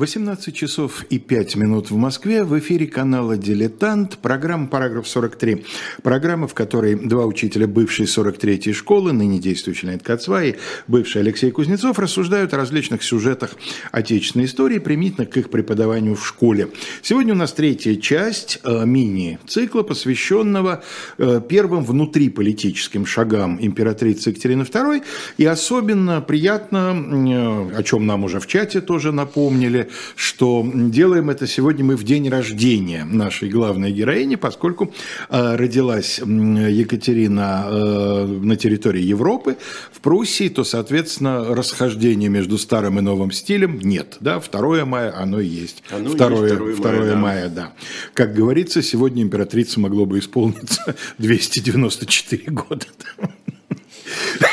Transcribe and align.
18 0.00 0.56
часов 0.56 1.04
и 1.10 1.18
5 1.18 1.56
минут 1.56 1.90
в 1.90 1.96
Москве. 1.96 2.42
В 2.42 2.58
эфире 2.58 2.86
канала 2.86 3.36
«Дилетант». 3.36 4.16
Программа 4.16 4.66
«Параграф 4.66 5.04
43». 5.04 5.62
Программа, 6.02 6.48
в 6.48 6.54
которой 6.54 6.94
два 6.94 7.26
учителя 7.26 7.66
бывшей 7.66 8.06
43-й 8.06 8.72
школы, 8.72 9.12
ныне 9.12 9.38
действующий 9.38 9.88
Леонид 9.88 10.02
Кацвай 10.02 10.48
и 10.48 10.56
бывший 10.88 11.20
Алексей 11.20 11.50
Кузнецов, 11.50 11.98
рассуждают 11.98 12.54
о 12.54 12.56
различных 12.56 13.02
сюжетах 13.02 13.56
отечественной 13.92 14.46
истории, 14.46 14.78
примитивно 14.78 15.26
к 15.26 15.36
их 15.36 15.50
преподаванию 15.50 16.14
в 16.14 16.26
школе. 16.26 16.70
Сегодня 17.02 17.34
у 17.34 17.36
нас 17.36 17.52
третья 17.52 17.94
часть 17.96 18.60
э, 18.64 18.86
мини-цикла, 18.86 19.82
посвященного 19.82 20.82
э, 21.18 21.42
первым 21.46 21.84
внутриполитическим 21.84 23.04
шагам 23.04 23.58
императрицы 23.60 24.30
Екатерины 24.30 24.62
II. 24.62 25.04
И 25.36 25.44
особенно 25.44 26.22
приятно, 26.22 26.96
э, 26.96 27.76
о 27.76 27.82
чем 27.82 28.06
нам 28.06 28.24
уже 28.24 28.40
в 28.40 28.46
чате 28.46 28.80
тоже 28.80 29.12
напомнили, 29.12 29.89
что 30.16 30.68
делаем 30.74 31.30
это 31.30 31.46
сегодня 31.46 31.84
мы 31.84 31.96
в 31.96 32.04
день 32.04 32.28
рождения 32.28 33.04
нашей 33.04 33.48
главной 33.48 33.92
героини, 33.92 34.36
поскольку 34.36 34.92
э, 35.28 35.56
родилась 35.56 36.18
Екатерина 36.18 37.66
э, 37.66 38.26
на 38.26 38.56
территории 38.56 39.02
Европы, 39.02 39.56
в 39.92 40.00
Пруссии, 40.00 40.48
то, 40.48 40.64
соответственно, 40.64 41.54
расхождения 41.54 42.28
между 42.28 42.58
старым 42.58 42.98
и 42.98 43.02
новым 43.02 43.32
стилем 43.32 43.78
нет. 43.82 44.16
Да? 44.20 44.40
2 44.40 44.84
мая 44.84 45.14
оно 45.16 45.40
и 45.40 45.46
есть. 45.46 45.82
Оно 45.90 46.14
2, 46.14 46.30
есть 46.46 46.56
2, 46.56 46.74
2 46.76 46.92
мая, 46.92 47.10
да. 47.10 47.16
мая, 47.16 47.48
да. 47.48 47.72
Как 48.14 48.34
говорится, 48.34 48.82
сегодня 48.82 49.22
императрица 49.22 49.80
могло 49.80 50.06
бы 50.06 50.18
исполниться 50.18 50.96
294 51.18 52.52
года. 52.52 52.86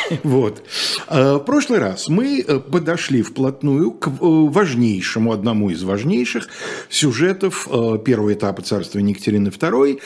Вот. 0.24 0.64
А, 1.08 1.38
в 1.38 1.40
прошлый 1.40 1.80
раз 1.80 2.08
мы 2.08 2.44
э, 2.46 2.60
подошли 2.60 3.22
вплотную 3.22 3.92
к 3.92 4.08
э, 4.08 4.12
важнейшему, 4.20 5.32
одному 5.32 5.70
из 5.70 5.84
важнейших 5.84 6.48
сюжетов 6.90 7.68
э, 7.70 7.98
первого 8.04 8.34
этапа 8.34 8.62
царствования 8.62 9.14
Екатерины 9.14 9.50
II, 9.50 10.00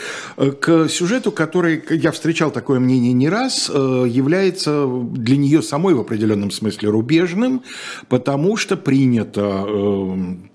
к 0.60 0.88
сюжету, 0.90 1.32
который, 1.32 1.84
я 1.90 2.12
встречал 2.12 2.52
такое 2.52 2.80
мнение 2.80 3.14
не 3.14 3.30
раз, 3.30 3.70
является 3.70 4.88
для 4.88 5.38
нее 5.38 5.62
самой 5.62 5.94
в 5.94 6.00
определенном 6.00 6.52
смысле 6.52 6.90
рубежным, 6.90 7.64
потому 8.10 8.58
что 8.58 8.78
принята 8.78 9.66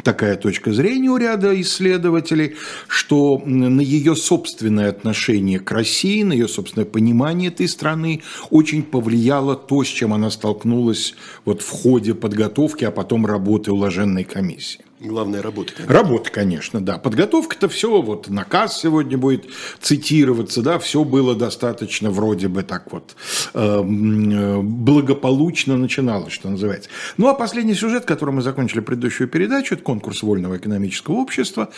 такая 0.03 0.37
точка 0.37 0.73
зрения 0.73 1.11
у 1.11 1.17
ряда 1.17 1.59
исследователей, 1.61 2.57
что 2.89 3.43
на 3.45 3.81
ее 3.81 4.17
собственное 4.17 4.89
отношение 4.89 5.59
к 5.59 5.71
России, 5.71 6.23
на 6.23 6.33
ее 6.33 6.49
собственное 6.49 6.87
понимание 6.87 7.49
этой 7.49 7.69
страны 7.69 8.23
очень 8.51 8.83
повлияло 9.37 9.57
то, 9.57 9.85
с 9.85 9.89
чем 9.89 10.13
она 10.13 10.31
столкнулась 10.31 11.15
вот 11.45 11.63
в 11.63 11.71
ходе 11.71 12.15
подготовки, 12.15 12.85
а 12.85 12.91
потом 12.91 13.27
работы 13.27 13.73
уложенной 13.73 14.25
комиссии. 14.25 14.81
Главная 14.99 15.43
работа. 15.43 15.73
Конечно. 15.75 15.95
Работа, 15.95 16.31
конечно, 16.31 16.81
да. 16.81 16.97
Подготовка-то 16.97 17.69
все, 17.69 18.01
вот 18.01 18.31
наказ 18.31 18.81
сегодня 18.81 19.19
будет 19.19 19.45
цитироваться, 19.81 20.63
да, 20.63 20.79
все 20.79 21.05
было 21.05 21.35
достаточно 21.35 22.11
вроде 22.11 22.49
бы 22.49 22.63
так 22.63 22.91
вот 22.93 23.15
э, 23.53 23.83
благополучно 24.63 25.77
начиналось, 25.77 26.33
что 26.33 26.49
называется. 26.49 26.89
Ну, 27.19 27.29
а 27.29 27.35
последний 27.35 27.75
сюжет, 27.75 28.07
который 28.07 28.35
мы 28.35 28.41
закончили 28.41 28.81
предыдущую 28.81 29.29
передачу, 29.29 29.75
это 29.75 29.85
конкурс 29.85 30.23
вольного 30.23 30.57
экономического 30.57 31.17
общества 31.17 31.69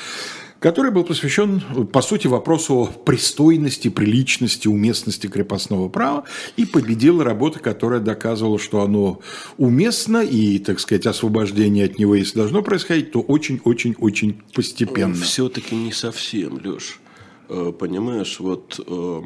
который 0.60 0.90
был 0.90 1.04
посвящен, 1.04 1.60
по 1.92 2.02
сути, 2.02 2.26
вопросу 2.26 2.90
пристойности, 3.04 3.88
приличности, 3.88 4.68
уместности 4.68 5.26
крепостного 5.26 5.88
права, 5.88 6.24
и 6.56 6.66
победила 6.66 7.24
работа, 7.24 7.60
которая 7.60 8.00
доказывала, 8.00 8.58
что 8.58 8.82
оно 8.82 9.20
уместно, 9.56 10.18
и, 10.18 10.58
так 10.58 10.80
сказать, 10.80 11.06
освобождение 11.06 11.84
от 11.84 11.98
него, 11.98 12.14
если 12.14 12.38
должно 12.38 12.62
происходить, 12.62 13.12
то 13.12 13.20
очень-очень-очень 13.20 14.42
постепенно. 14.52 15.14
Все-таки 15.14 15.76
не 15.76 15.92
совсем, 15.92 16.60
Леш. 16.64 17.00
Э, 17.48 17.72
понимаешь, 17.78 18.40
вот 18.40 18.80
э, 18.84 19.22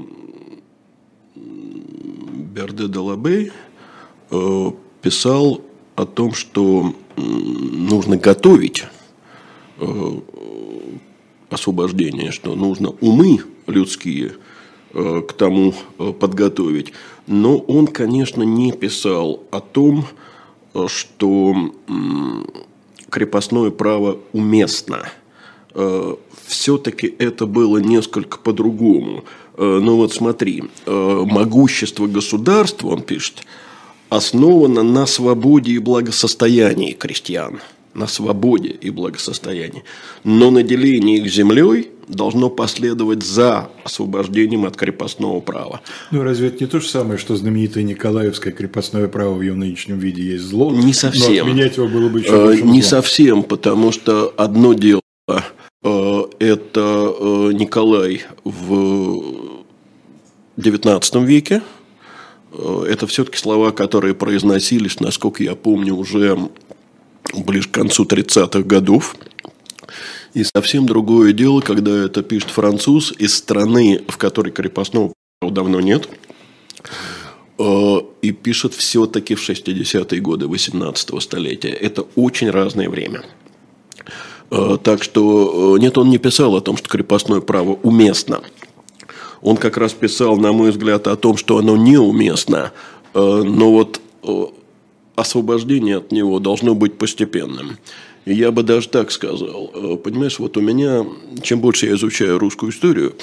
Берде 1.35 2.89
Далабей 2.89 3.53
э, 4.31 4.71
писал 5.01 5.63
о 5.97 6.05
том, 6.05 6.35
что 6.35 6.95
нужно 7.17 8.17
готовить 8.17 8.85
освобождения, 11.53 12.31
что 12.31 12.55
нужно 12.55 12.91
умы 13.01 13.41
людские 13.67 14.33
э, 14.93 15.23
к 15.27 15.33
тому 15.33 15.75
э, 15.99 16.13
подготовить. 16.13 16.93
Но 17.27 17.59
он, 17.59 17.87
конечно, 17.87 18.43
не 18.43 18.73
писал 18.73 19.43
о 19.51 19.61
том, 19.61 20.07
э, 20.75 20.87
что 20.89 21.55
крепостное 23.11 23.71
право 23.71 24.19
уместно. 24.33 25.07
Все-таки 26.47 27.15
это 27.19 27.47
было 27.47 27.79
несколько 27.79 28.39
по-другому. 28.39 29.25
Но 29.59 29.97
вот 29.97 30.15
смотри, 30.15 30.65
могущество 30.87 32.07
государства, 32.07 32.89
он 32.89 33.03
пишет, 33.03 33.43
основано 34.09 34.83
на 34.83 35.07
свободе 35.07 35.73
и 35.73 35.79
благосостоянии 35.79 36.93
крестьян– 36.93 37.61
на 37.95 38.07
свободе 38.07 38.71
и 38.71 38.91
благосостоянии. 38.91 39.85
Но 40.25 40.51
наделение 40.51 41.19
их 41.19 41.33
землей 41.33 41.91
должно 42.09 42.51
последовать 42.51 43.23
за 43.23 43.71
освобождением 43.85 44.65
от 44.65 44.77
крепостного 44.77 45.41
права. 45.41 45.81
Ну, 46.11 46.23
разве 46.23 46.49
это 46.49 46.65
не 46.65 46.71
то 46.71 46.81
же 46.81 46.89
самое, 46.89 47.19
что 47.19 47.37
знаменитое 47.37 47.85
Николаевское 47.85 48.53
крепостное 48.53 49.09
право 49.09 49.35
в 49.35 49.43
ее 49.43 49.55
нынешнем 49.55 49.99
виде 49.99 50.23
есть 50.23 50.45
зло? 50.45 50.73
Не 50.73 50.93
совсем. 50.93 51.47
Но 51.47 51.53
отменять 51.53 51.77
его 51.77 51.89
было 51.89 52.09
бы 52.09 52.21
еще 52.21 52.31
э, 52.31 52.61
Не 52.63 52.83
злом. 52.83 52.83
совсем, 52.83 53.43
потому 53.43 53.93
что 53.93 54.33
одно 54.37 54.75
дело 54.75 55.01
э,– 55.29 55.39
это 56.39 57.15
э, 57.19 57.51
Николай 57.53 58.23
в 58.45 59.65
XIX 60.57 61.25
веке, 61.25 61.63
это 62.87 63.07
все-таки 63.07 63.39
слова, 63.39 63.71
которые 63.71 64.15
произносились, 64.15 65.01
насколько 65.01 65.43
я 65.43 65.55
помню, 65.55 65.95
уже 65.95 66.39
ближе 67.35 67.69
к 67.69 67.73
концу 67.73 68.05
30-х 68.05 68.63
годов. 68.63 69.17
И 70.35 70.45
совсем 70.45 70.87
другое 70.87 71.33
дело, 71.33 71.61
когда 71.61 71.91
это 72.05 72.23
пишет 72.23 72.51
француз 72.51 73.13
из 73.19 73.35
страны, 73.35 74.03
в 74.09 74.17
которой 74.17 74.51
крепостного 74.51 75.13
давно 75.43 75.81
нет, 75.81 76.09
э, 77.59 77.97
и 78.23 78.33
пишет 78.33 78.75
все-таки 78.75 79.35
в 79.35 79.49
60-е 79.49 80.21
годы 80.21 80.47
18-го 80.47 81.21
столетия. 81.21 81.69
Это 81.71 82.03
очень 82.15 82.51
разное 82.51 82.89
время. 82.89 83.25
Э, 84.51 84.79
так 84.83 85.03
что, 85.03 85.77
э, 85.77 85.81
нет, 85.81 85.99
он 85.99 86.09
не 86.09 86.19
писал 86.19 86.57
о 86.57 86.61
том, 86.63 86.79
что 86.79 86.89
крепостное 86.89 87.41
право 87.41 87.79
уместно. 87.83 88.41
Он 89.43 89.57
как 89.57 89.77
раз 89.77 89.93
писал, 89.93 90.37
на 90.39 90.53
мой 90.53 90.71
взгляд, 90.71 91.09
о 91.09 91.17
том, 91.17 91.37
что 91.37 91.59
оно 91.59 91.77
неуместно. 91.77 92.73
Но 93.13 93.73
вот 93.73 94.01
освобождение 95.15 95.99
от 95.99 96.13
него 96.13 96.39
должно 96.39 96.75
быть 96.75 96.99
постепенным. 96.99 97.79
Я 98.25 98.53
бы 98.53 98.63
даже 98.63 98.89
так 98.89 99.11
сказал. 99.11 99.71
Э, 99.75 99.97
понимаешь, 99.97 100.39
вот 100.39 100.57
у 100.57 100.61
меня, 100.61 101.05
чем 101.43 101.61
больше 101.61 101.87
я 101.87 101.95
изучаю 101.95 102.39
русскую 102.39 102.71
историю, 102.71 103.15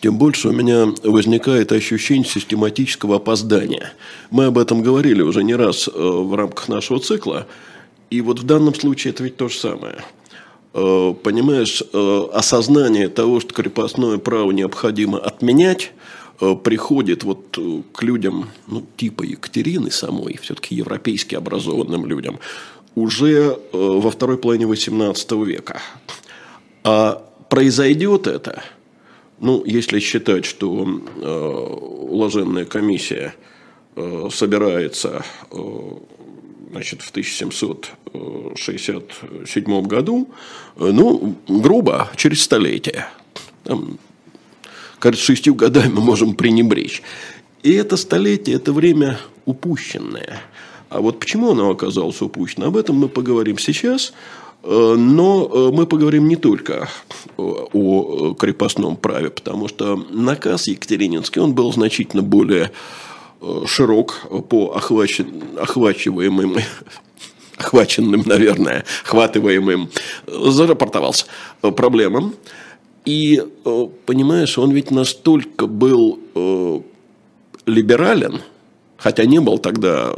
тем 0.00 0.16
больше 0.16 0.48
у 0.48 0.52
меня 0.52 0.94
возникает 1.02 1.72
ощущение 1.72 2.24
систематического 2.24 3.16
опоздания. 3.16 3.92
Мы 4.30 4.44
об 4.44 4.58
этом 4.58 4.82
говорили 4.82 5.22
уже 5.22 5.42
не 5.42 5.56
раз 5.56 5.88
э, 5.88 5.90
в 5.92 6.34
рамках 6.34 6.68
нашего 6.68 7.00
цикла. 7.00 7.46
И 8.10 8.20
вот 8.20 8.38
в 8.38 8.44
данном 8.44 8.74
случае 8.74 9.12
это 9.12 9.24
ведь 9.24 9.36
то 9.36 9.48
же 9.48 9.58
самое. 9.58 9.96
Э, 10.72 11.14
понимаешь, 11.20 11.82
осознание 12.32 13.08
того, 13.08 13.40
что 13.40 13.52
крепостное 13.52 14.18
право 14.18 14.52
необходимо 14.52 15.18
отменять, 15.18 15.92
приходит 16.38 17.24
вот 17.24 17.58
э, 17.58 17.82
к 17.92 18.02
людям, 18.02 18.48
ну, 18.66 18.86
типа 18.96 19.24
Екатерины 19.24 19.90
самой, 19.90 20.38
все-таки 20.40 20.76
европейски 20.76 21.34
образованным 21.34 22.06
людям, 22.06 22.38
уже 22.94 23.56
э, 23.56 23.58
во 23.72 24.10
второй 24.10 24.38
половине 24.38 24.64
XVIII 24.66 25.44
века. 25.44 25.82
А 26.84 27.22
произойдет 27.48 28.26
это, 28.26 28.62
ну, 29.40 29.64
если 29.64 30.00
считать, 30.00 30.44
что 30.44 30.68
уложенная 30.68 32.64
комиссия 32.64 33.34
собирается 34.30 35.24
значит, 36.70 37.02
в 37.02 37.10
1767 37.10 39.82
году, 39.82 40.28
ну, 40.76 41.34
грубо, 41.48 42.08
через 42.16 42.42
столетие. 42.42 43.06
Там 43.64 43.98
кажется, 44.98 45.24
шестью 45.24 45.54
годами 45.54 45.92
мы 45.92 46.00
можем 46.00 46.34
пренебречь. 46.34 47.02
И 47.62 47.72
это 47.72 47.96
столетие, 47.96 48.56
это 48.56 48.72
время 48.72 49.18
упущенное. 49.44 50.40
А 50.90 51.00
вот 51.00 51.20
почему 51.20 51.50
оно 51.50 51.70
оказалось 51.70 52.20
упущено, 52.22 52.66
об 52.66 52.76
этом 52.76 52.96
мы 52.96 53.08
поговорим 53.08 53.58
сейчас. 53.58 54.12
Э, 54.62 54.94
но 54.98 55.50
э, 55.52 55.70
мы 55.74 55.86
поговорим 55.86 56.28
не 56.28 56.36
только 56.36 56.88
о 57.36 58.34
крепостном 58.34 58.96
праве, 58.96 59.30
потому 59.30 59.68
что 59.68 59.96
наказ 60.10 60.66
Екатерининский, 60.66 61.40
он 61.40 61.54
был 61.54 61.72
значительно 61.72 62.22
более 62.22 62.72
э, 63.40 63.62
широк 63.66 64.26
по 64.48 64.74
охвачиваемым 64.74 66.56
охваченным, 67.56 68.22
наверное, 68.24 68.84
охватываемым, 69.04 69.90
зарапортовался 70.26 71.26
проблемам. 71.60 72.34
И, 73.08 73.42
понимаешь, 74.04 74.58
он 74.58 74.72
ведь 74.72 74.90
настолько 74.90 75.66
был 75.66 76.18
либерален, 77.64 78.42
хотя 78.98 79.24
не 79.24 79.40
был 79.40 79.56
тогда 79.56 80.12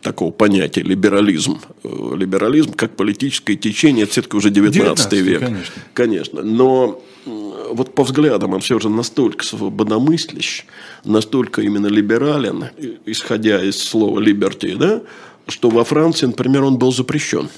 такого 0.00 0.30
понятия 0.30 0.82
либерализм. 0.82 1.58
Либерализм 1.82 2.72
как 2.74 2.94
политическое 2.94 3.56
течение, 3.56 4.04
это 4.04 4.12
все-таки 4.12 4.36
уже 4.36 4.50
19, 4.50 5.10
19 5.10 5.12
век. 5.22 5.40
Конечно. 5.40 5.74
конечно. 5.92 6.42
Но 6.42 7.02
вот 7.24 7.96
по 7.96 8.04
взглядам 8.04 8.54
он 8.54 8.60
все 8.60 8.78
же 8.78 8.90
настолько 8.90 9.44
свободомыслящ, 9.44 10.66
настолько 11.04 11.62
именно 11.62 11.88
либерален, 11.88 12.66
исходя 13.06 13.60
из 13.60 13.82
слова 13.82 14.20
liberty, 14.20 14.76
да, 14.76 15.02
что 15.48 15.68
во 15.68 15.82
Франции, 15.82 16.26
например, 16.26 16.62
он 16.62 16.78
был 16.78 16.92
запрещен. 16.92 17.48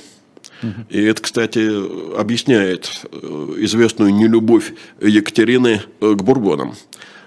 И 0.88 1.02
это, 1.02 1.22
кстати, 1.22 2.18
объясняет 2.18 2.90
э, 3.12 3.54
известную 3.58 4.14
нелюбовь 4.14 4.72
Екатерины 5.00 5.82
э, 6.00 6.14
к 6.14 6.22
бурбонам. 6.22 6.74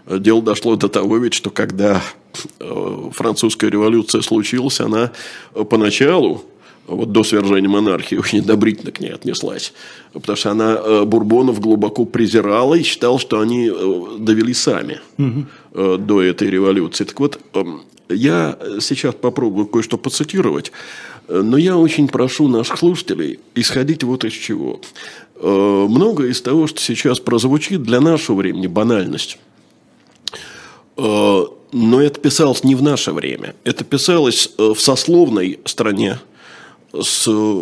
Дело 0.07 0.41
дошло 0.41 0.75
до 0.75 0.89
того 0.89 1.17
ведь, 1.17 1.33
что 1.33 1.49
когда 1.49 2.01
э, 2.59 3.09
французская 3.13 3.69
революция 3.69 4.21
случилась, 4.21 4.79
она 4.81 5.11
поначалу 5.69 6.43
вот 6.87 7.11
до 7.11 7.23
свержения 7.23 7.69
монархии 7.69 8.15
очень 8.15 8.39
одобрительно 8.39 8.91
к 8.91 8.99
ней 8.99 9.13
отнеслась. 9.13 9.73
Потому 10.11 10.35
что 10.35 10.51
она 10.51 11.05
Бурбонов 11.05 11.61
глубоко 11.61 12.05
презирала 12.05 12.75
и 12.75 12.83
считала, 12.83 13.19
что 13.19 13.39
они 13.39 13.71
довели 14.19 14.53
сами 14.53 14.99
угу. 15.17 15.97
до 15.97 16.21
этой 16.21 16.49
революции. 16.49 17.05
Так 17.05 17.19
вот, 17.19 17.39
эм, 17.53 17.83
я 18.09 18.57
сейчас 18.79 19.15
попробую 19.15 19.67
кое-что 19.67 19.97
процитировать, 19.97 20.71
но 21.31 21.57
я 21.57 21.77
очень 21.77 22.07
прошу 22.07 22.47
наших 22.47 22.77
слушателей 22.77 23.39
исходить 23.55 24.03
вот 24.03 24.25
из 24.25 24.33
чего. 24.33 24.81
Многое 25.41 26.29
из 26.29 26.41
того, 26.41 26.67
что 26.67 26.81
сейчас 26.81 27.19
прозвучит, 27.19 27.83
для 27.83 28.01
нашего 28.01 28.37
времени 28.37 28.67
банальность. 28.67 29.37
Но 30.97 31.49
это 31.73 32.19
писалось 32.19 32.63
не 32.63 32.75
в 32.75 32.83
наше 32.83 33.11
время. 33.11 33.55
Это 33.63 33.83
писалось 33.83 34.51
в 34.57 34.75
сословной 34.75 35.59
стране, 35.65 36.19
с 36.93 37.25
э, 37.27 37.61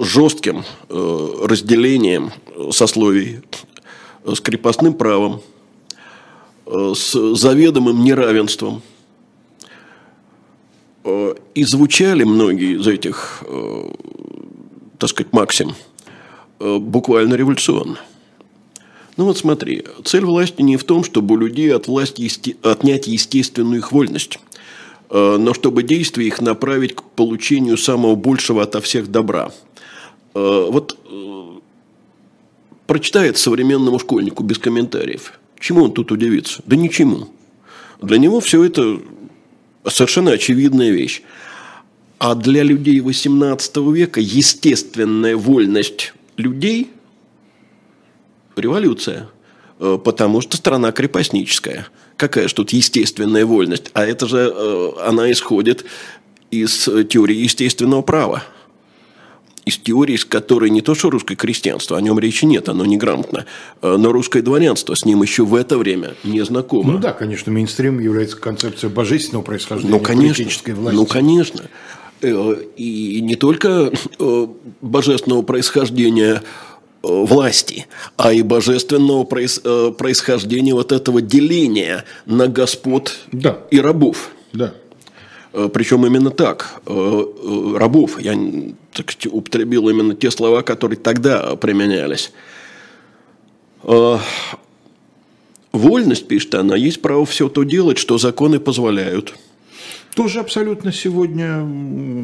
жестким 0.00 0.64
э, 0.88 1.28
разделением 1.42 2.32
сословий, 2.70 3.40
с 4.24 4.40
крепостным 4.40 4.94
правом, 4.94 5.40
э, 6.66 6.92
с 6.94 7.36
заведомым 7.36 8.02
неравенством. 8.04 8.82
И 11.04 11.64
звучали 11.64 12.24
многие 12.24 12.78
из 12.78 12.86
этих, 12.86 13.44
так 14.98 15.10
сказать, 15.10 15.32
максим 15.32 15.74
буквально 16.58 17.34
революционно. 17.34 17.98
Ну 19.16 19.26
вот 19.26 19.36
смотри, 19.36 19.84
цель 20.04 20.24
власти 20.24 20.62
не 20.62 20.76
в 20.78 20.84
том, 20.84 21.04
чтобы 21.04 21.34
у 21.34 21.38
людей 21.38 21.74
от 21.74 21.88
власти 21.88 22.56
отнять 22.62 23.06
естественную 23.06 23.78
их 23.78 23.92
вольность– 23.92 24.38
Э, 25.14 25.36
но 25.38 25.54
чтобы 25.54 25.84
действия 25.84 26.26
их 26.26 26.40
направить 26.40 26.96
к 26.96 27.02
получению 27.02 27.76
самого 27.76 28.16
большего 28.16 28.62
ото 28.62 28.80
всех 28.80 29.10
добра. 29.10 29.52
Э, 30.34 30.66
вот 30.70 30.98
э, 31.08 31.44
прочитает 32.86 33.36
современному 33.36 34.00
школьнику 34.00 34.42
без 34.42 34.58
комментариев. 34.58 35.38
Чему 35.60 35.84
он 35.84 35.92
тут 35.92 36.10
удивится? 36.10 36.62
Да 36.66 36.74
ничему. 36.74 37.28
Для 38.02 38.18
него 38.18 38.40
все 38.40 38.64
это 38.64 38.98
совершенно 39.88 40.32
очевидная 40.32 40.90
вещь. 40.90 41.22
А 42.18 42.34
для 42.34 42.62
людей 42.62 43.00
XVIII 43.00 43.92
века 43.92 44.20
естественная 44.20 45.36
вольность 45.36 46.14
людей– 46.36 46.90
революция. 48.56 49.28
Потому 49.78 50.40
что 50.40 50.56
страна 50.56 50.92
крепостническая– 50.92 51.88
какая 52.16 52.48
же 52.48 52.54
тут 52.54 52.72
естественная 52.72 53.46
вольность? 53.46 53.90
А 53.92 54.04
это 54.04 54.26
же 54.26 54.52
э, 54.54 54.90
она 55.06 55.30
исходит 55.30 55.84
из 56.50 56.88
теории 57.08 57.36
естественного 57.36 58.02
права. 58.02 58.44
Из 59.64 59.78
теории, 59.78 60.16
с 60.16 60.24
которой 60.24 60.70
не 60.70 60.80
то 60.80 60.94
что 60.94 61.10
русское 61.10 61.36
крестьянство, 61.36 61.96
о 61.96 62.00
нем 62.00 62.18
речи 62.18 62.44
нет, 62.44 62.68
оно 62.68 62.84
неграмотно, 62.84 63.46
э, 63.82 63.96
но 63.96 64.12
русское 64.12 64.42
дворянство 64.42 64.94
с 64.94 65.04
ним 65.04 65.22
еще 65.22 65.44
в 65.44 65.54
это 65.54 65.78
время 65.78 66.14
не 66.24 66.44
знакомо. 66.44 66.92
Ну 66.92 66.98
да, 66.98 67.12
конечно, 67.12 67.50
мейнстрим 67.50 67.98
является 67.98 68.36
концепция 68.36 68.90
божественного 68.90 69.42
происхождения 69.42 69.94
ну, 69.94 70.00
конечно, 70.00 70.44
политической 70.44 70.72
власти. 70.72 70.96
Ну, 70.96 71.06
конечно. 71.06 71.62
Э, 72.22 72.56
и 72.76 73.20
не 73.20 73.36
только 73.36 73.92
божественного 74.80 75.42
происхождения 75.42 76.42
Э, 77.04 77.24
власти, 77.24 77.86
а 78.16 78.32
и 78.32 78.42
божественного 78.42 79.26
э, 79.30 79.92
происхождения 79.92 80.74
вот 80.74 80.92
этого 80.92 81.20
деления 81.20 82.04
на 82.24 82.48
господ 82.48 83.16
да. 83.30 83.58
и 83.70 83.78
рабов. 83.80 84.30
Да. 84.52 84.72
Э, 85.54 85.68
Причем 85.72 86.04
именно 86.04 86.30
так, 86.30 86.80
рабов. 86.86 88.20
Я 88.20 88.34
так 88.92 89.10
сказать, 89.10 89.32
употребил 89.32 89.88
именно 89.88 90.14
те 90.14 90.30
слова, 90.30 90.62
которые 90.62 90.98
тогда 90.98 91.56
применялись. 91.56 92.32
Вольность, 95.72 96.28
пишет 96.28 96.54
она, 96.54 96.76
есть 96.76 97.02
право 97.02 97.26
все 97.26 97.48
то 97.48 97.64
делать, 97.64 97.98
что 97.98 98.18
законы 98.18 98.60
позволяют. 98.60 99.34
Тоже 100.14 100.38
абсолютно 100.38 100.92
сегодня 100.92 101.66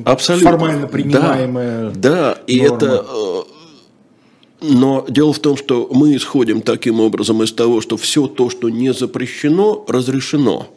абсолютно. 0.05 0.51
формально 0.51 0.87
принимаемая. 0.87 1.91
Да, 1.91 1.95
да 1.95 2.39
и 2.47 2.59
это 2.59 3.05
но 4.63 5.07
дело 5.09 5.33
в 5.33 5.39
том, 5.39 5.57
что 5.57 5.89
мы 5.93 6.15
исходим 6.17 6.61
таким 6.61 7.01
образом 7.01 7.43
из 7.43 7.53
того, 7.53 7.81
что 7.81 7.97
все 7.97 8.27
то, 8.27 8.51
что 8.51 8.69
не 8.69 8.93
запрещено, 8.93 9.85
разрешено. 9.89 10.69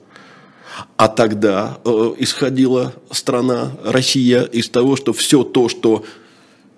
А 0.98 1.08
тогда 1.08 1.78
э, 1.86 2.14
исходила 2.18 2.94
страна, 3.12 3.74
Россия, 3.84 4.44
из 4.44 4.70
того, 4.70 4.96
что 4.96 5.14
все 5.14 5.44
то, 5.44 5.70
что 5.70 6.04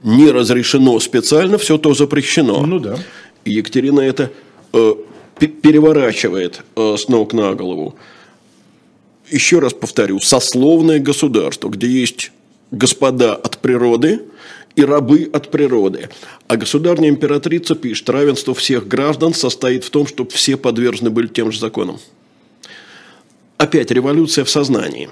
не 0.03 0.29
разрешено 0.31 0.99
специально, 0.99 1.57
все 1.57 1.77
то 1.77 1.93
запрещено. 1.93 2.65
Ну 2.65 2.79
да. 2.79 2.97
И 3.45 3.53
Екатерина 3.53 4.01
это 4.01 4.31
э, 4.73 4.93
переворачивает 5.39 6.63
э, 6.75 6.95
с 6.97 7.07
ног 7.07 7.33
на 7.33 7.53
голову. 7.53 7.95
Еще 9.29 9.59
раз 9.59 9.73
повторю, 9.73 10.19
сословное 10.19 10.99
государство, 10.99 11.69
где 11.69 11.87
есть 11.87 12.31
господа 12.71 13.33
от 13.33 13.59
природы– 13.59 14.21
и 14.75 14.83
рабы 14.83 15.29
от 15.31 15.51
природы. 15.51 16.09
А 16.47 16.57
государственная 16.57 17.09
императрица 17.09 17.75
пишет, 17.75 18.09
равенство 18.09 18.53
всех 18.53 18.87
граждан 18.87 19.33
состоит 19.33 19.83
в 19.83 19.89
том, 19.89 20.05
чтобы 20.05 20.31
все 20.31 20.57
подвержены 20.57 21.09
были 21.09 21.27
тем 21.27 21.51
же 21.51 21.59
законам. 21.59 21.99
Опять 23.57 23.91
революция 23.91 24.43
в 24.43 24.49
сознании. 24.49 25.09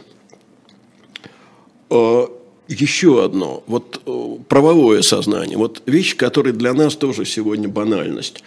А, 1.90 2.30
еще 2.68 3.24
одно, 3.24 3.64
вот 3.68 4.02
э, 4.06 4.36
правовое 4.48 5.02
сознание, 5.02 5.58
вот 5.58 5.82
вещь, 5.86 6.16
которая 6.16 6.54
для 6.54 6.74
нас 6.74 6.96
тоже 6.96 7.26
сегодня 7.26 7.68
банальность. 7.68 8.44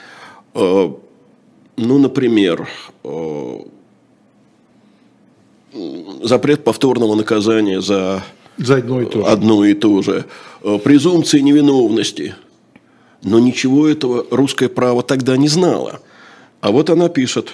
А, 0.54 0.94
ну, 1.76 1.98
например, 1.98 2.68
запрет 6.22 6.64
повторного 6.64 7.14
наказания 7.14 7.80
за 7.80 8.24
за 8.58 8.76
одно 8.76 9.02
и 9.02 9.04
то 9.04 9.20
же. 9.20 9.26
Одно 9.26 9.64
и 9.64 9.74
то 9.74 10.02
же. 10.02 10.24
Э, 10.62 10.78
презумпции 10.82 11.40
невиновности. 11.40 12.34
Но 13.22 13.38
ничего 13.38 13.86
этого 13.86 14.26
русское 14.30 14.68
право 14.68 15.02
тогда 15.02 15.36
не 15.36 15.48
знало. 15.48 16.00
А 16.60 16.70
вот 16.70 16.90
она 16.90 17.08
пишет. 17.08 17.50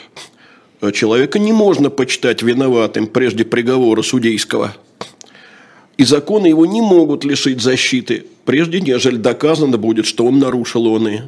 Человека 0.90 1.38
не 1.38 1.52
можно 1.52 1.90
почитать 1.90 2.42
виноватым 2.42 3.06
прежде 3.06 3.44
приговора 3.44 4.02
судейского. 4.02 4.74
И 5.96 6.04
законы 6.04 6.48
его 6.48 6.66
не 6.66 6.80
могут 6.80 7.24
лишить 7.24 7.60
защиты, 7.60 8.26
прежде 8.44 8.80
нежели 8.80 9.16
доказано 9.16 9.78
будет, 9.78 10.06
что 10.06 10.26
он 10.26 10.40
нарушил 10.40 10.86
он 10.86 11.06
и. 11.06 11.20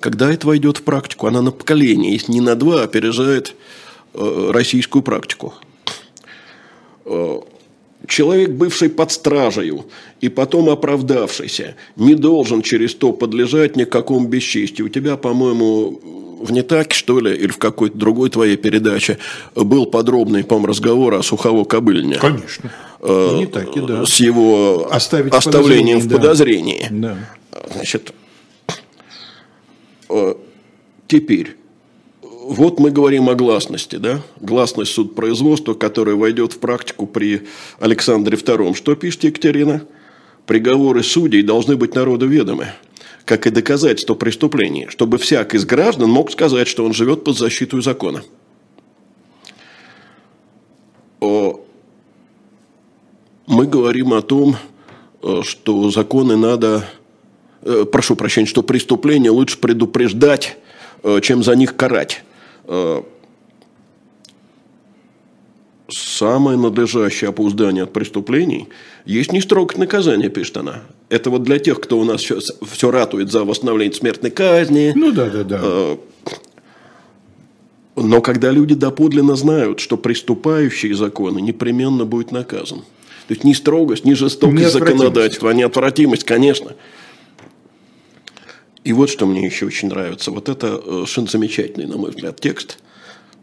Когда 0.00 0.30
это 0.30 0.46
войдет 0.46 0.78
в 0.78 0.82
практику, 0.82 1.26
она 1.26 1.40
на 1.40 1.52
поколение, 1.52 2.12
если 2.12 2.32
не 2.32 2.40
на 2.40 2.54
два, 2.54 2.82
опережает 2.82 3.54
э, 4.12 4.50
российскую 4.52 5.02
практику. 5.02 5.54
Человек, 8.06 8.50
бывший 8.50 8.88
под 8.88 9.12
стражей 9.12 9.72
и 10.20 10.28
потом 10.28 10.70
оправдавшийся, 10.70 11.74
не 11.96 12.14
должен 12.14 12.62
через 12.62 12.94
то 12.94 13.12
подлежать 13.12 13.76
никакому 13.76 14.26
бесчестию. 14.26 14.86
У 14.86 14.90
тебя, 14.90 15.16
по-моему, 15.16 16.00
в 16.40 16.50
«Нетаке», 16.50 16.96
что 16.96 17.20
ли, 17.20 17.34
или 17.34 17.48
в 17.48 17.58
какой-то 17.58 17.98
другой 17.98 18.30
твоей 18.30 18.56
передаче 18.56 19.18
был 19.54 19.84
подробный, 19.84 20.42
по-моему, 20.42 20.68
разговор 20.68 21.14
о 21.14 21.20
Сухово-Кобыльне. 21.20 22.18
Конечно. 22.18 22.72
Э, 23.00 23.36
не 23.36 23.46
так, 23.46 23.68
да. 23.86 24.06
С 24.06 24.16
его 24.16 24.88
Оставить 24.90 25.34
оставлением 25.34 25.98
в 26.00 26.08
подозрении. 26.08 26.86
Да. 26.90 27.16
Значит, 27.74 28.14
э, 30.08 30.34
теперь 31.06 31.56
вот 32.50 32.80
мы 32.80 32.90
говорим 32.90 33.28
о 33.28 33.34
гласности, 33.34 33.96
да? 33.96 34.22
Гласность 34.40 34.92
суд 34.92 35.14
производства, 35.14 35.74
которая 35.74 36.16
войдет 36.16 36.52
в 36.52 36.58
практику 36.58 37.06
при 37.06 37.46
Александре 37.78 38.36
II. 38.36 38.74
Что 38.74 38.94
пишет 38.94 39.24
Екатерина? 39.24 39.82
приговоры 40.50 41.04
судей 41.04 41.42
должны 41.42 41.76
быть 41.76 41.94
народу 41.94 42.26
ведомы, 42.26 42.72
как 43.24 43.46
и 43.46 43.50
доказательство 43.50 44.14
преступления, 44.14 44.88
чтобы 44.88 45.18
всяк 45.18 45.54
из 45.54 45.64
граждан 45.64 46.10
мог 46.10 46.32
сказать, 46.32 46.66
что 46.66 46.84
он 46.84 46.92
живет 46.92 47.22
под 47.22 47.38
защитой 47.38 47.80
закона. 47.82 48.24
Мы 51.20 51.60
говорим 53.46 54.12
о 54.12 54.22
том, 54.22 54.56
э, 55.22 55.42
что 55.44 55.88
законы 55.90 56.36
надо, 56.36 56.84
э, 57.62 57.84
прошу 57.84 58.16
прощения, 58.16 58.48
что 58.48 58.64
преступления 58.64 59.30
лучше 59.30 59.56
предупреждать, 59.56 60.56
э, 61.04 61.20
чем 61.22 61.44
за 61.44 61.54
них 61.54 61.76
карать 61.76 62.24
самое 66.20 66.58
надлежащее 66.58 67.30
опуздание 67.30 67.84
от 67.84 67.92
преступлений 67.92 68.68
есть 69.04 69.32
не 69.32 69.40
строгое 69.40 69.78
наказание, 69.78 70.28
пишет 70.28 70.56
она. 70.56 70.82
Это 71.08 71.30
вот 71.30 71.42
для 71.42 71.58
тех, 71.58 71.80
кто 71.80 71.98
у 71.98 72.04
нас 72.04 72.20
все, 72.20 72.38
все 72.70 72.90
ратует 72.90 73.30
за 73.30 73.44
восстановление 73.44 73.94
смертной 73.94 74.30
казни. 74.30 74.92
Ну 74.94 75.12
да, 75.12 75.28
да, 75.28 75.44
да. 75.44 75.60
Э, 75.62 75.96
но 77.96 78.20
когда 78.20 78.50
люди 78.50 78.74
доподлинно 78.74 79.34
знают, 79.36 79.80
что 79.80 79.96
приступающий 79.96 80.92
законы 80.92 81.40
непременно 81.40 82.04
будет 82.04 82.30
наказан. 82.30 82.80
То 83.28 83.34
есть 83.34 83.44
не 83.44 83.54
строгость, 83.54 84.04
не 84.04 84.14
жестокость 84.14 84.72
законодательства, 84.72 85.50
а 85.50 85.54
неотвратимость, 85.54 86.24
конечно. 86.24 86.72
И 88.84 88.92
вот 88.92 89.10
что 89.10 89.26
мне 89.26 89.44
еще 89.44 89.66
очень 89.66 89.88
нравится. 89.88 90.30
Вот 90.30 90.48
это 90.48 90.66
э, 90.66 90.90
совершенно 90.90 91.26
замечательный, 91.28 91.86
на 91.86 91.96
мой 91.96 92.10
взгляд, 92.10 92.40
текст. 92.40 92.78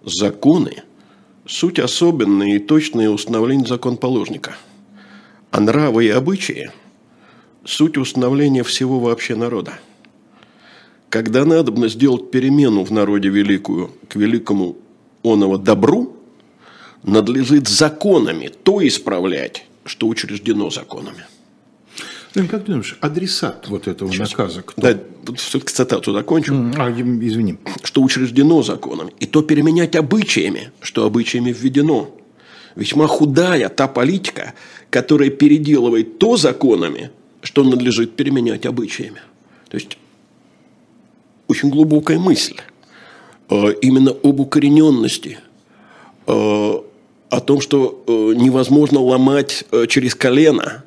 Законы– 0.04 0.84
Суть 1.48 1.80
особенная 1.80 2.56
и 2.56 2.60
точное 2.60 3.10
установление 3.10 3.66
законоположника. 3.66 4.58
А 5.50 5.62
нравы 5.62 6.06
и 6.06 6.10
обычаи– 6.10 6.72
суть 7.64 7.98
установления 7.98 8.64
всего 8.64 9.00
вообще 9.00 9.36
народа. 9.36 9.80
Когда 11.08 11.46
надо 11.46 11.88
сделать 11.88 12.32
перемену 12.32 12.84
в 12.84 12.92
народе 12.92 13.30
великую 13.30 13.92
к 14.10 14.18
великому 14.18 14.76
оного 15.24 15.58
добру, 15.58 16.18
надлежит 17.04 17.70
законами 17.70 18.52
то 18.64 18.86
исправлять, 18.86 19.66
что 19.86 20.10
учреждено 20.10 20.70
законами– 20.70 21.26
ну, 22.44 22.48
как 22.48 22.66
думаешь, 22.66 22.98
адресат 23.02 23.68
вот 23.68 23.88
этого 23.88 24.12
Сейчас. 24.12 24.32
наказа 24.32 24.62
кто? 24.62 24.82
Да, 24.82 25.00
все-таки 25.36 25.74
цитату 25.74 26.14
закончу. 26.14 26.54
А, 26.78 26.92
извини. 26.92 27.58
Что 27.84 28.02
учреждено 28.02 28.62
законом, 28.62 29.10
и 29.20 29.26
то 29.26 29.42
переменять 29.42 29.96
обычаями, 29.96 30.72
что 30.82 31.06
обычаями 31.06 31.52
введено. 31.52 32.16
Весьма 32.76 33.08
худая 33.08 33.70
та 33.70 33.88
политика, 33.88 34.54
которая 34.92 35.32
переделывает 35.32 36.20
то 36.20 36.38
законами, 36.38 37.10
что 37.42 37.64
надлежит 37.64 38.16
переменять 38.16 38.68
обычаями. 38.68 39.22
То 39.70 39.78
есть, 39.78 39.98
очень 41.48 41.70
глубокая 41.70 42.20
мысль. 42.20 42.58
Э, 43.50 43.74
именно 43.82 44.12
об 44.12 44.40
укорененности, 44.40 45.40
э, 46.28 46.32
о 46.32 47.40
том, 47.40 47.62
что 47.62 48.04
э, 48.06 48.12
невозможно 48.36 49.00
ломать 49.00 49.66
через 49.88 50.14
колено 50.14 50.84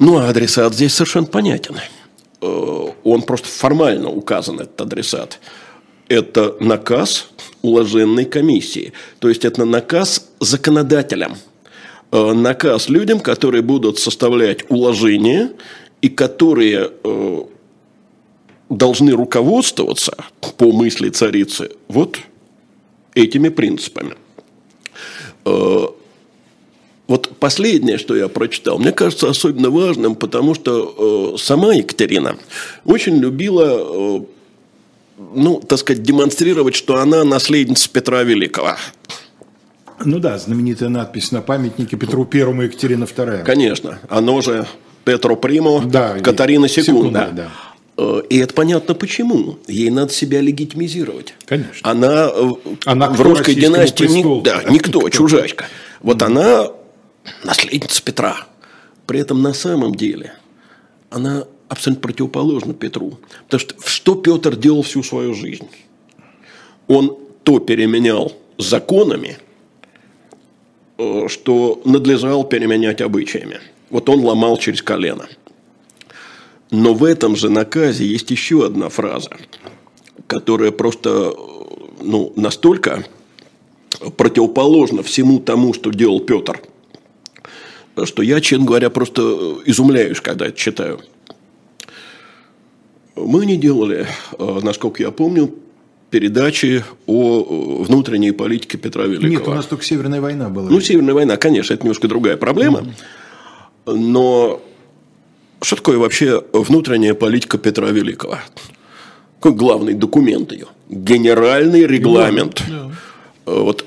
ну, 0.00 0.16
а 0.16 0.30
адресат 0.30 0.72
здесь 0.72 0.94
совершенно 0.94 1.26
понятен. 1.26 1.76
Э, 2.40 2.86
он 3.04 3.22
просто 3.22 3.48
формально 3.48 4.08
указан, 4.08 4.58
этот 4.58 4.80
адресат. 4.80 5.38
Это 6.08 6.56
наказ 6.58 7.28
уложенной 7.60 8.24
комиссии. 8.24 8.94
То 9.18 9.28
есть, 9.28 9.44
это 9.44 9.66
наказ 9.66 10.26
законодателям. 10.40 11.36
Э, 12.12 12.32
наказ 12.32 12.88
людям, 12.88 13.20
которые 13.20 13.60
будут 13.60 13.98
составлять 13.98 14.64
уложения 14.70 15.52
и 16.00 16.08
которые 16.08 16.90
э, 17.04 17.42
должны 18.70 19.12
руководствоваться 19.12 20.16
по 20.56 20.72
мысли 20.72 21.10
царицы 21.10 21.72
вот 21.88 22.18
этими 23.14 23.50
принципами. 23.50 24.14
Вот 27.10 27.28
последнее, 27.40 27.98
что 27.98 28.14
я 28.14 28.28
прочитал, 28.28 28.78
мне 28.78 28.92
кажется 28.92 29.28
особенно 29.28 29.68
важным, 29.68 30.14
потому 30.14 30.54
что 30.54 31.34
э, 31.34 31.38
сама 31.38 31.74
Екатерина 31.74 32.36
очень 32.84 33.16
любила, 33.16 34.20
э, 34.20 34.20
ну, 35.34 35.58
так 35.58 35.80
сказать, 35.80 36.04
демонстрировать, 36.04 36.76
что 36.76 36.98
она 36.98 37.24
наследница 37.24 37.90
Петра 37.90 38.22
Великого. 38.22 38.76
Ну 40.04 40.20
да, 40.20 40.38
знаменитая 40.38 40.88
надпись 40.88 41.32
на 41.32 41.42
памятнике 41.42 41.96
Петру 41.96 42.24
Первому 42.24 42.62
Екатерина 42.62 43.06
Вторая. 43.06 43.42
Конечно, 43.42 43.98
оно 44.08 44.40
же 44.40 44.68
Петро 45.04 45.34
Примо, 45.34 45.82
да, 45.84 46.16
Катарина 46.20 46.68
Секунда. 46.68 47.22
секунда 47.22 47.32
да. 47.32 47.48
Э, 47.98 48.22
и 48.30 48.38
это 48.38 48.54
понятно 48.54 48.94
почему. 48.94 49.58
Ей 49.66 49.90
надо 49.90 50.12
себя 50.12 50.40
легитимизировать. 50.40 51.34
Конечно. 51.44 51.90
Она, 51.90 52.30
э, 52.32 52.50
она 52.84 53.10
в 53.10 53.20
русской 53.20 53.56
династии 53.56 54.04
ни, 54.04 54.44
да, 54.44 54.62
никто, 54.70 55.08
чужачка. 55.08 55.64
Вот 56.02 56.22
она 56.22 56.68
наследница 57.44 58.02
Петра. 58.02 58.46
При 59.06 59.20
этом 59.20 59.42
на 59.42 59.54
самом 59.54 59.94
деле 59.94 60.34
она 61.10 61.44
абсолютно 61.68 62.02
противоположна 62.02 62.74
Петру. 62.74 63.18
Потому 63.44 63.60
что 63.60 63.74
что 63.84 64.14
Петр 64.14 64.56
делал 64.56 64.82
всю 64.82 65.02
свою 65.02 65.34
жизнь? 65.34 65.68
Он 66.86 67.16
то 67.42 67.58
переменял 67.58 68.32
законами, 68.58 69.38
э, 70.98 71.28
что 71.28 71.80
надлежал 71.84 72.44
переменять 72.44 73.00
обычаями. 73.00 73.60
Вот 73.90 74.08
он 74.08 74.24
ломал 74.24 74.56
через 74.58 74.82
колено. 74.82 75.28
Но 76.70 76.94
в 76.94 77.02
этом 77.04 77.34
же 77.34 77.48
наказе 77.48 78.06
есть 78.06 78.30
еще 78.30 78.66
одна 78.66 78.88
фраза, 78.88 79.30
которая 80.28 80.70
просто 80.70 81.34
ну, 82.00 82.32
настолько 82.36 83.04
противоположна 84.16 85.02
всему 85.02 85.40
тому, 85.40 85.74
что 85.74 85.90
делал 85.90 86.20
Петр– 86.20 86.62
что 88.06 88.22
я, 88.22 88.40
честно 88.40 88.66
говоря, 88.66 88.90
просто 88.90 89.22
э, 89.22 89.54
изумляюсь, 89.66 90.20
когда 90.20 90.46
это 90.46 90.56
читаю. 90.56 91.00
Мы 93.16 93.46
не 93.46 93.56
делали, 93.56 94.06
э, 94.38 94.60
насколько 94.62 95.02
я 95.02 95.10
помню, 95.10 95.54
передачи 96.10 96.84
о 97.06 97.80
э, 97.80 97.84
внутренней 97.84 98.32
политике 98.32 98.78
Петра 98.78 99.04
Великого. 99.04 99.28
Нет, 99.28 99.48
у 99.48 99.54
нас 99.54 99.66
только 99.66 99.84
Северная 99.84 100.20
война 100.20 100.48
была. 100.48 100.68
Ну, 100.70 100.80
Северная 100.80 101.14
война, 101.14 101.36
конечно, 101.36 101.74
это 101.74 101.82
немножко 101.84 102.08
другая 102.08 102.36
проблема. 102.36 102.80
Mm-hmm. 102.80 103.94
Но 103.96 104.60
что 105.62 105.76
такое 105.76 105.98
вообще 105.98 106.42
внутренняя 106.52 107.14
политика 107.14 107.58
Петра 107.58 107.90
Великого? 107.90 108.38
Какой 109.40 109.52
главный 109.56 109.94
документ 109.94 110.52
ее? 110.52 110.66
Генеральный 110.88 111.86
регламент. 111.86 112.62
Yeah. 112.68 112.92
Вот 113.46 113.84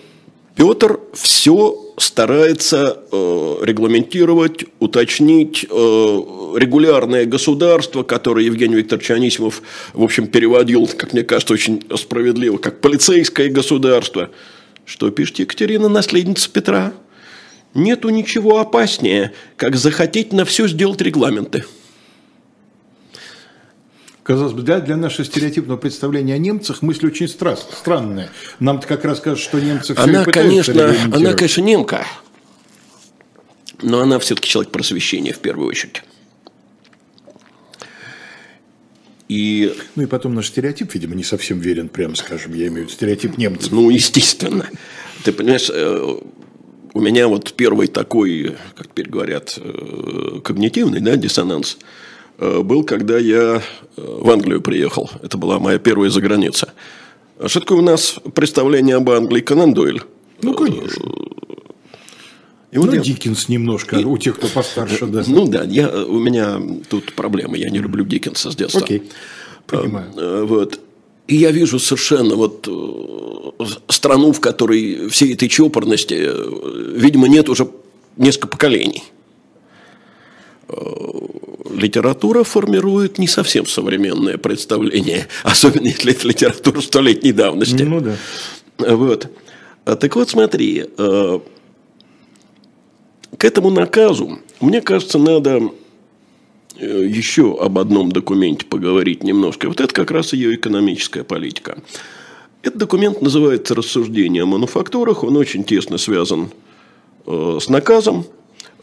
Петр 0.55 0.99
все 1.13 1.82
старается 1.97 2.99
э, 3.11 3.55
регламентировать, 3.61 4.65
уточнить 4.79 5.65
э, 5.65 5.67
регулярное 5.69 7.25
государство, 7.25 8.03
которое 8.03 8.45
Евгений 8.45 8.75
Викторович 8.75 9.11
Анисимов, 9.11 9.61
в 9.93 10.03
общем, 10.03 10.27
переводил, 10.27 10.87
как 10.87 11.13
мне 11.13 11.23
кажется, 11.23 11.53
очень 11.53 11.83
справедливо, 11.95 12.57
как 12.57 12.81
полицейское 12.81 13.49
государство. 13.49 14.29
Что 14.85 15.09
пишет 15.11 15.39
Екатерина, 15.39 15.87
наследница 15.87 16.49
Петра? 16.49 16.93
Нету 17.73 18.09
ничего 18.09 18.59
опаснее, 18.59 19.31
как 19.55 19.75
захотеть 19.75 20.33
на 20.33 20.45
все 20.45 20.67
сделать 20.67 21.01
регламенты. 21.01 21.63
Казалось 24.23 24.53
бы, 24.53 24.61
для, 24.61 24.79
для 24.79 24.95
нашего 24.95 25.25
стереотипного 25.25 25.77
представления 25.77 26.33
о 26.33 26.37
немцах 26.37 26.81
мысль 26.81 27.07
очень 27.07 27.25
стра- 27.25 27.57
странная. 27.57 28.29
Нам-то 28.59 28.87
как 28.87 29.03
раз 29.03 29.19
кажется, 29.19 29.49
что 29.49 29.59
немцы 29.59 29.93
все 29.93 30.01
она, 30.01 30.23
конечно, 30.23 30.95
Она, 31.11 31.33
конечно, 31.33 31.61
немка, 31.61 32.07
но 33.81 33.99
она 33.99 34.19
все-таки 34.19 34.47
человек 34.47 34.71
просвещения 34.71 35.33
в 35.33 35.39
первую 35.39 35.67
очередь. 35.67 36.03
И... 39.27 39.75
Ну 39.95 40.03
и 40.03 40.05
потом 40.05 40.35
наш 40.35 40.47
стереотип, 40.47 40.93
видимо, 40.93 41.15
не 41.15 41.23
совсем 41.23 41.59
верен, 41.59 41.89
прямо 41.89 42.15
скажем. 42.15 42.53
Я 42.53 42.67
имею 42.67 42.73
в 42.73 42.87
виду 42.87 42.89
стереотип 42.91 43.37
немцев. 43.37 43.71
Ну, 43.71 43.89
естественно. 43.89 44.69
Ты 45.25 45.33
понимаешь, 45.33 45.69
э, 45.73 46.17
у 46.93 47.01
меня 47.01 47.27
вот 47.27 47.53
первый 47.53 47.87
такой, 47.87 48.55
как 48.75 48.87
теперь 48.87 49.09
говорят, 49.09 49.57
э, 49.57 50.39
когнитивный 50.41 51.01
да, 51.01 51.17
диссонанс– 51.17 51.77
был, 52.61 52.83
когда 52.83 53.17
я 53.17 53.61
э, 53.61 53.61
в 53.97 54.29
Англию 54.29 54.61
приехал. 54.61 55.09
Это 55.21 55.37
была 55.37 55.59
моя 55.59 55.79
первая 55.79 56.09
заграница. 56.09 56.73
Что 57.45 57.59
такое 57.59 57.79
у 57.79 57.81
нас 57.81 58.15
представление 58.33 58.97
об 58.97 59.09
Англии 59.09 59.41
Конан 59.41 59.73
Дойль? 59.73 60.01
Ну, 60.41 60.53
конечно. 60.53 61.05
И 62.71 62.77
вот 62.77 62.87
ну, 62.87 62.93
я... 62.93 63.01
Диккенс 63.01 63.49
немножко, 63.49 63.97
и... 63.97 64.03
у 64.03 64.17
тех, 64.17 64.35
кто 64.35 64.47
постарше. 64.47 65.05
Да. 65.05 65.23
Ну 65.27 65.47
да, 65.47 65.63
я, 65.63 65.89
у 65.89 66.19
меня 66.19 66.59
тут 66.89 67.13
проблема, 67.13 67.55
я 67.55 67.69
не 67.69 67.79
люблю 67.79 68.03
Диккенса 68.03 68.51
с 68.51 68.55
детства. 68.55 68.81
Окей, 68.81 69.03
понимаю. 69.67 70.11
Э, 70.17 70.43
вот. 70.47 70.79
И 71.27 71.35
я 71.35 71.51
вижу 71.51 71.79
совершенно 71.79 72.35
вот 72.35 72.67
страну, 73.87 74.33
в 74.33 74.41
которой 74.41 75.07
всей 75.07 75.33
этой 75.33 75.47
чопорности, 75.47 76.29
видимо, 76.97 77.29
нет 77.29 77.47
уже 77.47 77.69
несколько 78.17 78.47
поколений. 78.49 79.03
Литература 81.69 82.43
формирует 82.43 83.17
не 83.19 83.27
совсем 83.27 83.65
современное 83.65 84.37
представление, 84.37 85.27
особенно 85.43 85.87
если 85.87 86.11
это 86.11 86.27
литература 86.27 86.81
столетней 86.81 87.31
давности. 87.31 87.83
Ну 87.83 88.01
да. 88.01 88.15
Вот. 88.77 89.29
Так 89.85 90.15
вот, 90.15 90.29
смотри, 90.29 90.85
к 93.37 93.45
этому 93.45 93.69
наказу, 93.69 94.39
мне 94.59 94.81
кажется, 94.81 95.17
надо 95.17 95.71
э, 96.77 97.05
еще 97.05 97.57
об 97.59 97.77
одном 97.77 98.11
документе 98.11 98.65
поговорить 98.65 99.23
немножко. 99.23 99.67
Вот 99.67 99.81
это 99.81 99.93
как 99.93 100.11
раз 100.11 100.33
ее 100.33 100.55
экономическая 100.55 101.23
политика. 101.23 101.79
Этот 102.61 102.77
документ 102.79 103.21
называется 103.21 103.75
«Рассуждение 103.75 104.43
о 104.43 104.45
мануфактурах». 104.45 105.23
Он 105.23 105.35
очень 105.35 105.63
тесно 105.63 105.97
связан 105.97 106.51
э, 107.25 107.57
с 107.61 107.67
наказом. 107.69 108.25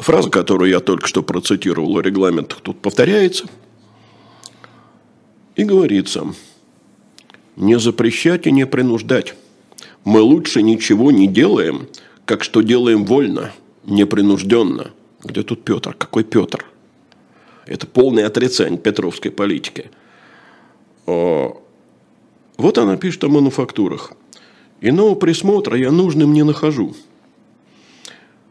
Фраза, 0.00 0.30
которую 0.30 0.70
я 0.70 0.80
только 0.80 1.06
что 1.06 1.22
процитировал 1.22 1.98
о 1.98 2.02
регламентах, 2.02 2.60
тут 2.60 2.80
повторяется. 2.80 3.46
И 5.56 5.64
говорится, 5.64 6.26
не 7.56 7.78
запрещать 7.78 8.46
и 8.46 8.52
не 8.52 8.66
принуждать. 8.66 9.34
Мы 10.04 10.20
лучше 10.22 10.62
ничего 10.62 11.10
не 11.10 11.26
делаем, 11.26 11.86
как 12.24 12.42
что 12.42 12.62
делаем 12.62 13.04
вольно– 13.04 13.52
непринужденно. 13.84 14.92
Где 15.22 15.42
тут 15.42 15.64
Петр? 15.64 15.94
Какой 15.94 16.24
Петр? 16.24 16.64
Это 17.66 17.86
полное 17.86 18.26
отрицание 18.26 18.78
петровской 18.78 19.30
политики. 19.30 19.90
Вот 21.06 22.78
она 22.78 22.96
пишет 22.96 23.24
о 23.24 23.28
мануфактурах. 23.28 24.12
Иного 24.80 25.14
присмотра 25.14 25.76
я 25.76 25.90
нужным 25.90 26.32
не 26.32 26.42
нахожу. 26.42 26.94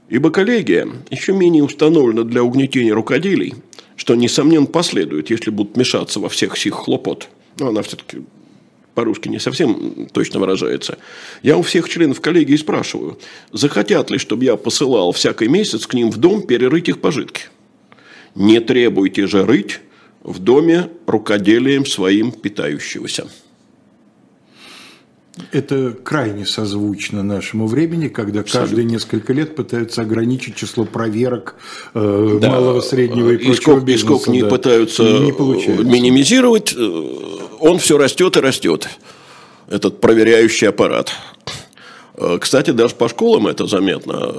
Ибо 0.09 0.31
коллегия 0.31 0.87
еще 1.11 1.33
менее 1.33 1.63
установлена 1.63 2.23
для 2.23 2.43
угнетения 2.43 2.93
рукоделий, 2.93 3.53
что, 3.95 4.15
несомненно, 4.15 4.65
последует, 4.65 5.29
если 5.29 5.51
будут 5.51 5.77
мешаться 5.77 6.19
во 6.19 6.29
всех 6.29 6.57
сих 6.57 6.73
хлопот. 6.73 7.29
Но 7.59 7.67
она 7.67 7.83
все-таки 7.83 8.23
по-русски 8.95 9.29
не 9.29 9.39
совсем 9.39 10.07
точно 10.11 10.39
выражается. 10.39 10.97
Я 11.43 11.57
у 11.57 11.61
всех 11.61 11.87
членов 11.87 12.21
коллегии 12.21 12.55
спрашиваю, 12.55 13.19
захотят 13.51 14.09
ли, 14.09 14.17
чтобы 14.17 14.45
я 14.45 14.55
посылал 14.55 15.11
всякий 15.11 15.47
месяц 15.47 15.85
к 15.85 15.93
ним 15.93 16.09
в 16.09 16.17
дом 16.17 16.41
перерыть 16.41 16.89
их 16.89 16.99
пожитки? 16.99 17.43
Не 18.35 18.59
требуйте 18.59 19.27
же 19.27 19.45
рыть 19.45 19.79
в 20.23 20.39
доме 20.39 20.89
рукоделием 21.05 21.85
своим 21.85 22.31
питающегося. 22.31 23.29
Это 25.51 25.96
крайне 26.03 26.46
созвучно 26.46 27.24
нашему 27.24 27.67
времени, 27.67 28.08
когда 28.08 28.41
Абсолютно. 28.41 28.67
каждые 28.67 28.86
несколько 28.86 29.34
лет 29.34 29.55
пытаются 29.55 30.01
ограничить 30.01 30.55
число 30.55 30.86
проверок 30.86 31.55
э, 31.93 32.38
да. 32.41 32.50
малого, 32.50 32.81
среднего 32.81 33.31
и, 33.31 33.36
и 33.36 33.38
прочего 33.38 33.62
сколько, 33.62 33.86
бизнеса. 33.86 34.05
И 34.05 34.17
сколько 34.17 34.31
не 34.31 34.41
да. 34.41 34.50
пытаются 34.50 35.03
не 35.03 35.31
минимизировать, 35.84 36.74
э, 36.75 37.08
он 37.60 37.79
все 37.79 37.98
растет 37.98 38.38
и 38.38 38.39
растет, 38.39 38.89
этот 39.67 40.01
проверяющий 40.01 40.67
аппарат. 40.67 41.12
Э, 42.15 42.38
кстати, 42.39 42.72
даже 42.72 42.96
по 42.96 43.08
школам 43.10 43.48
это 43.48 43.65
заметно. 43.65 44.34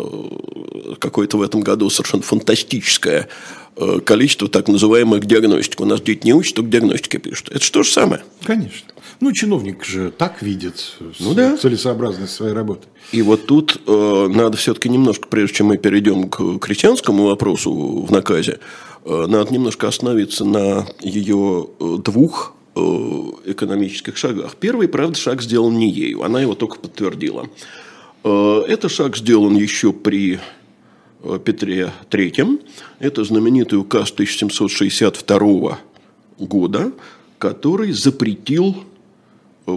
Какое-то 0.99 1.39
в 1.39 1.43
этом 1.43 1.61
году 1.61 1.89
совершенно 1.89 2.23
фантастическое 2.23 3.21
э, 3.21 3.60
количество 4.05 4.49
так 4.49 4.69
называемых 4.69 5.25
диагностик. 5.25 5.81
У 5.81 5.85
нас 5.85 6.01
дети 6.01 6.27
не 6.27 6.35
учат, 6.35 6.57
только 6.57 6.71
диагностики 6.71 7.17
пишут. 7.17 7.51
Это 7.51 7.65
что 7.65 7.83
же 7.83 7.91
самое? 7.91 8.23
Конечно. 8.43 8.89
Ну, 9.21 9.33
чиновник 9.33 9.85
же 9.85 10.11
так 10.11 10.43
видит 10.43 10.97
ну, 11.19 11.35
да. 11.35 11.57
целесообразность 11.57 12.33
своей 12.33 12.55
работы. 12.55 12.89
И 13.13 13.23
вот 13.23 13.47
тут 13.47 13.81
э, 13.87 14.29
надо 14.31 14.57
все-таки 14.57 14.89
немножко, 14.89 15.29
прежде 15.29 15.57
чем 15.57 15.69
мы 15.69 15.79
перейдем 15.79 16.29
к 16.29 16.59
крестьянскому 16.59 17.25
вопросу 17.25 17.73
в 18.03 18.11
наказе, 18.11 18.61
э, 19.05 19.27
надо 19.29 19.53
немножко 19.53 19.89
остановиться 19.89 20.45
на 20.45 20.87
ее 21.01 21.69
э, 21.79 21.97
двух 22.03 22.55
Э, 22.77 23.33
экономических 23.47 24.17
шагах. 24.17 24.55
Первый, 24.55 24.87
правда, 24.87 25.19
шаг 25.19 25.43
сделан 25.43 25.77
не 25.77 25.91
ею, 25.91 26.23
она 26.23 26.41
его 26.41 26.55
только 26.55 26.79
подтвердила. 26.79 27.49
Э, 28.23 28.63
это 28.69 28.89
шаг 28.89 29.17
сделан 29.17 29.57
еще 29.57 29.93
при 29.93 30.35
э, 30.35 30.39
Петре 31.45 31.93
III. 32.11 32.65
Это 32.99 33.25
знаменитый 33.25 33.79
указ 33.79 34.11
1762 34.11 35.79
года, 36.39 36.93
который 37.39 37.93
запретил 37.93 38.85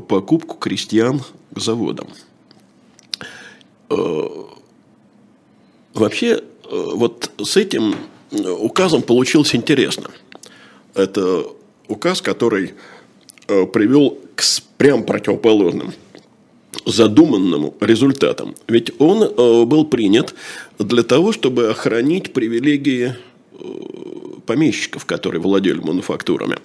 покупку 0.08 0.56
крестьян 0.56 1.22
к 1.54 1.60
заводам. 1.60 2.08
Вообще, 5.94 6.44
вот 6.70 7.32
с 7.42 7.58
этим 7.58 7.96
указом 8.32 9.02
получилось 9.02 9.54
интересно. 9.54 10.10
Это 10.96 11.46
указ, 11.88 12.22
который 12.22 12.74
э, 13.48 13.66
привел 13.66 14.18
к 14.36 14.44
прям 14.78 15.04
противоположным 15.04 15.94
задуманному 16.86 17.74
результатам. 17.80 18.56
Ведь 18.68 18.92
он 19.00 19.24
э, 19.24 19.66
был 19.66 19.86
принят 19.86 20.34
для 20.80 21.04
того, 21.04 21.32
чтобы 21.32 21.70
охранить 21.70 22.34
привилегии 22.34 23.16
э, 23.52 23.58
помещиков, 24.46 25.06
которые 25.06 25.42
владели 25.42 25.80
мануфактурами. 25.80 26.58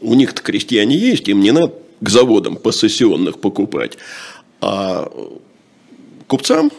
У 0.00 0.14
них-то 0.14 0.42
крестьяне 0.42 0.96
есть, 0.96 1.28
им 1.28 1.40
не 1.40 1.52
надо 1.52 1.72
к 2.00 2.08
заводам 2.08 2.56
посессионных 2.56 3.40
покупать. 3.40 3.98
А 4.60 5.10
купцам, 6.26 6.70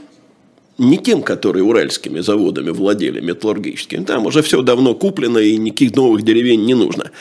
не 0.77 0.97
тем, 0.97 1.23
которые 1.23 1.63
уральскими 1.63 2.19
заводами 2.19 2.69
владели 2.69 3.19
металлургическими, 3.19 4.03
там 4.03 4.25
уже 4.25 4.41
все 4.41 4.61
давно 4.61 4.93
куплено 4.93 5.39
и 5.39 5.57
никаких 5.57 5.95
новых 5.95 6.23
деревень 6.23 6.65
не 6.65 6.73
нужно. 6.73 7.11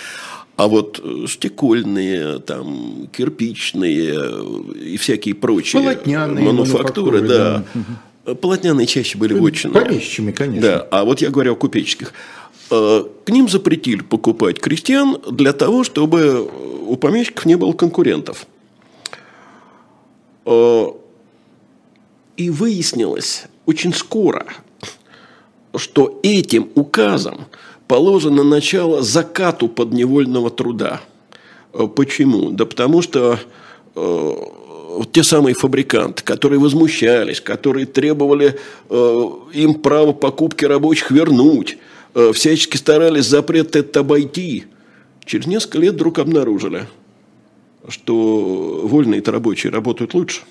А 0.57 0.69
вот 0.69 1.01
э, 1.05 1.27
стекольные, 1.29 2.39
там, 2.39 3.09
кирпичные 3.13 4.15
э, 4.15 4.79
и 4.87 4.97
всякие 4.97 5.35
прочие 5.35 5.83
Полотняные 5.83 6.45
мануфактуры, 6.45 7.21
да. 7.21 7.65
да. 7.75 7.83
Полотняные 8.35 8.87
чаще 8.87 9.17
были 9.19 9.35
очень. 9.39 9.71
Помещичьими, 9.71 10.33
конечно. 10.33 10.61
Да, 10.61 10.89
а 10.91 11.05
вот 11.05 11.21
я 11.21 11.31
говорю 11.31 11.53
о 11.53 11.57
купеческих. 11.57 12.13
Э, 12.71 13.05
к 13.25 13.31
ним 13.31 13.49
запретили 13.49 14.03
покупать 14.03 14.61
крестьян 14.61 15.19
для 15.31 15.53
того, 15.53 15.85
чтобы 15.85 16.51
у 16.87 16.97
помещиков 16.97 17.47
не 17.47 17.57
было 17.57 17.73
конкурентов. 17.73 18.47
И 22.37 22.51
выяснилось 22.51 23.45
очень 23.65 23.95
скоро, 23.95 24.47
что 25.75 26.21
этим 26.23 26.69
указом 26.75 27.47
положено 27.89 28.45
начало 28.45 29.03
закату 29.03 29.69
подневольного 29.69 30.51
труда. 30.51 31.01
Э, 31.73 31.87
почему? 31.87 32.51
Да 32.51 32.67
потому 32.67 33.03
что 33.03 33.39
э, 35.01 35.05
те 35.13 35.23
самые 35.23 35.55
фабриканты, 35.55 36.23
которые 36.23 36.59
возмущались, 36.59 37.41
которые 37.41 37.87
требовали 37.87 38.59
э, 38.89 39.31
им 39.55 39.75
право 39.75 40.13
покупки 40.13 40.65
рабочих 40.65 41.11
вернуть, 41.11 41.79
э, 42.15 42.33
всячески 42.33 42.77
старались 42.77 43.27
запрет 43.27 43.77
это 43.77 44.01
обойти, 44.01 44.65
через 45.25 45.47
несколько 45.47 45.79
лет 45.79 45.95
вдруг 45.95 46.19
обнаружили, 46.19 46.87
что 47.89 48.81
вольные-то 48.85 49.33
рабочие 49.33 49.73
работают 49.73 50.15
лучше– 50.15 50.43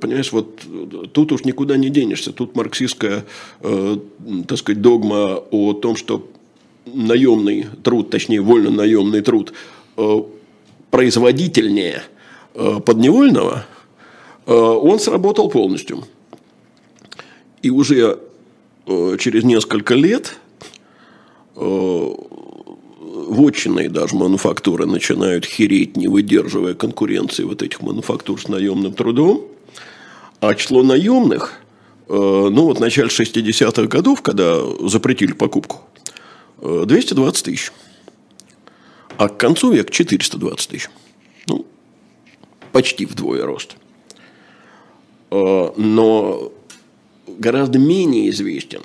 понимаешь, 0.00 0.32
вот 0.32 0.60
тут 1.12 1.32
уж 1.32 1.44
никуда 1.44 1.76
не 1.76 1.90
денешься. 1.90 2.32
Тут 2.32 2.54
марксистская, 2.56 3.24
э, 3.60 3.96
так 4.46 4.58
сказать, 4.58 4.80
догма 4.80 5.42
о 5.50 5.72
том, 5.74 5.96
что 5.96 6.28
наемный 6.86 7.66
труд, 7.82 8.10
точнее, 8.10 8.40
вольно-наемный 8.40 9.22
труд 9.22 9.52
э, 9.96 10.18
производительнее 10.96 12.02
э, 12.54 12.80
подневольного, 12.82 13.66
э, 14.46 14.52
он 14.54 14.98
сработал 14.98 15.50
полностью. 15.50 16.04
И 17.60 17.68
уже 17.68 18.18
э, 18.86 19.16
через 19.20 19.44
несколько 19.44 19.94
лет 19.94 20.38
вотчинные 21.54 23.90
даже 23.90 24.16
мануфактуры 24.16 24.86
начинают 24.86 25.44
хереть, 25.44 25.98
не 25.98 26.08
выдерживая 26.08 26.72
конкуренции 26.72 27.44
вот 27.44 27.62
этих 27.62 27.82
мануфактур 27.82 28.40
с 28.40 28.48
наемным 28.48 28.94
трудом. 28.94 29.44
А 30.40 30.54
число 30.54 30.82
наемных, 30.82 31.60
ну 32.08 32.62
вот 32.62 32.78
в 32.78 32.80
начале 32.80 33.08
60-х 33.08 33.86
годов, 33.86 34.22
когда 34.22 34.62
запретили 34.80 35.32
покупку, 35.32 35.82
220 36.62 37.16
э, 37.16 37.44
тысяч. 37.44 37.70
А 39.18 39.28
к 39.28 39.36
концу 39.36 39.72
века 39.72 39.92
420 39.92 40.70
тысяч. 40.70 40.90
Ну, 41.46 41.66
почти 42.72 43.06
вдвое 43.06 43.44
рост. 43.44 43.76
Э, 45.30 45.70
но 45.76 46.52
гораздо 47.26 47.78
менее 47.78 48.30
известен 48.30 48.82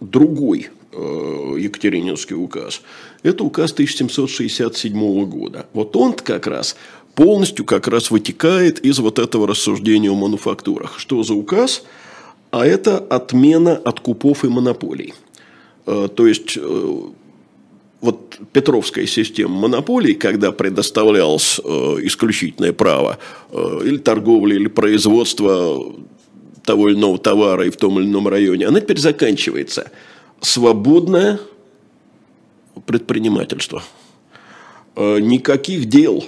другой 0.00 0.70
Екатерининский 0.92 2.36
указ. 2.36 2.80
Это 3.24 3.42
указ 3.42 3.72
1767 3.72 5.24
года. 5.24 5.66
Вот 5.72 5.96
он 5.96 6.12
как 6.12 6.46
раз 6.46 6.76
полностью 7.16 7.64
как 7.64 7.88
раз 7.88 8.12
вытекает 8.12 8.78
из 8.78 9.00
вот 9.00 9.18
этого 9.18 9.48
рассуждения 9.48 10.10
о 10.10 10.14
мануфактурах. 10.14 11.00
Что 11.00 11.24
за 11.24 11.34
указ? 11.34 11.82
а 12.54 12.64
это 12.64 12.98
отмена 12.98 13.72
откупов 13.72 14.44
и 14.44 14.48
монополий. 14.48 15.12
Э, 15.86 16.08
то 16.14 16.24
есть 16.28 16.56
э, 16.56 17.00
вот 18.04 18.38
Петровская 18.52 19.06
система 19.06 19.54
монополий, 19.54 20.14
когда 20.14 20.52
предоставлялось 20.52 21.60
э, 21.64 21.68
исключительное 22.02 22.72
право 22.72 23.18
или 23.52 23.96
торговли, 23.96 24.56
или 24.56 24.68
производства 24.68 25.92
того 26.64 26.88
или 26.88 26.96
иного 26.96 27.18
товара 27.18 27.66
и 27.66 27.70
в 27.70 27.76
том 27.76 27.98
или 27.98 28.06
ином 28.06 28.28
районе, 28.28 28.66
она 28.66 28.80
теперь 28.80 28.98
заканчивается. 28.98 29.90
Свободное 30.40 31.38
предпринимательство. 32.86 33.82
Никаких 34.96 35.86
дел 35.86 36.24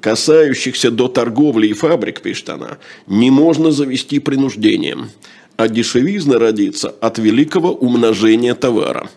касающихся 0.00 0.90
до 0.90 1.08
торговли 1.08 1.68
и 1.68 1.72
фабрик, 1.72 2.20
пишет 2.20 2.48
она, 2.50 2.78
не 3.06 3.30
можно 3.30 3.70
завести 3.70 4.18
принуждением, 4.18 5.10
а 5.56 5.68
дешевизна 5.68 6.38
родится 6.38 6.88
от 7.00 7.18
великого 7.18 7.72
умножения 7.72 8.54
товара. 8.54 9.10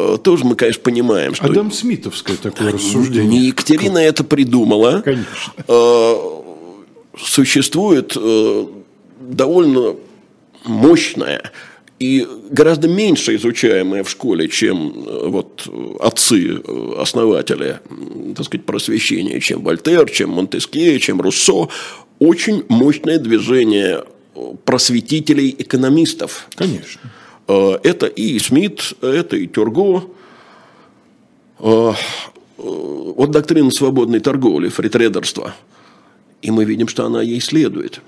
Э, 0.00 0.18
тоже 0.18 0.44
мы, 0.44 0.54
конечно, 0.56 0.82
понимаем, 0.82 1.34
что... 1.34 1.46
Адам 1.46 1.70
Смитовское 1.72 2.36
такое 2.36 2.72
рассуждение. 2.72 3.26
Не 3.26 3.46
Екатерина 3.48 3.98
это 3.98 4.24
придумала. 4.24 5.02
Конечно. 5.02 5.52
Э, 5.68 6.14
существует 7.18 8.16
э, 8.16 8.66
довольно 9.20 9.96
мощная 10.64 11.50
и 11.98 12.26
гораздо 12.50 12.88
меньше 12.88 13.36
изучаемая 13.36 14.04
в 14.04 14.10
школе, 14.10 14.48
чем 14.48 15.04
э, 15.06 15.28
вот 15.28 15.68
отцы, 16.00 16.56
э, 16.56 16.94
основатели, 16.98 17.78
так 18.34 18.46
сказать, 18.46 18.64
просвещения, 18.64 19.38
чем 19.40 19.62
Вольтер, 19.62 20.08
чем 20.10 20.30
Монтескье, 20.30 20.98
чем 20.98 21.20
Руссо, 21.20 21.68
очень 22.18 22.64
мощное 22.68 23.18
движение 23.18 24.04
э, 24.34 24.40
просветителей 24.64 25.54
экономистов. 25.58 26.48
Конечно. 26.54 27.00
Это 27.46 28.06
и 28.06 28.38
Смит, 28.38 28.94
это 29.00 29.36
и 29.36 29.46
Тюрго. 29.46 30.04
Вот 31.58 33.30
доктрина 33.30 33.70
свободной 33.70 34.20
торговли, 34.20 34.68
фритрейдерства. 34.68 35.54
И 36.42 36.50
мы 36.50 36.64
видим, 36.64 36.88
что 36.88 37.04
она 37.04 37.22
ей 37.22 37.40
следует 37.40 38.00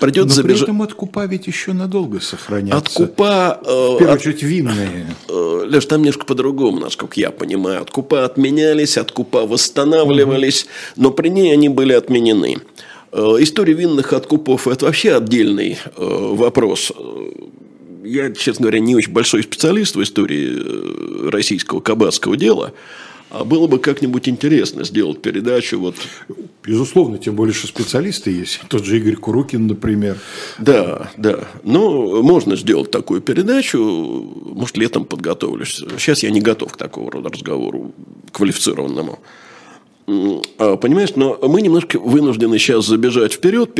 придет 0.00 0.26
Но 0.26 0.32
забежать. 0.32 0.58
при 0.60 0.64
этом 0.64 0.82
откупа 0.82 1.26
ведь 1.26 1.46
еще 1.46 1.72
надолго 1.72 2.20
сохранятся. 2.20 2.78
Откупа... 2.78 3.60
Э, 3.64 3.94
в 3.94 3.98
первую 3.98 4.14
от... 4.14 4.20
очередь 4.20 4.42
винные. 4.42 5.14
Э, 5.28 5.64
Леш, 5.66 5.86
там 5.86 6.00
немножко 6.00 6.24
по-другому, 6.24 6.80
насколько 6.80 7.20
я 7.20 7.30
понимаю. 7.30 7.82
Откупа 7.82 8.24
отменялись, 8.24 8.96
откупа 8.96 9.46
восстанавливались, 9.46 10.64
угу. 10.64 11.02
но 11.04 11.10
при 11.10 11.28
ней 11.28 11.52
они 11.52 11.68
были 11.68 11.92
отменены. 11.92 12.56
Э, 13.12 13.36
история 13.40 13.74
винных 13.74 14.12
откупов– 14.12 14.66
это 14.68 14.86
вообще 14.86 15.14
отдельный 15.14 15.78
вопрос. 15.96 16.92
Я, 18.04 18.32
честно 18.32 18.64
говоря, 18.64 18.80
не 18.80 18.96
очень 18.96 19.12
большой 19.12 19.42
специалист 19.42 19.94
в 19.94 20.02
истории 20.02 21.28
российского 21.30 21.80
кабацкого 21.80 22.36
дела– 22.36 22.72
а 23.30 23.44
было 23.44 23.68
бы 23.68 23.78
как-нибудь 23.78 24.28
интересно 24.28 24.84
сделать 24.84 25.22
передачу. 25.22 25.78
Вот. 25.78 25.94
Безусловно, 26.64 27.16
тем 27.16 27.36
более, 27.36 27.54
что 27.54 27.68
специалисты 27.68 28.32
есть. 28.32 28.60
Тот 28.68 28.84
же 28.84 28.96
Игорь 28.96 29.14
Курукин, 29.14 29.68
например. 29.68 30.18
Да, 30.58 31.12
да. 31.16 31.48
Но 31.62 32.22
можно 32.22 32.56
сделать 32.56 32.90
такую 32.90 33.20
передачу. 33.20 33.78
Может, 33.78 34.76
летом 34.76 35.04
подготовлюсь. 35.04 35.80
Сейчас 35.96 36.24
я 36.24 36.30
не 36.30 36.40
готов 36.40 36.72
к 36.72 36.76
такого 36.76 37.10
рода 37.12 37.28
разговору 37.28 37.94
квалифицированному. 38.32 39.20
А, 40.58 40.76
понимаешь, 40.76 41.10
но 41.16 41.38
мы 41.42 41.62
немножко 41.62 41.98
вынуждены 41.98 42.58
сейчас 42.58 42.86
забежать 42.86 43.32
вперед, 43.32 43.74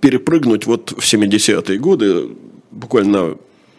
перепрыгнуть 0.00 0.66
вот 0.66 0.92
в 0.92 1.00
70-е 1.00 1.78
годы, 1.78 2.28
буквально 2.70 3.36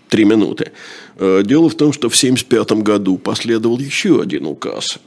три 0.10 0.26
минуты. 0.26 0.72
Э, 1.18 1.44
дело 1.46 1.70
в 1.70 1.76
том, 1.76 1.94
что 1.94 2.10
в 2.10 2.16
1975 2.16 2.84
году 2.84 3.18
последовал 3.18 3.78
еще 3.80 4.22
один 4.22 4.48
указ. 4.48 5.00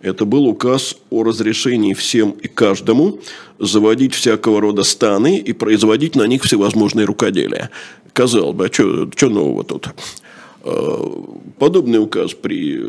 Это 0.00 0.24
был 0.24 0.46
указ 0.46 0.96
о 1.10 1.22
разрешении 1.22 1.94
всем 1.94 2.30
и 2.30 2.48
каждому 2.48 3.18
заводить 3.58 4.14
всякого 4.14 4.60
рода 4.60 4.82
станы 4.82 5.38
и 5.38 5.52
производить 5.52 6.16
на 6.16 6.26
них 6.26 6.42
всевозможные 6.42 7.06
рукоделия. 7.06 7.70
Казалось 8.12 8.56
бы, 8.56 8.66
а 8.66 8.72
что 8.72 9.28
нового 9.28 9.64
тут? 9.64 9.88
Э, 10.68 11.10
подобный 11.58 12.02
указ 12.02 12.34
при 12.34 12.80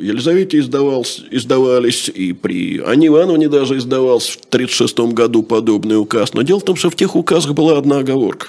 Елизавете 0.00 0.58
издавался, 0.58 1.22
издавались, 1.30 2.08
и 2.08 2.32
при 2.32 2.80
Анне 2.80 3.06
Ивановне 3.06 3.48
даже 3.48 3.78
издавался 3.78 4.32
в 4.32 4.44
1936 4.46 5.14
году 5.14 5.44
подобный 5.44 5.96
указ. 5.96 6.34
Но 6.34 6.42
дело 6.42 6.58
в 6.58 6.64
том, 6.64 6.74
что 6.74 6.90
в 6.90 6.96
тех 6.96 7.14
указах 7.14 7.54
была 7.54 7.78
одна 7.78 7.98
оговорка. 7.98 8.48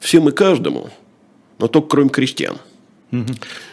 Всем 0.00 0.28
и 0.28 0.32
каждому, 0.32 0.90
но 1.58 1.66
только 1.66 1.88
кроме 1.88 2.10
крестьян– 2.10 2.58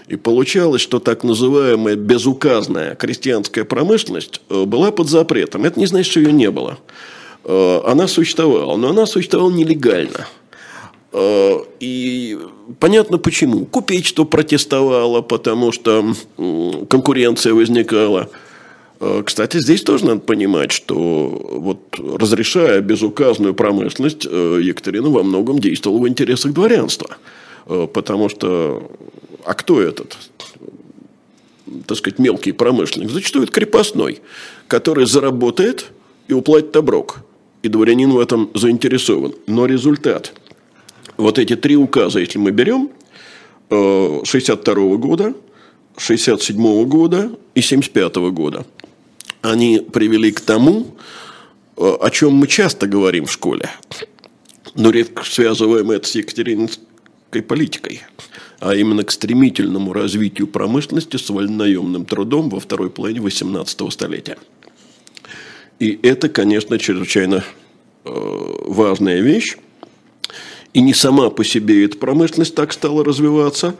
и 0.07 0.15
получалось, 0.15 0.81
что 0.81 0.99
так 0.99 1.23
называемая 1.23 1.95
безуказная 1.95 2.95
крестьянская 2.95 3.63
промышленность 3.63 4.41
э, 4.49 4.65
была 4.65 4.91
под 4.91 5.09
запретом. 5.09 5.65
Это 5.65 5.79
не 5.79 5.85
значит, 5.85 6.11
что 6.11 6.19
ее 6.19 6.31
не 6.31 6.51
было. 6.51 6.77
Э, 7.43 7.81
она 7.85 8.07
существовала, 8.07 8.75
но 8.77 8.89
она 8.89 9.05
существовала 9.05 9.51
нелегально. 9.51 10.27
Э, 11.13 11.59
и 11.79 12.37
понятно 12.79 13.17
почему. 13.17 13.65
Купечество 13.65 14.23
протестовало, 14.23 15.21
потому 15.21 15.71
что 15.71 16.13
конкуренция 16.89 17.53
возникала. 17.53 18.29
Кстати, 19.25 19.57
здесь 19.59 19.81
тоже 19.81 20.05
надо 20.05 20.21
понимать, 20.21 20.71
что 20.71 20.95
вот 20.95 21.79
разрешая 21.99 22.81
безуказную 22.81 23.55
промышленность, 23.55 24.25
Екатерина 24.25 25.09
во 25.09 25.23
многом 25.23 25.57
действовала 25.57 26.01
в 26.01 26.07
интересах 26.07 26.53
дворянства. 26.53 27.17
Потому 27.65 28.29
что 28.29 28.91
а 29.43 29.55
кто 29.55 29.81
этот? 29.81 30.17
так 31.87 31.97
сказать, 31.97 32.19
мелкий 32.19 32.51
промышленник, 32.51 33.09
зачастую 33.09 33.43
это 33.43 33.53
крепостной, 33.53 34.19
который 34.67 35.05
заработает 35.05 35.91
и 36.27 36.33
уплатит 36.33 36.75
оброк. 36.75 37.19
И 37.63 37.67
дворянин 37.67 38.11
в 38.11 38.19
этом 38.19 38.49
заинтересован. 38.55 39.33
Но 39.45 39.65
результат. 39.65 40.33
Вот 41.21 41.37
эти 41.39 41.55
три 41.55 41.75
указа, 41.77 42.19
если 42.19 42.39
мы 42.39 42.51
берем, 42.51 42.89
62 43.69 44.73
э, 44.73 44.97
года, 44.97 45.33
67 45.97 46.85
года 46.85 47.31
и 47.53 47.61
75 47.61 48.15
года, 48.31 48.65
они 49.41 49.79
привели 49.79 50.31
к 50.31 50.41
тому, 50.41 50.95
э, 51.77 51.97
о 52.01 52.09
чем 52.09 52.33
мы 52.33 52.47
часто 52.47 52.87
говорим 52.87 53.25
в 53.25 53.31
школе, 53.31 53.69
но 54.75 54.89
редко 54.89 55.23
связываем 55.23 55.91
это 55.91 56.07
с 56.07 56.15
екатерининской 56.15 57.41
политикой– 57.41 58.01
а 58.61 58.75
именно 58.75 59.03
к 59.03 59.09
стремительному 59.09 59.91
развитию 59.91 60.47
промышленности 60.47 61.17
с 61.17 61.29
вольнонаемным 61.31 62.05
трудом 62.05 62.47
во 62.49 62.59
второй 62.59 62.91
половине 62.91 63.19
18 63.19 63.91
столетия. 63.91 64.37
И 65.79 65.99
это, 66.03 66.29
конечно, 66.29 66.77
чрезвычайно 66.77 67.43
э, 68.05 68.09
важная 68.67 69.19
вещь. 69.21 69.57
И 70.73 70.81
не 70.81 70.93
сама 70.93 71.29
по 71.29 71.43
себе 71.43 71.83
эта 71.83 71.97
промышленность 71.97 72.55
так 72.55 72.71
стала 72.71 73.03
развиваться, 73.03 73.75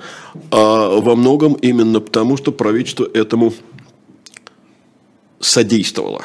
а 0.52 1.00
во 1.00 1.16
многом 1.16 1.54
именно 1.54 2.02
потому, 2.02 2.36
что 2.36 2.52
правительство 2.52 3.10
этому 3.14 3.54
содействовало. 5.40 6.24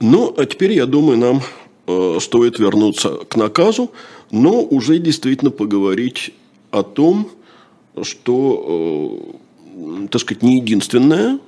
Ну, 0.00 0.34
а 0.36 0.46
теперь, 0.46 0.72
я 0.72 0.86
думаю, 0.86 1.18
нам 1.18 1.42
э, 1.86 2.18
стоит 2.20 2.58
вернуться 2.58 3.10
к 3.28 3.36
наказу, 3.36 3.92
но 4.30 4.62
уже 4.62 4.98
действительно 4.98 5.50
поговорить 5.50 6.32
о 6.70 6.82
том, 6.82 7.30
что, 8.02 9.20
э, 9.76 10.06
так 10.10 10.20
сказать, 10.20 10.42
не 10.42 10.56
единственное 10.56 11.38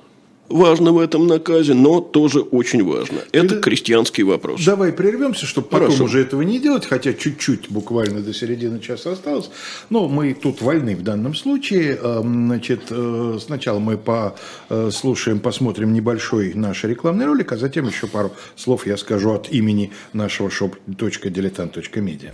важно 0.49 0.91
в 0.91 0.99
этом 0.99 1.27
наказе, 1.27 1.73
но 1.73 1.99
тоже 2.01 2.41
очень 2.41 2.83
важно. 2.83 3.19
Это 3.31 3.59
крестьянский 3.59 4.23
вопрос. 4.23 4.63
Давай 4.63 4.91
прервемся, 4.91 5.45
чтобы 5.45 5.67
потом 5.67 5.87
Хорошо. 5.87 6.05
уже 6.05 6.21
этого 6.21 6.41
не 6.41 6.59
делать, 6.59 6.85
хотя 6.85 7.13
чуть-чуть, 7.13 7.69
буквально 7.69 8.21
до 8.21 8.33
середины 8.33 8.79
часа 8.79 9.11
осталось. 9.11 9.49
Но 9.89 10.07
мы 10.07 10.33
тут 10.33 10.61
вольны 10.61 10.95
в 10.95 11.03
данном 11.03 11.35
случае. 11.35 11.97
Эм, 12.01 12.47
значит, 12.47 12.83
э, 12.89 13.39
сначала 13.43 13.79
мы 13.79 13.97
послушаем, 13.97 15.39
посмотрим 15.39 15.93
небольшой 15.93 16.53
наш 16.53 16.83
рекламный 16.83 17.25
ролик, 17.25 17.51
а 17.51 17.57
затем 17.57 17.87
еще 17.87 18.07
пару 18.07 18.31
слов 18.55 18.85
я 18.87 18.97
скажу 18.97 19.33
от 19.33 19.51
имени 19.51 19.91
нашего 20.13 20.49
shop.diletant.media. 20.49 22.31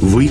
Вы 0.00 0.30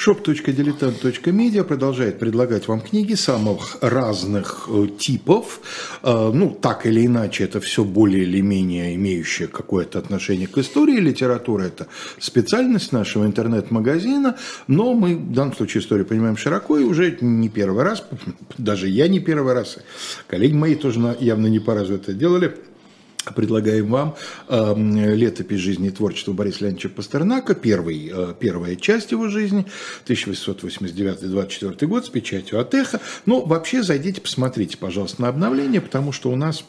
shop.diletant.media 0.00 1.62
продолжает 1.62 2.18
предлагать 2.18 2.68
вам 2.68 2.80
книги 2.80 3.14
самых 3.14 3.76
разных 3.82 4.66
э, 4.68 4.86
типов. 4.98 5.60
Э, 6.02 6.30
ну, 6.32 6.50
так 6.50 6.86
или 6.86 7.04
иначе, 7.04 7.44
это 7.44 7.60
все 7.60 7.84
более 7.84 8.22
или 8.22 8.40
менее 8.40 8.94
имеющее 8.94 9.46
какое-то 9.46 9.98
отношение 9.98 10.46
к 10.46 10.56
истории. 10.56 10.96
Литература– 10.96 11.62
это 11.64 11.86
специальность 12.18 12.92
нашего 12.92 13.26
интернет-магазина, 13.26 14.38
но 14.68 14.94
мы 14.94 15.16
в 15.16 15.32
данном 15.32 15.54
случае 15.54 15.82
историю 15.82 16.06
понимаем 16.06 16.38
широко 16.38 16.78
и 16.78 16.84
уже 16.84 17.18
не 17.20 17.50
первый 17.50 17.84
раз, 17.84 18.02
даже 18.56 18.88
я 18.88 19.06
не 19.06 19.20
первый 19.20 19.52
раз, 19.52 19.76
коллеги 20.26 20.54
мои 20.54 20.76
тоже 20.76 21.16
явно 21.20 21.48
не 21.48 21.60
по 21.60 21.74
разу 21.74 21.94
это 21.94 22.14
делали– 22.14 22.56
предлагаем 23.34 23.86
вам 23.86 24.16
э, 24.48 25.14
летопись 25.14 25.60
жизни 25.60 25.88
и 25.88 25.90
творчества 25.90 26.32
Бориса 26.32 26.64
Леонидовича 26.64 26.88
Пастернака, 26.88 27.54
первый, 27.54 28.10
э, 28.12 28.34
первая 28.38 28.76
часть 28.76 29.12
его 29.12 29.28
жизни, 29.28 29.66
1889-24 30.06 31.86
год, 31.86 32.06
с 32.06 32.08
печатью 32.08 32.60
от 32.60 32.74
эхо. 32.74 33.00
Ну, 33.26 33.44
вообще, 33.44 33.82
зайдите, 33.82 34.20
посмотрите, 34.20 34.76
пожалуйста, 34.78 35.22
на 35.22 35.28
обновление, 35.28 35.80
потому 35.80 36.12
что 36.12 36.30
у 36.30 36.36
нас 36.36 36.64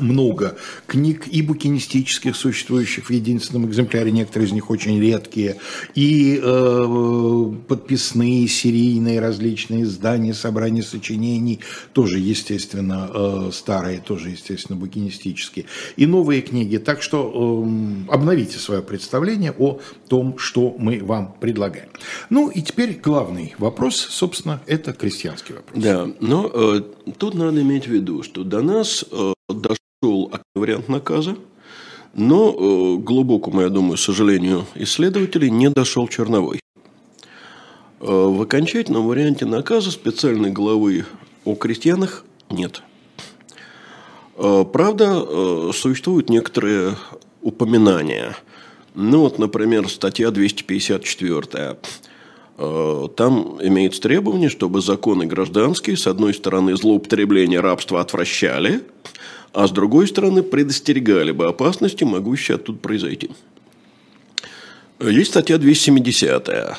много 0.00 0.56
книг 0.86 1.26
и 1.28 1.42
букинистических, 1.42 2.36
существующих 2.36 3.06
в 3.06 3.10
единственном 3.10 3.66
экземпляре, 3.66 4.10
некоторые 4.10 4.48
из 4.48 4.52
них 4.52 4.70
очень 4.70 5.00
редкие, 5.00 5.56
и 5.94 6.40
э, 6.42 7.52
подписные, 7.68 8.48
серийные 8.48 9.20
различные 9.20 9.84
издания, 9.84 10.34
собрания 10.34 10.82
сочинений, 10.82 11.60
тоже, 11.92 12.18
естественно, 12.18 13.10
э, 13.12 13.50
старые, 13.52 14.00
тоже, 14.00 14.30
естественно, 14.30 14.78
букинистические, 14.78 15.66
и 15.96 16.06
новые 16.06 16.42
книги. 16.42 16.76
Так 16.76 17.02
что 17.02 17.64
э, 17.66 18.12
обновите 18.12 18.58
свое 18.58 18.82
представление 18.82 19.54
о 19.56 19.80
том, 20.08 20.38
что 20.38 20.74
мы 20.78 21.02
вам 21.02 21.34
предлагаем. 21.40 21.88
Ну 22.30 22.50
и 22.50 22.62
теперь 22.62 22.98
главный 23.02 23.54
вопрос, 23.58 23.96
собственно, 23.96 24.60
это 24.66 24.92
крестьянский 24.92 25.54
вопрос. 25.54 25.82
Да, 25.82 26.08
но 26.20 26.50
э, 26.52 26.82
тут 27.18 27.34
надо 27.34 27.62
иметь 27.62 27.86
в 27.86 27.90
виду, 27.90 28.22
что 28.22 28.44
до 28.44 28.62
нас 28.62 29.04
э, 29.10 29.32
дошел 29.48 30.32
вариант 30.54 30.88
наказа, 30.88 31.36
но 32.14 32.50
э, 32.50 33.02
глубокому, 33.02 33.60
я 33.60 33.68
думаю, 33.68 33.96
сожалению 33.96 34.66
исследователей 34.74 35.50
не 35.50 35.68
дошел 35.70 36.08
черновой. 36.08 36.60
Э, 38.00 38.06
в 38.06 38.42
окончательном 38.42 39.06
варианте 39.06 39.46
наказа 39.46 39.90
специальной 39.90 40.50
главы 40.50 41.04
о 41.44 41.54
крестьянах 41.54 42.24
нет. 42.50 42.82
Э, 44.36 44.64
правда, 44.70 45.72
существуют 45.72 46.30
некоторые 46.30 46.96
упоминания. 47.42 48.36
Ну 48.94 49.20
вот, 49.20 49.38
например, 49.38 49.88
статья 49.88 50.30
254 50.30 51.76
Э, 52.58 53.08
там 53.16 53.58
имеется 53.62 54.00
требование, 54.00 54.48
чтобы 54.48 54.80
законы 54.80 55.26
гражданские, 55.26 55.96
с 55.96 56.06
одной 56.06 56.32
стороны, 56.32 56.76
злоупотребление 56.76 57.60
рабства 57.60 58.00
отвращали, 58.00 58.82
а 59.56 59.66
с 59.66 59.70
другой 59.70 60.06
стороны, 60.06 60.42
предостерегали 60.42 61.32
бы 61.32 61.46
опасности, 61.46 62.04
могущие 62.04 62.56
оттуда 62.56 62.78
произойти. 62.78 63.30
Есть 65.00 65.30
статья 65.30 65.56
270. 65.56 66.76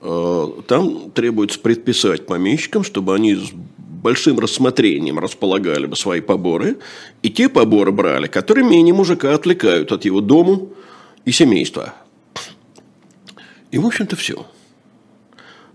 Э, 0.00 0.46
там 0.66 1.12
требуется 1.12 1.60
предписать 1.60 2.26
помещикам, 2.26 2.82
чтобы 2.82 3.14
они 3.14 3.36
с 3.36 3.52
большим 3.78 4.40
рассмотрением 4.40 5.20
располагали 5.20 5.86
бы 5.86 5.94
свои 5.94 6.20
поборы, 6.20 6.78
и 7.22 7.30
те 7.30 7.48
поборы 7.48 7.92
брали, 7.92 8.26
которые 8.26 8.68
менее 8.68 8.92
мужика 8.92 9.32
отвлекают 9.32 9.92
от 9.92 10.04
его 10.04 10.20
дому 10.20 10.70
и 11.24 11.30
семейства. 11.30 11.94
И, 13.70 13.78
в 13.78 13.86
общем-то, 13.86 14.16
все. 14.16 14.44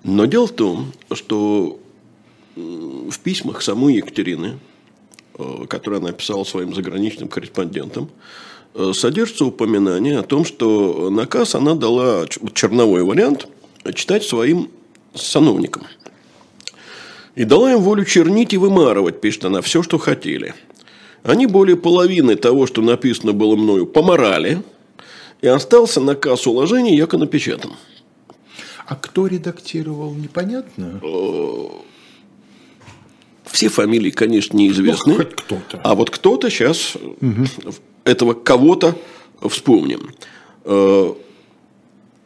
Но 0.04 0.26
дело 0.26 0.48
в 0.48 0.52
том, 0.52 0.92
что 1.14 1.80
в 2.58 3.20
письмах 3.20 3.62
самой 3.62 3.96
Екатерины, 3.96 4.60
э, 5.38 5.66
которые 5.68 6.00
она 6.00 6.12
писала 6.12 6.44
своим 6.44 6.74
заграничным 6.74 7.30
корреспондентам, 7.30 8.10
э, 8.76 8.92
содержится 8.94 9.46
упоминание 9.46 10.20
о 10.20 10.24
том, 10.24 10.46
что 10.46 11.10
наказ 11.10 11.56
она 11.56 11.76
дала, 11.76 12.26
черновой 12.54 13.04
вариант, 13.04 13.48
читать 13.94 14.24
своим 14.24 14.70
сановникам. 15.14 15.84
И 17.36 17.46
дала 17.46 17.74
им 17.74 17.80
волю 17.80 18.06
чернить 18.06 18.54
и 18.54 18.58
вымарывать, 18.58 19.22
пишет 19.22 19.46
она, 19.46 19.62
все, 19.62 19.82
что 19.82 19.98
хотели. 19.98 20.54
Они 21.24 21.48
более 21.48 21.78
половины 21.78 22.36
того, 22.36 22.68
что 22.68 22.82
написано 22.82 23.34
было 23.34 23.56
мною, 23.56 23.86
поморали, 23.88 24.62
и 25.42 25.48
остался 25.48 26.00
наказ 26.00 26.46
уложения 26.48 26.96
яко 26.96 27.18
напечатан. 27.18 27.72
А 28.86 28.96
кто 28.96 29.28
редактировал, 29.28 30.14
непонятно? 30.14 31.00
Все 33.54 33.70
фамилии, 33.70 34.10
конечно, 34.10 34.58
неизвестны. 34.58 35.14
Ну, 35.14 35.18
хоть 35.18 35.36
кто-то. 35.36 35.80
А 35.84 35.94
вот 35.94 36.10
кто-то 36.10 36.50
сейчас 36.50 36.96
угу. 36.96 37.46
этого 38.04 38.34
кого-то 38.34 38.98
вспомним. 39.48 40.10
Э, 40.66 41.14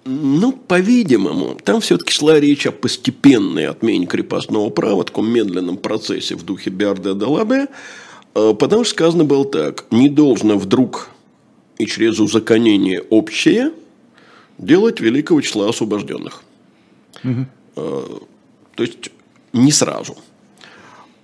ну, 0.06 0.52
по-видимому, 0.54 1.58
там 1.62 1.82
все-таки 1.82 2.14
шла 2.14 2.40
речь 2.40 2.66
о 2.66 2.72
постепенной 2.72 3.68
отмене 3.68 4.06
крепостного 4.06 4.70
права, 4.70 5.04
таком 5.04 5.30
медленном 5.30 5.76
процессе 5.76 6.36
в 6.36 6.44
духе 6.44 6.70
Биарде 6.70 7.14
Далабе, 7.14 7.68
э, 8.34 8.54
потому 8.58 8.86
что 8.86 8.94
сказано 8.94 9.26
было 9.26 9.44
так, 9.44 9.84
не 9.92 10.08
должно 10.08 10.58
вдруг 10.58 11.10
и 11.78 11.88
через 11.88 12.22
узаконение 12.22 13.02
общее 13.02 13.74
делать 14.58 15.02
великого 15.02 15.42
числа 15.42 15.68
освобожденных. 15.68 16.42
Угу. 17.26 17.46
То 17.76 18.84
есть 18.84 19.12
не 19.52 19.74
сразу. 19.74 20.16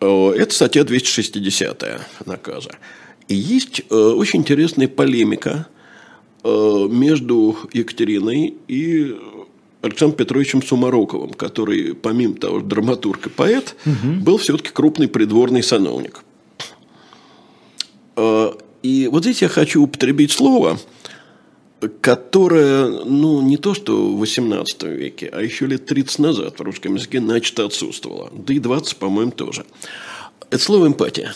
Э, 0.04 0.34
это 0.38 0.54
статья 0.54 0.84
260 0.84 1.86
наказа. 2.26 2.72
И 3.28 3.36
есть 3.36 3.84
э, 3.90 3.96
очень 3.96 4.40
интересная 4.42 4.88
полемика 4.88 5.68
между 6.46 7.56
Екатериной 7.72 8.56
и 8.68 9.16
Александром 9.82 10.18
Петровичем 10.18 10.62
Сумароковым, 10.62 11.30
который, 11.30 11.96
помимо 11.96 12.36
того, 12.36 12.60
драматург 12.60 13.28
и 13.28 13.30
поэт, 13.30 13.78
угу. 13.86 14.14
был 14.20 14.38
все-таки 14.40 14.70
крупный 14.72 15.08
придворный 15.08 15.64
сановник. 15.64 16.26
И 18.18 19.08
вот 19.10 19.24
здесь 19.24 19.42
я 19.42 19.48
хочу 19.48 19.84
употребить 19.84 20.34
слово– 20.34 20.78
которая, 22.02 22.88
ну, 22.88 23.42
не 23.42 23.58
то 23.58 23.74
что 23.74 24.08
в 24.08 24.20
18 24.20 24.84
веке, 24.84 25.30
а 25.32 25.42
еще 25.42 25.66
лет 25.66 25.86
30 25.86 26.20
назад 26.20 26.60
в 26.60 26.62
русском 26.62 26.96
языке 26.96 27.20
начисто 27.20 27.66
отсутствовала. 27.66 28.30
Да 28.34 28.54
и 28.54 28.60
20, 28.60 28.98
по-моему, 28.98 29.32
тоже. 29.32 29.66
Это 30.50 30.64
слово 30.64 30.88
«эмпатия». 30.88 31.34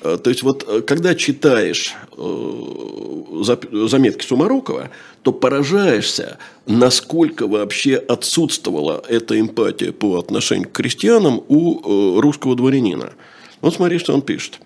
Э, 0.00 0.18
то 0.22 0.30
есть, 0.30 0.42
вот 0.42 0.64
э, 0.66 0.82
когда 0.82 1.14
читаешь 1.14 1.94
э, 2.16 3.86
заметки 3.88 4.24
Сумарокова, 4.24 4.90
то 5.22 5.32
поражаешься, 5.32 6.38
насколько 6.66 7.46
вообще 7.46 7.96
отсутствовала 7.96 9.02
эта 9.08 9.38
эмпатия 9.38 9.92
по 9.92 10.18
отношению 10.18 10.68
к 10.68 10.72
крестьянам 10.72 11.42
у 11.48 12.20
русского 12.20 12.54
дворянина. 12.54 13.12
Вот 13.60 13.74
смотри, 13.74 13.98
что 13.98 14.14
он 14.14 14.22
пишет. 14.22 14.60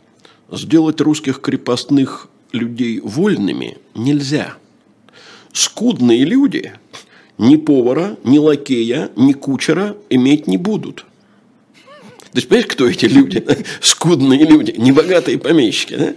Сделать 0.51 1.01
русских 1.01 1.41
крепостных 1.41 2.29
людей 2.53 3.01
вольными 3.01 3.79
нельзя– 3.95 4.55
скудные 5.53 6.25
люди 6.25 6.73
ни 7.39 7.57
повара, 7.57 8.17
ни 8.25 8.39
лакея, 8.39 9.11
ни 9.17 9.33
кучера 9.33 9.97
иметь 10.11 10.47
не 10.47 10.57
будут. 10.57 11.05
То 12.33 12.39
есть, 12.39 12.49
понимаешь, 12.49 12.71
кто 12.71 12.89
эти 12.89 13.05
люди? 13.05 13.45
Скудные 13.81 14.45
люди, 14.45 14.75
небогатые 14.79 15.37
помещики. 15.39 15.97
Да? 15.97 16.15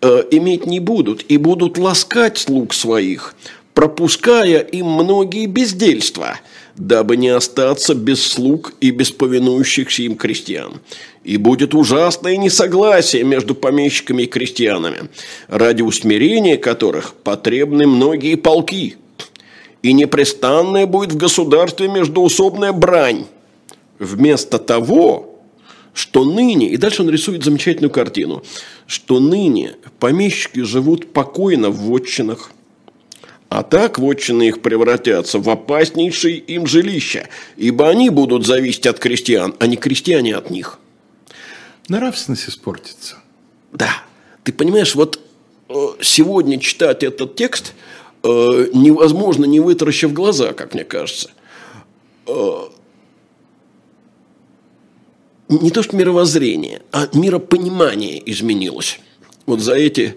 Э, 0.00 0.24
иметь 0.30 0.64
не 0.64 0.80
будут. 0.80 1.22
И 1.28 1.36
будут 1.36 1.76
ласкать 1.76 2.38
слуг 2.38 2.72
своих, 2.72 3.34
пропуская 3.74 4.60
им 4.60 4.86
многие 4.86 5.44
бездельства, 5.44 6.40
дабы 6.80 7.18
не 7.18 7.28
остаться 7.28 7.94
без 7.94 8.22
слуг 8.22 8.72
и 8.80 8.90
без 8.90 9.10
повинующихся 9.10 10.02
им 10.02 10.16
крестьян. 10.16 10.80
И 11.24 11.36
будет 11.36 11.74
ужасное 11.74 12.38
несогласие 12.38 13.22
между 13.22 13.54
помещиками 13.54 14.22
и 14.22 14.26
крестьянами, 14.26 15.10
ради 15.48 15.82
усмирения 15.82 16.56
которых 16.56 17.14
потребны 17.14 17.86
многие 17.86 18.36
полки. 18.36 18.96
и 19.82 19.94
непрестанная 19.94 20.86
будет 20.86 21.12
в 21.12 21.16
государстве 21.16 21.88
междоусобная 21.88 22.72
брань. 22.72 23.24
Вместо 23.98 24.58
того, 24.58 25.40
что 25.94 26.24
ныне, 26.24 26.68
и 26.68 26.76
дальше 26.76 27.02
он 27.02 27.08
рисует 27.08 27.44
замечательную 27.44 27.90
картину, 27.90 28.42
что 28.86 29.20
ныне 29.20 29.76
помещики 29.98 30.60
живут 30.60 31.14
покойно 31.14 31.70
в 31.70 31.76
вотчинах, 31.76 32.52
а 33.50 33.64
так 33.64 33.98
вотчины 33.98 34.44
их 34.44 34.62
превратятся 34.62 35.40
в 35.40 35.50
опаснейшие 35.50 36.38
им 36.38 36.68
жилища, 36.68 37.28
ибо 37.56 37.88
они 37.88 38.08
будут 38.08 38.46
зависеть 38.46 38.86
от 38.86 39.00
крестьян, 39.00 39.54
а 39.58 39.66
не 39.66 39.76
крестьяне 39.76 40.36
от 40.36 40.50
них. 40.50 40.78
Нравственность 41.88 42.48
испортится. 42.48 43.16
Да, 43.72 43.90
ты 44.44 44.52
понимаешь, 44.52 44.94
вот 44.94 45.20
э, 45.68 45.74
сегодня 46.00 46.60
читать 46.60 47.02
этот 47.02 47.34
текст 47.34 47.74
э, 48.22 48.28
невозможно, 48.72 49.44
не 49.46 49.58
вытаращив 49.58 50.12
глаза, 50.12 50.52
как 50.52 50.72
мне 50.72 50.84
кажется. 50.84 51.32
Э, 52.28 52.68
не 55.48 55.72
то 55.72 55.82
что 55.82 55.96
мировоззрение, 55.96 56.82
а 56.92 57.08
миропонимание 57.14 58.22
изменилось. 58.30 59.00
Вот 59.46 59.58
за 59.58 59.74
эти 59.74 60.14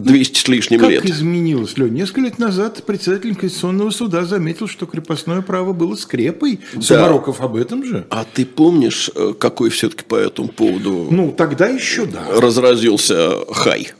200 0.00 0.38
с 0.38 0.48
лишним 0.48 0.80
как 0.80 0.90
лет. 0.90 1.02
Как 1.02 1.10
изменилось, 1.10 1.76
Лень? 1.76 1.94
Несколько 1.94 2.22
лет 2.22 2.38
назад 2.38 2.82
председатель 2.84 3.34
Конституционного 3.34 3.90
суда 3.90 4.24
заметил, 4.24 4.68
что 4.68 4.86
крепостное 4.86 5.42
право 5.42 5.72
было 5.72 5.94
скрепой. 5.96 6.60
Да. 6.74 6.80
Сумароков 6.80 7.40
об 7.40 7.56
этом 7.56 7.84
же. 7.84 8.06
А 8.10 8.24
ты 8.24 8.46
помнишь, 8.46 9.10
э, 9.14 9.34
какой 9.38 9.70
все-таки 9.70 10.04
по 10.04 10.16
этому 10.16 10.48
поводу... 10.48 11.08
Ну, 11.10 11.32
тогда 11.36 11.68
еще 11.68 12.06
да. 12.06 12.24
Разразился 12.40 13.44
хай. 13.52 13.92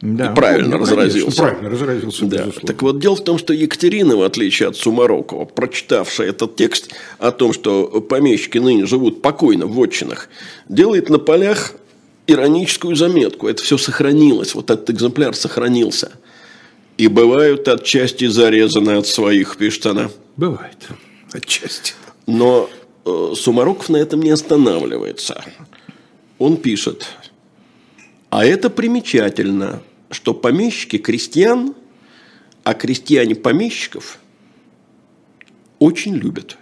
Да, 0.00 0.30
правильно 0.30 0.76
ну, 0.76 0.82
разразился. 0.82 1.42
Конечно, 1.42 1.42
правильно 1.42 1.70
разразился, 1.70 2.26
да. 2.26 2.46
Так 2.64 2.82
вот, 2.82 3.00
дело 3.00 3.16
в 3.16 3.24
том, 3.24 3.36
что 3.36 3.52
Екатерина, 3.52 4.16
в 4.16 4.22
отличие 4.22 4.68
от 4.68 4.76
Сумарокова, 4.76 5.44
прочитавшая 5.44 6.28
этот 6.28 6.54
текст 6.54 6.92
о 7.18 7.32
том, 7.32 7.52
что 7.52 8.00
помещики 8.00 8.58
ныне 8.58 8.86
живут 8.86 9.22
покойно 9.22 9.66
в 9.66 9.78
отчинах, 9.80 10.28
делает 10.68 11.08
на 11.10 11.18
полях 11.18 11.72
ироническую 12.28 12.94
заметку. 12.94 13.48
Это 13.48 13.60
все 13.62 13.76
сохранилось, 13.78 14.54
вот 14.54 14.70
этот 14.70 14.90
экземпляр 14.90 15.34
сохранился. 15.34 16.12
И 16.98 17.08
бывают 17.08 17.66
отчасти 17.66 18.26
зарезаны 18.26 18.92
от 18.98 19.06
своих, 19.06 19.56
пишет 19.56 19.86
она. 19.86 20.10
Бывает, 20.36 20.88
отчасти. 21.32 21.94
Но 22.26 22.68
э, 23.04 23.32
Сумароков 23.34 23.88
на 23.88 23.96
этом 23.96 24.20
не 24.20 24.30
останавливается. 24.30 25.42
Он 26.38 26.58
пишет, 26.58 27.06
а 28.30 28.44
это 28.44 28.68
примечательно, 28.68 29.82
что 30.10 30.34
помещики 30.34 30.98
крестьян, 30.98 31.74
а 32.62 32.74
крестьяне 32.74 33.34
помещиков 33.34 34.18
очень 35.78 36.14
любят. 36.14 36.58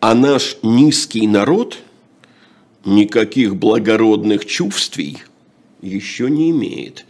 А 0.00 0.14
наш 0.14 0.56
низкий 0.62 1.26
народ 1.26 1.76
никаких 2.84 3.56
благородных 3.56 4.46
чувствий 4.46 5.18
еще 5.82 6.30
не 6.30 6.50
имеет. 6.50 7.04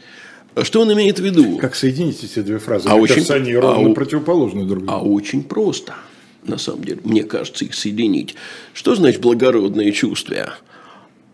Что 0.62 0.82
он 0.82 0.92
имеет 0.92 1.18
в 1.18 1.24
виду? 1.24 1.58
Как 1.58 1.74
соединить 1.74 2.22
эти 2.24 2.40
две 2.40 2.58
фразы? 2.58 2.88
А 2.88 2.96
очень, 2.96 3.24
они 3.28 3.54
ровно 3.54 3.90
а, 3.90 3.94
противоположны 3.94 4.64
друг 4.64 4.84
другу. 4.84 4.92
А 4.92 5.02
очень 5.02 5.44
просто, 5.44 5.94
на 6.44 6.58
самом 6.58 6.84
деле, 6.84 7.00
мне 7.04 7.22
кажется, 7.22 7.64
их 7.64 7.74
соединить. 7.74 8.34
Что 8.74 8.94
значит 8.94 9.20
благородные 9.20 9.92
чувства? 9.92 10.54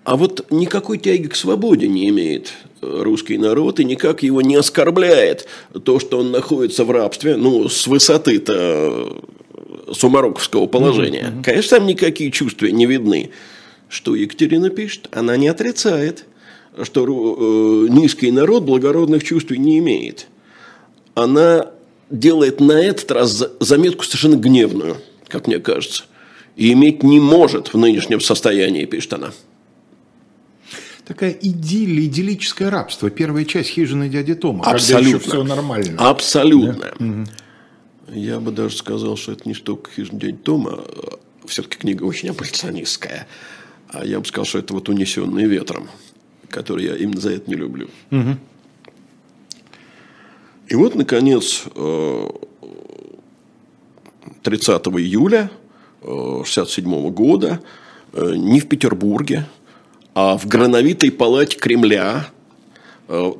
А 0.04 0.16
вот 0.16 0.46
никакой 0.50 0.98
тяги 0.98 1.26
к 1.26 1.34
свободе 1.34 1.88
не 1.88 2.08
имеет 2.10 2.52
русский 2.80 3.38
народ 3.38 3.80
и 3.80 3.84
никак 3.84 4.22
его 4.22 4.40
не 4.40 4.54
оскорбляет 4.54 5.48
то, 5.84 5.98
что 5.98 6.20
он 6.20 6.30
находится 6.30 6.84
в 6.84 6.90
рабстве, 6.90 7.36
ну, 7.36 7.68
с 7.68 7.86
высоты-то 7.86 9.20
сумароковского 9.92 10.66
положения. 10.66 11.32
Mm-hmm. 11.34 11.42
Конечно, 11.42 11.78
там 11.78 11.86
никакие 11.86 12.30
чувства 12.30 12.66
не 12.66 12.86
видны. 12.86 13.30
Что 13.88 14.14
Екатерина 14.14 14.70
пишет? 14.70 15.08
Она 15.12 15.36
не 15.36 15.48
отрицает, 15.48 16.26
что 16.82 17.04
э, 17.04 17.92
низкий 17.92 18.30
народ 18.30 18.64
благородных 18.64 19.22
чувств 19.24 19.50
не 19.50 19.78
имеет. 19.78 20.26
Она 21.14 21.70
делает 22.10 22.60
на 22.60 22.72
этот 22.72 23.10
раз 23.10 23.44
заметку 23.60 24.04
совершенно 24.04 24.36
гневную, 24.36 24.98
как 25.28 25.46
мне 25.46 25.58
кажется. 25.58 26.04
И 26.56 26.72
иметь 26.72 27.02
не 27.02 27.20
может 27.20 27.72
в 27.72 27.78
нынешнем 27.78 28.20
состоянии, 28.20 28.84
пишет 28.84 29.12
она 29.14 29.32
такая 31.06 31.30
идиллия, 31.30 32.06
идиллическое 32.06 32.68
рабство. 32.68 33.10
Первая 33.10 33.44
часть 33.44 33.70
хижины 33.70 34.08
дяди 34.08 34.34
Тома. 34.34 34.64
Абсолютно. 34.64 35.20
Все 35.20 35.44
нормально. 35.44 35.96
Абсолютно. 35.98 36.92
Да? 36.98 38.12
Я 38.12 38.40
бы 38.40 38.50
даже 38.50 38.76
сказал, 38.76 39.16
что 39.16 39.32
это 39.32 39.48
не 39.48 39.54
столько 39.54 39.90
хижина 39.90 40.20
дяди 40.20 40.36
Тома, 40.36 40.84
а 41.42 41.46
все-таки 41.46 41.78
книга 41.78 42.02
очень 42.04 42.28
аболиционистская. 42.28 43.26
А 43.88 44.04
я 44.04 44.18
бы 44.18 44.26
сказал, 44.26 44.44
что 44.44 44.58
это 44.58 44.74
вот 44.74 44.88
унесенные 44.88 45.46
ветром, 45.46 45.88
который 46.48 46.84
я 46.84 46.96
именно 46.96 47.20
за 47.20 47.32
это 47.32 47.50
не 47.50 47.56
люблю. 47.56 47.88
Угу. 48.10 48.36
И 50.68 50.74
вот, 50.74 50.94
наконец, 50.94 51.64
30 54.42 54.86
э, 54.86 54.90
июля 54.98 55.50
1967 56.02 56.94
э, 56.94 57.10
года 57.10 57.60
э, 58.12 58.34
не 58.34 58.60
в 58.60 58.68
Петербурге, 58.68 59.46
а 60.14 60.36
в 60.36 60.46
грановитой 60.46 61.10
палате 61.12 61.58
Кремля 61.58 62.28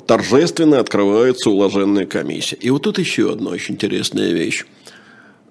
торжественно 0.05 0.79
открывается 0.79 1.49
уложенная 1.49 2.05
комиссия. 2.05 2.55
И 2.55 2.69
вот 2.69 2.83
тут 2.83 2.99
еще 2.99 3.33
одна 3.33 3.49
очень 3.49 3.73
интересная 3.73 4.31
вещь. 4.31 4.65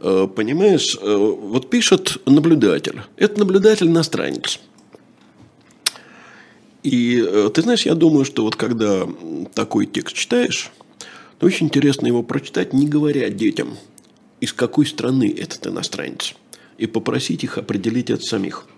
Понимаешь, 0.00 0.96
вот 1.02 1.68
пишет 1.68 2.16
наблюдатель. 2.24 3.02
Это 3.18 3.38
наблюдатель 3.40 3.88
иностранец. 3.88 4.58
И 6.86 7.50
ты 7.52 7.62
знаешь, 7.62 7.84
я 7.84 7.94
думаю, 7.94 8.24
что 8.24 8.44
вот 8.44 8.54
когда 8.54 9.08
такой 9.54 9.86
текст 9.86 10.14
читаешь, 10.14 10.70
то 11.38 11.46
очень 11.46 11.66
интересно 11.66 12.06
его 12.06 12.22
прочитать, 12.22 12.72
не 12.72 12.86
говоря 12.86 13.28
детям, 13.28 13.76
из 14.40 14.52
какой 14.52 14.86
страны 14.86 15.34
этот 15.36 15.66
иностранец, 15.66 16.34
и 16.78 16.86
попросить 16.86 17.42
их 17.42 17.58
определить 17.58 18.10
это 18.10 18.22
самих– 18.22 18.66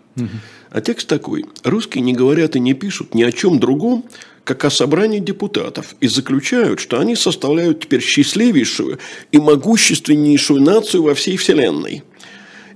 а 0.70 0.80
текст 0.80 1.08
такой. 1.08 1.46
Русские 1.64 2.02
не 2.02 2.12
говорят 2.12 2.56
и 2.56 2.60
не 2.60 2.74
пишут 2.74 3.14
ни 3.14 3.22
о 3.22 3.32
чем 3.32 3.58
другом, 3.58 4.04
как 4.44 4.64
о 4.64 4.70
собрании 4.70 5.18
депутатов, 5.18 5.94
и 6.00 6.08
заключают, 6.08 6.80
что 6.80 6.98
они 6.98 7.16
составляют 7.16 7.80
теперь 7.80 8.02
счастливейшую 8.02 8.98
и 9.32 9.38
могущественнейшую 9.38 10.62
нацию 10.62 11.02
во 11.02 11.14
всей 11.14 11.36
Вселенной. 11.36 12.02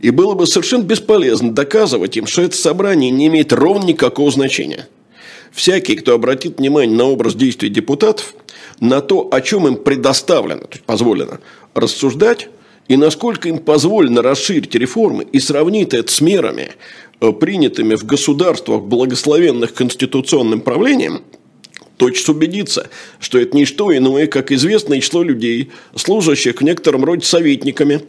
И 0.01 0.11
было 0.11 0.35
бы 0.35 0.47
совершенно 0.47 0.83
бесполезно 0.83 1.53
доказывать 1.53 2.17
им, 2.17 2.27
что 2.27 2.43
это 2.43 2.57
собрание 2.57 3.11
не 3.11 3.29
имеет 3.29 3.53
ровно 3.53 3.87
никакого 3.87 4.31
значения. 4.31 4.89
Всякий, 5.53 5.97
кто 5.97 6.15
обратит 6.15 6.59
внимание 6.59 6.97
на 6.97 7.05
образ 7.05 7.35
действий 7.35 7.69
депутатов, 7.69 8.35
на 8.81 9.01
то, 9.01 9.29
о 9.31 9.41
чем 9.41 9.67
им 9.69 9.77
предоставлено, 9.77 10.63
то 10.63 10.73
есть 10.73 10.85
позволено 10.85 11.41
рассуждать, 11.75 12.49
и 12.89 12.97
насколько 12.97 13.49
им 13.49 13.59
позволено 13.59 14.23
расширить 14.23 14.75
реформы 14.75 15.25
и 15.25 15.41
сравнить 15.41 15.95
это 15.95 16.13
с 16.13 16.21
мерами, 16.21 16.73
Э, 17.23 17.33
принятыми 17.33 17.95
в 17.95 18.05
государствах, 18.05 18.83
благословенных 18.83 19.75
конституционным 19.75 20.61
правлением, 20.61 21.23
точно 21.97 22.35
убедиться, 22.35 22.91
что 23.21 23.39
это 23.39 23.57
не 23.57 23.65
что 23.65 23.97
иное, 23.97 24.27
как 24.27 24.51
известное 24.51 24.99
число 24.99 25.23
людей, 25.23 25.71
служащих 25.95 26.61
в 26.61 26.65
некотором 26.65 27.05
роде 27.05 27.25
советниками, 27.25 28.01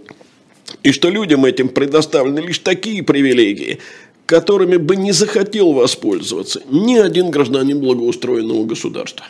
и 0.82 0.92
что 0.92 1.10
людям 1.10 1.46
этим 1.46 1.70
предоставлены 1.70 2.40
лишь 2.40 2.58
такие 2.58 3.04
привилегии, 3.04 3.78
которыми 4.26 4.78
бы 4.78 4.96
не 4.96 5.12
захотел 5.12 5.74
воспользоваться 5.74 6.62
ни 6.70 6.96
один 6.96 7.30
гражданин 7.30 7.80
благоустроенного 7.80 8.66
государства. 8.66 9.26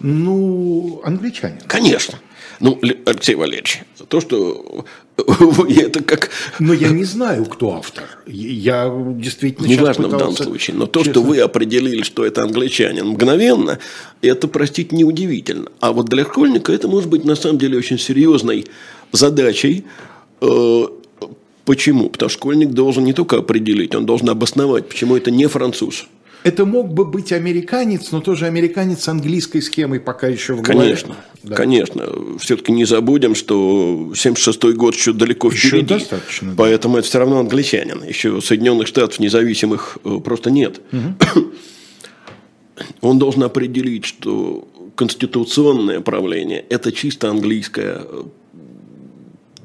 Ну, 0.00 1.00
англичанин. 1.04 1.60
Конечно. 1.66 2.18
Ну, 2.58 2.78
Алексей 3.04 3.34
Валерьевич, 3.34 3.82
то, 4.08 4.20
что 4.20 4.86
это 5.16 6.02
как... 6.02 6.30
Но 6.58 6.72
я 6.72 6.88
не 6.88 7.04
знаю, 7.04 7.44
кто 7.44 7.74
автор. 7.74 8.04
Я 8.26 8.90
действительно 9.16 9.66
Неважно 9.66 10.04
пытался... 10.04 10.16
в 10.16 10.18
данном 10.18 10.36
случае. 10.36 10.76
Но 10.76 10.86
то, 10.86 11.00
честно... 11.00 11.12
что 11.12 11.22
вы 11.22 11.40
определили, 11.40 12.02
что 12.02 12.24
это 12.24 12.42
англичанин 12.42 13.06
мгновенно, 13.08 13.78
это, 14.22 14.48
простите, 14.48 14.96
неудивительно. 14.96 15.70
А 15.80 15.92
вот 15.92 16.06
для 16.06 16.24
школьника 16.24 16.72
это 16.72 16.88
может 16.88 17.10
быть 17.10 17.24
на 17.24 17.34
самом 17.34 17.58
деле 17.58 17.76
очень 17.76 17.98
серьезной 17.98 18.66
задачей. 19.12 19.84
Э, 21.66 21.72
почему? 21.72 22.08
Потому 22.08 22.28
что 22.30 22.38
школьник 22.38 22.70
должен 22.70 23.04
не 23.04 23.12
только 23.12 23.38
определить, 23.38 23.94
он 23.94 24.06
должен 24.06 24.30
обосновать, 24.30 24.88
почему 24.88 25.16
это 25.16 25.30
не 25.30 25.46
француз. 25.46 26.06
Это 26.44 26.64
мог 26.64 26.94
бы 26.94 27.04
быть 27.04 27.32
американец, 27.32 28.12
но 28.12 28.20
тоже 28.20 28.46
американец 28.46 29.02
с 29.02 29.08
английской 29.08 29.60
схемой 29.60 29.98
пока 29.98 30.28
еще 30.28 30.54
в 30.54 30.62
голове. 30.62 30.90
Конечно, 30.90 31.16
да. 31.42 31.56
конечно. 31.56 32.08
Все-таки 32.38 32.70
не 32.70 32.84
забудем, 32.84 33.34
что 33.34 34.12
76 34.14 34.62
год 34.76 34.94
еще 34.94 35.12
далеко 35.12 35.50
еще 35.50 35.68
впереди. 35.68 35.94
достаточно. 35.94 36.54
Поэтому 36.56 36.94
да. 36.94 37.00
это 37.00 37.08
все 37.08 37.18
равно 37.18 37.40
англичанин. 37.40 38.04
Еще 38.04 38.40
Соединенных 38.40 38.86
Штатов 38.86 39.18
независимых 39.18 39.98
э, 40.04 40.20
просто 40.24 40.52
нет. 40.52 40.80
Угу. 40.92 41.52
Он 43.00 43.18
должен 43.18 43.42
определить, 43.42 44.04
что 44.04 44.68
конституционное 44.94 46.00
правление– 46.00 46.64
это 46.70 46.92
чисто 46.92 47.28
английская 47.28 48.02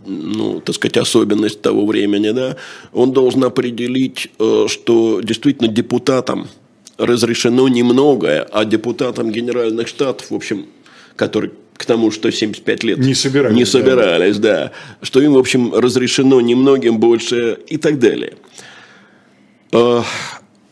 ну, 0.05 0.59
так 0.59 0.75
сказать, 0.75 0.97
особенность 0.97 1.61
того 1.61 1.85
времени, 1.85 2.31
да, 2.31 2.57
он 2.93 3.11
должен 3.11 3.43
определить, 3.43 4.29
э, 4.39 4.65
что 4.67 5.21
действительно 5.21 5.67
депутатам 5.67 6.47
разрешено 6.97 7.67
немногое, 7.67 8.43
а 8.51 8.65
депутатам 8.65 9.31
генеральных 9.31 9.87
штатов, 9.87 10.31
в 10.31 10.35
общем, 10.35 10.67
которые 11.15 11.51
к 11.73 11.85
тому, 11.85 12.11
что 12.11 12.31
75 12.31 12.83
лет 12.83 12.97
не 12.99 13.15
собирались, 13.15 13.57
не 13.57 13.65
собирались 13.65 14.37
да. 14.37 14.65
да, 14.65 14.71
что 15.01 15.19
им, 15.19 15.33
в 15.33 15.37
общем, 15.37 15.73
разрешено 15.73 16.39
немногим 16.41 16.99
больше 16.99 17.57
и 17.67 17.77
так 17.77 17.99
далее. 17.99 18.35
Э, 19.71 20.01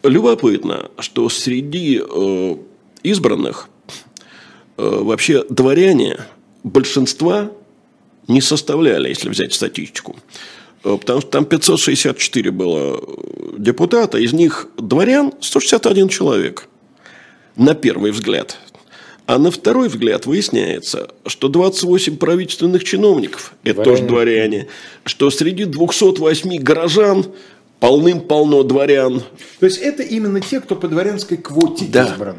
любопытно, 0.03 0.89
что 0.99 1.29
среди 1.29 2.01
э, 2.01 2.55
избранных 3.03 3.69
вообще 4.77 5.43
дворяне 5.49 6.19
большинства 6.63 7.51
не 8.29 8.41
составляли, 8.41 9.09
если 9.09 9.27
взять 9.27 9.53
статистику. 9.53 10.15
Э, 10.83 10.97
потому 10.99 11.21
что 11.21 11.29
там 11.29 11.45
564 11.45 12.51
было 12.51 13.03
депутата, 13.57 14.17
из 14.17 14.31
них 14.31 14.67
дворян 14.77 15.33
161 15.41 16.07
человек. 16.07 16.67
На 17.55 17.73
первый 17.73 18.11
взгляд. 18.11 18.57
А 19.25 19.37
на 19.37 19.51
второй 19.51 19.89
взгляд 19.89 20.25
выясняется, 20.25 21.09
что 21.25 21.49
28 21.49 22.17
правительственных 22.17 22.83
чиновников– 22.83 23.53
это 23.63 23.83
тоже 23.83 24.03
дворяне, 24.03 24.67
что 25.03 25.29
среди 25.29 25.65
208 25.65 26.57
горожан 26.61 27.25
полным-полно 27.79 28.63
дворян. 28.63 29.21
То 29.59 29.65
есть 29.65 29.77
это 29.79 30.03
именно 30.03 30.41
те, 30.41 30.59
кто 30.61 30.75
по 30.75 30.87
дворянской 30.87 31.37
квоте 31.37 31.85
да. 31.85 32.05
избран. 32.05 32.37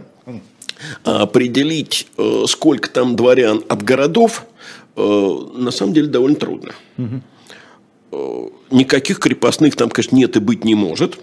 А 1.05 1.23
определить, 1.23 2.07
э, 2.17 2.45
сколько 2.49 2.89
там 2.89 3.15
дворян 3.15 3.63
от 3.69 3.83
городов, 3.83 4.47
Э, 4.80 4.80
на 5.01 5.71
самом 5.71 5.93
деле 5.93 6.09
довольно 6.09 6.37
трудно. 6.37 6.73
Угу. 6.99 8.53
Никаких 8.71 9.19
крепостных 9.19 9.77
там, 9.77 9.91
конечно, 9.91 10.17
нет 10.17 10.37
и 10.37 10.41
быть 10.41 10.65
не 10.65 10.75
может. 10.75 11.19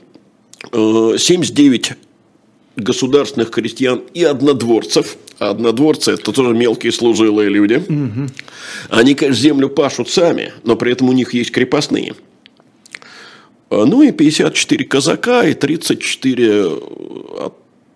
79 0.71 1.91
э, 1.91 1.95
государственных 2.77 3.51
крестьян 3.51 4.03
и 4.13 4.23
однодворцев. 4.23 5.17
А 5.39 5.51
однодворцы– 5.51 6.11
это 6.13 6.31
тоже 6.31 6.53
мелкие 6.53 6.91
служилые 6.91 7.49
люди. 7.49 7.83
Они, 8.89 9.13
конечно, 9.13 9.41
землю 9.41 9.69
пашут 9.69 10.09
сами, 10.09 10.53
но 10.63 10.75
при 10.75 10.93
этом 10.93 11.09
у 11.09 11.11
них 11.11 11.33
есть 11.33 11.51
крепостные. 11.51 12.15
Ну 13.69 14.01
и 14.01 14.11
54 14.11 14.85
казака 14.85 15.43
и 15.43 15.53
34 15.53 16.71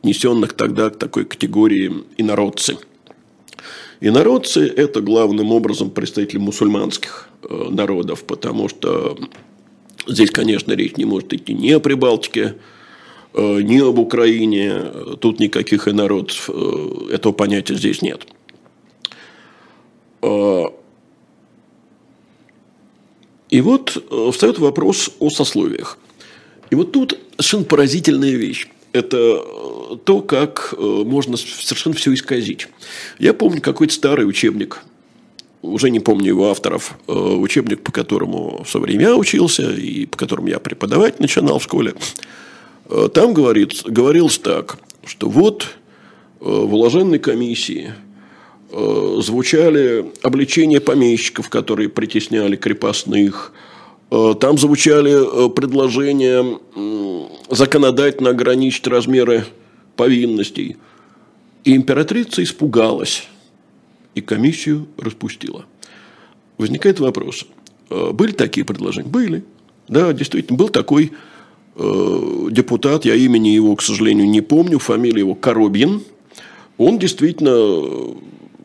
отнесенных 0.03 0.53
тогда 0.53 0.89
к 0.89 0.99
такой 0.99 1.25
категории 1.25 2.03
инородцы– 2.17 2.77
Инородцы– 4.03 4.67
это 4.75 4.99
главным 4.99 5.51
образом 5.51 5.91
представители 5.91 6.39
мусульманских 6.39 7.29
э, 7.43 7.67
народов, 7.69 8.23
потому 8.23 8.67
что 8.67 9.15
здесь, 10.07 10.31
конечно, 10.31 10.71
речь 10.71 10.97
не 10.97 11.05
может 11.05 11.31
идти 11.33 11.53
ни 11.53 11.69
о 11.69 11.79
Прибалтике, 11.79 12.55
э, 13.35 13.61
ни 13.61 13.79
об 13.79 13.99
Украине. 13.99 14.81
Тут 15.19 15.39
никаких 15.39 15.87
инородцев, 15.87 16.49
э, 16.51 17.13
этого 17.13 17.31
понятия 17.31 17.75
здесь 17.75 18.01
нет. 18.01 18.25
И 23.49 23.61
вот 23.61 24.03
встает 24.31 24.59
вопрос 24.59 25.11
о 25.19 25.29
сословиях. 25.29 25.99
И 26.69 26.75
вот 26.75 26.91
тут 26.91 27.19
совершенно 27.37 27.65
поразительная 27.65 28.31
вещь. 28.31 28.67
Это 28.93 29.97
то, 30.03 30.21
как 30.21 30.73
э, 30.77 30.81
можно 30.81 31.37
совершенно 31.37 31.95
все 31.95 32.13
исказить. 32.13 32.67
Я 33.19 33.33
помню 33.33 33.61
какой-то 33.61 33.93
старый 33.93 34.27
учебник, 34.27 34.81
уже 35.61 35.89
не 35.89 35.99
помню 35.99 36.27
его 36.27 36.49
авторов, 36.49 36.97
э, 37.07 37.13
учебник, 37.13 37.81
по 37.81 37.93
которому 37.93 38.63
в 38.63 38.69
свое 38.69 38.85
время 38.85 39.15
учился 39.15 39.71
и 39.71 40.05
по 40.05 40.17
которому 40.17 40.49
я 40.49 40.59
преподавать 40.59 41.19
начинал 41.19 41.59
в 41.59 41.63
школе. 41.63 41.93
Э, 42.89 43.07
там 43.13 43.33
говорит, 43.33 43.81
говорилось 43.85 44.39
так, 44.39 44.77
что 45.05 45.29
вот 45.29 45.67
в 46.39 46.73
уложенной 46.73 47.19
комиссии 47.19 47.93
звучали 48.71 50.11
обличения 50.23 50.79
помещиков, 50.79 51.49
которые 51.49 51.87
притесняли 51.87 52.55
крепостных, 52.55 53.53
там 54.12 54.57
звучали 54.57 55.49
предложения 55.49 56.59
законодательно 57.49 58.32
ограничить 58.32 58.86
размеры 58.88 59.45
повинностей. 59.95 60.78
И 61.64 61.76
императрица 61.76 62.43
испугалась 62.43 63.28
и 64.16 64.22
комиссию 64.22 64.88
распустила. 64.97 65.66
Возникает 66.57 66.99
вопрос, 66.99 67.45
э, 67.89 68.12
были 68.12 68.32
такие 68.32 68.66
предложения? 68.66 69.07
Были. 69.09 69.43
Да, 69.88 70.14
действительно, 70.14 70.57
был 70.57 70.70
такой 70.70 71.12
э, 71.76 72.47
депутат, 72.51 73.05
я 73.05 73.16
имени 73.16 73.49
его, 73.49 73.76
к 73.76 73.82
сожалению, 73.82 74.30
не 74.30 74.41
помню, 74.41 74.80
фамилия 74.80 75.20
его 75.20 75.36
Коробин. 75.36 76.01
Он 76.78 76.97
действительно 76.97 78.16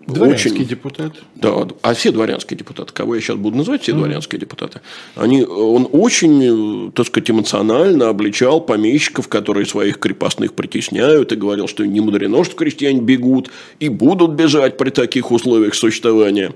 Дворянский 0.06 0.52
очень, 0.52 0.66
депутат. 0.66 1.12
Да, 1.34 1.66
а 1.82 1.94
все 1.94 2.12
дворянские 2.12 2.56
депутаты, 2.56 2.92
кого 2.92 3.16
я 3.16 3.20
сейчас 3.20 3.36
буду 3.36 3.56
называть, 3.56 3.82
все 3.82 3.90
mm. 3.90 3.96
дворянские 3.96 4.38
депутаты, 4.38 4.80
они, 5.16 5.42
он 5.42 5.88
очень, 5.90 6.92
так 6.92 7.06
сказать, 7.06 7.28
эмоционально 7.30 8.08
обличал 8.08 8.60
помещиков, 8.60 9.26
которые 9.26 9.66
своих 9.66 9.98
крепостных 9.98 10.54
притесняют, 10.54 11.32
и 11.32 11.36
говорил, 11.36 11.66
что 11.66 11.84
не 11.84 12.00
мудрено, 12.00 12.44
что 12.44 12.54
крестьяне 12.54 13.00
бегут 13.00 13.50
и 13.80 13.88
будут 13.88 14.32
бежать 14.32 14.76
при 14.76 14.90
таких 14.90 15.32
условиях 15.32 15.74
существования. 15.74 16.52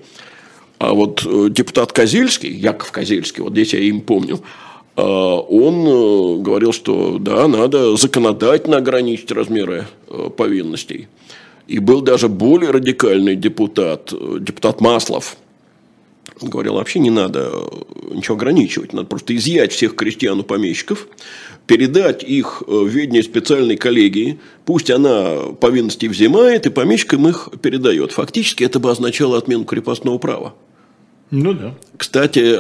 А 0.79 0.95
вот 0.95 1.27
э, 1.27 1.49
депутат 1.51 1.93
Козельский, 1.93 2.53
Яков 2.53 2.93
Козельский, 2.93 3.43
вот 3.43 3.53
здесь 3.53 3.75
я 3.75 3.81
им 3.81 4.01
помню, 4.01 4.41
э, 4.97 5.03
он 5.03 5.87
э, 5.87 6.43
говорил, 6.43 6.73
что 6.73 7.19
да, 7.19 7.49
надо 7.49 7.97
законодательно 7.97 8.77
ограничить 8.77 9.33
размеры 9.33 9.87
повинностей. 10.37 11.09
И 11.71 11.79
был 11.79 12.01
даже 12.01 12.29
более 12.29 12.73
радикальный 12.73 13.37
депутат, 13.37 14.13
э, 14.13 14.39
депутат 14.41 14.81
Маслов. 14.81 15.37
Он 16.41 16.51
говорил, 16.51 16.75
вообще 16.75 16.99
не 16.99 17.11
надо 17.11 17.49
э, 17.53 18.15
ничего 18.15 18.37
ограничивать, 18.37 18.93
надо 18.93 19.07
просто 19.07 19.37
изъять 19.37 19.71
всех 19.71 19.95
крестьян 19.95 20.41
у 20.41 20.43
помещиков, 20.43 21.07
передать 21.69 22.25
их 22.25 22.65
э, 22.67 22.73
в 22.73 22.89
ведение 22.89 23.23
специальной 23.23 23.77
коллегии, 23.77 24.41
пусть 24.65 24.91
она 24.91 25.53
повинности 25.61 26.07
взимает, 26.07 26.67
и 26.67 26.71
помещикам 26.71 27.29
их 27.29 27.51
передает. 27.63 28.11
Фактически 28.11 28.65
это 28.65 28.81
бы 28.81 28.91
означало 28.91 29.39
отмену 29.39 29.65
крепостного 29.65 30.19
права. 30.19 30.57
Ну 31.31 31.53
да. 31.55 31.77
Кстати, 31.97 32.59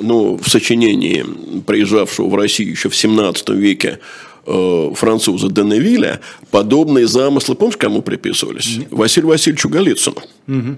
ну, 0.00 0.36
в 0.36 0.48
сочинении, 0.48 1.24
приезжавшего 1.66 2.28
в 2.28 2.36
Россию 2.36 2.70
еще 2.70 2.90
в 2.90 2.94
17 2.94 3.48
веке 3.50 3.98
э, 4.46 4.92
француза 4.94 5.48
Деневиля 5.48 6.20
подобные 6.50 7.06
замыслы, 7.06 7.54
помнишь, 7.54 7.76
кому 7.76 8.02
приписывались? 8.02 8.78
Нет. 8.78 8.88
Василию 8.90 9.28
Васильевичу 9.28 9.68
Голицыну. 9.68 10.22
Угу. 10.48 10.76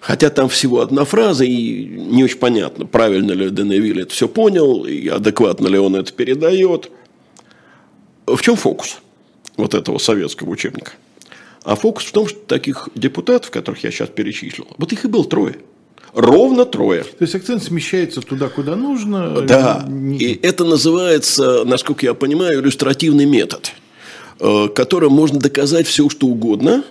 Хотя 0.00 0.30
там 0.30 0.48
всего 0.48 0.80
одна 0.80 1.04
фраза, 1.04 1.44
и 1.44 1.84
не 1.84 2.24
очень 2.24 2.38
понятно, 2.38 2.86
правильно 2.86 3.32
ли 3.32 3.50
Деневиль 3.50 4.02
это 4.02 4.12
все 4.12 4.28
понял, 4.28 4.84
и 4.84 5.08
адекватно 5.08 5.68
ли 5.68 5.78
он 5.78 5.96
это 5.96 6.12
передает. 6.12 6.90
В 8.26 8.40
чем 8.40 8.56
фокус 8.56 8.98
вот 9.56 9.74
этого 9.74 9.98
советского 9.98 10.50
учебника? 10.50 10.92
А 11.64 11.76
фокус 11.76 12.04
в 12.04 12.12
том, 12.12 12.26
что 12.26 12.38
таких 12.38 12.88
депутатов, 12.94 13.50
которых 13.50 13.84
я 13.84 13.90
сейчас 13.90 14.08
перечислил, 14.08 14.66
вот 14.78 14.92
их 14.92 15.04
и 15.04 15.08
было 15.08 15.24
трое– 15.24 15.56
Ровно 16.12 16.64
трое. 16.64 17.04
То 17.04 17.22
есть 17.22 17.34
акцент 17.34 17.62
смещается 17.62 18.20
туда, 18.20 18.48
куда 18.48 18.76
нужно. 18.76 19.42
Да. 19.42 19.86
И 20.18 20.38
это 20.42 20.64
называется, 20.64 21.64
насколько 21.64 22.04
я 22.06 22.14
понимаю, 22.14 22.60
иллюстративный 22.60 23.26
метод, 23.26 23.72
э, 24.40 24.68
которым 24.74 25.12
можно 25.12 25.38
доказать 25.38 25.86
все, 25.86 26.08
что 26.08 26.26
угодно, 26.26 26.82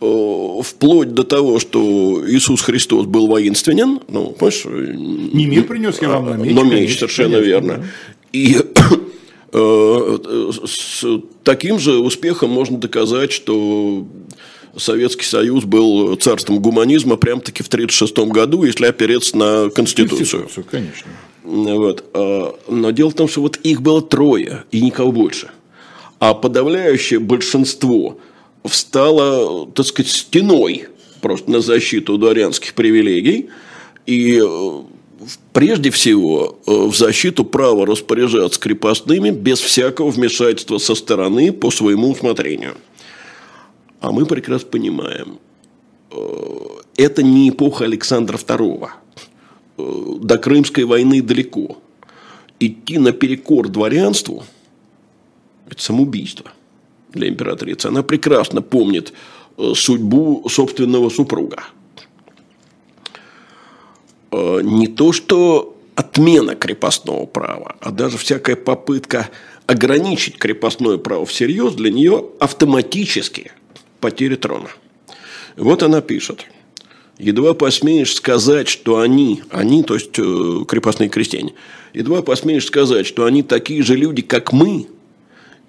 э, 0.00 0.60
вплоть 0.62 1.14
до 1.14 1.24
того, 1.24 1.58
что 1.58 2.22
Иисус 2.28 2.62
Христос 2.62 3.06
был 3.06 3.26
воинственен. 3.26 4.00
Ну, 4.08 4.30
понимаешь, 4.30 4.64
не 4.64 5.46
мир 5.46 5.64
принес 5.64 6.00
я 6.00 6.10
вам, 6.10 6.26
но 6.26 6.36
меч. 6.36 6.54
Но 6.54 6.62
меч, 6.62 6.98
совершенно 6.98 7.40
конечно, 7.40 7.48
верно. 7.48 7.76
Да. 7.78 7.84
И 8.32 8.56
э, 9.52 10.18
с 10.64 11.04
таким 11.42 11.80
же 11.80 11.98
успехом 11.98 12.50
можно 12.50 12.78
доказать, 12.78 13.32
что 13.32 14.06
Советский 14.76 15.24
Союз 15.24 15.64
был 15.64 16.14
царством 16.16 16.60
гуманизма 16.60 17.16
прям-таки 17.16 17.62
в 17.62 17.68
1936 17.68 18.32
году, 18.32 18.64
если 18.64 18.86
опереться 18.86 19.36
на 19.36 19.70
Конституцию. 19.70 20.18
Конституцию, 20.18 20.66
конечно. 20.70 21.10
Вот. 21.42 22.04
А, 22.14 22.54
но 22.68 22.90
дело 22.90 23.10
в 23.10 23.14
том, 23.14 23.28
что 23.28 23.40
вот 23.40 23.56
их 23.58 23.82
было 23.82 24.02
трое 24.02 24.64
и 24.70 24.80
никого 24.80 25.12
больше. 25.12 25.50
А 26.18 26.34
подавляющее 26.34 27.18
большинство 27.18 28.18
встало, 28.64 29.66
так 29.70 29.86
сказать, 29.86 30.12
стеной 30.12 30.88
просто 31.20 31.50
на 31.50 31.60
защиту 31.60 32.18
дворянских 32.18 32.74
привилегий. 32.74 33.48
И 34.06 34.40
э, 34.42 34.82
прежде 35.52 35.90
всего 35.90 36.58
в 36.66 36.94
защиту 36.94 37.44
права 37.44 37.86
распоряжаться 37.86 38.60
крепостными 38.60 39.30
без 39.30 39.60
всякого 39.60 40.10
вмешательства 40.10 40.78
со 40.78 40.94
стороны 40.94 41.52
по 41.52 41.70
своему 41.70 42.10
усмотрению. 42.10 42.76
А 44.00 44.12
мы 44.12 44.26
прекрасно 44.26 44.68
понимаем, 44.68 45.38
это 46.96 47.22
не 47.22 47.50
эпоха 47.50 47.84
Александра 47.84 48.36
II. 48.36 48.88
До 50.20 50.38
Крымской 50.38 50.84
войны 50.84 51.22
далеко. 51.22 51.78
Идти 52.58 52.98
наперекор 52.98 53.68
дворянству– 53.68 54.44
это 55.70 55.82
самоубийство 55.82 56.52
для 57.12 57.28
императрицы. 57.28 57.86
Она 57.86 58.02
прекрасно 58.02 58.60
помнит 58.60 59.12
судьбу 59.74 60.46
собственного 60.48 61.08
супруга– 61.08 61.64
Э, 64.30 64.60
не 64.62 64.86
то 64.86 65.12
что 65.12 65.76
отмена 65.94 66.54
крепостного 66.54 67.26
права, 67.26 67.76
а 67.80 67.90
даже 67.90 68.16
всякая 68.16 68.56
попытка 68.56 69.28
ограничить 69.66 70.38
крепостное 70.38 70.98
право 70.98 71.26
всерьез 71.26 71.74
для 71.74 71.90
нее 71.90 72.24
автоматически 72.38 73.52
потеря 74.00 74.36
трона. 74.36 74.68
Вот 75.56 75.82
она 75.82 76.00
пишет. 76.00 76.46
Едва 77.18 77.54
посмеешь 77.54 78.14
сказать, 78.14 78.68
что 78.68 79.00
они, 79.00 79.42
они, 79.50 79.82
то 79.82 79.94
есть 79.94 80.18
э, 80.18 80.64
крепостные 80.66 81.10
крестьяне, 81.10 81.52
едва 81.92 82.22
посмеешь 82.22 82.66
сказать, 82.66 83.06
что 83.06 83.26
они 83.26 83.42
такие 83.42 83.82
же 83.82 83.94
люди, 83.94 84.22
как 84.22 84.52
мы, 84.52 84.86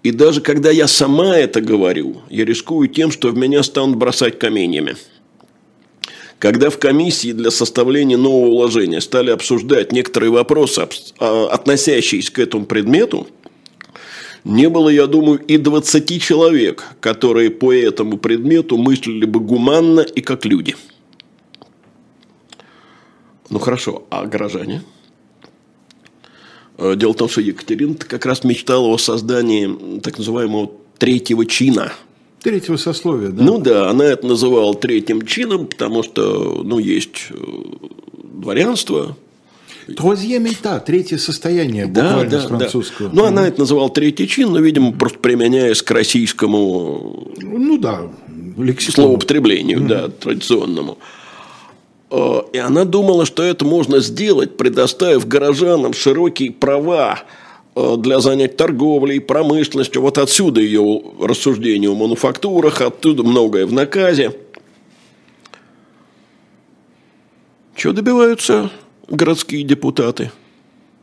и 0.01 0.11
даже 0.11 0.41
когда 0.41 0.71
я 0.71 0.87
сама 0.87 1.37
это 1.37 1.59
говорю, 1.59 2.21
я 2.29 2.45
рискую 2.45 2.87
тем, 2.87 3.11
что 3.11 3.29
в 3.29 3.37
меня 3.37 3.63
станут 3.63 3.97
бросать 3.97 4.39
каменьями– 4.39 4.95
когда 6.41 6.71
в 6.71 6.79
комиссии 6.79 7.33
для 7.33 7.51
составления 7.51 8.17
нового 8.17 8.49
уложения 8.49 8.99
стали 8.99 9.29
обсуждать 9.29 9.91
некоторые 9.91 10.31
вопросы, 10.31 10.87
а, 11.19 11.47
относящиеся 11.51 12.33
к 12.33 12.39
этому 12.39 12.65
предмету, 12.65 13.27
не 14.43 14.69
было, 14.69 14.89
я 14.89 15.07
думаю, 15.07 15.39
и 15.39 15.57
20 15.57 16.21
человек, 16.21 16.83
которые 16.99 17.49
по 17.49 17.73
этому 17.73 18.17
предмету 18.17 18.77
мыслили 18.77 19.25
бы 19.25 19.39
гуманно 19.39 20.01
и 20.01 20.21
как 20.21 20.45
люди. 20.45 20.75
Ну 23.49 23.59
хорошо, 23.59 24.03
а 24.09 24.25
горожане? 24.25 24.81
Э, 26.77 26.95
дело 26.95 27.13
в 27.13 27.17
том, 27.17 27.29
что 27.29 27.41
Екатерина 27.41 27.95
как 27.95 28.25
раз 28.25 28.43
мечтала 28.43 28.87
о 28.87 28.97
создании 28.97 29.99
так 29.99 30.17
называемого 30.17 30.71
третьего 30.97 31.45
чина– 31.45 31.91
Третьего 32.41 32.75
сословия, 32.75 33.29
да? 33.29 33.43
Ну 33.43 33.59
да, 33.59 33.89
она 33.89 34.03
это 34.03 34.25
называла 34.25 34.73
третьим 34.73 35.21
чином, 35.27 35.67
потому 35.67 36.01
что, 36.01 36.61
ну, 36.63 36.79
есть 36.79 37.27
э, 37.29 37.35
дворянство. 38.13 39.15
Троазье 39.95 40.39
мейта, 40.39 40.79
третье 40.79 41.17
состояние, 41.17 41.87
буквально 41.87 42.23
да, 42.23 42.37
да, 42.37 42.41
с 42.41 42.47
французского. 42.47 43.09
Да. 43.09 43.15
Ну, 43.15 43.25
она 43.25 43.47
это 43.47 43.59
называла 43.59 43.89
третий 43.89 44.27
чин, 44.27 44.51
но, 44.51 44.59
видимо, 44.59 44.91
просто 44.93 45.19
применяясь 45.19 45.81
к 45.81 45.91
российскому 45.91 47.31
ну, 47.37 47.77
да, 47.77 48.09
словоупотреблению, 48.77 49.79
mm-hmm. 49.79 49.87
да, 49.87 50.09
традиционному. 50.09 50.97
Э, 52.09 52.41
и 52.53 52.57
она 52.57 52.85
думала, 52.85 53.25
что 53.25 53.43
это 53.43 53.65
можно 53.65 53.99
сделать, 53.99 54.57
предоставив 54.57 55.27
горожанам 55.27 55.93
широкие 55.93 56.51
права 56.51 57.19
Э, 57.73 57.95
для 57.97 58.19
занять 58.19 58.57
торговлей, 58.57 59.21
промышленностью. 59.21 60.01
Вот 60.01 60.17
отсюда 60.17 60.59
ее 60.59 61.01
рассуждение 61.21 61.89
о 61.89 61.95
мануфактурах, 61.95 62.81
оттуда 62.81 63.23
многое 63.23 63.65
в 63.65 63.71
наказе. 63.71 64.35
Чего 67.75 67.93
добиваются 67.93 68.69
городские 69.11 69.63
депутаты? 69.63 70.31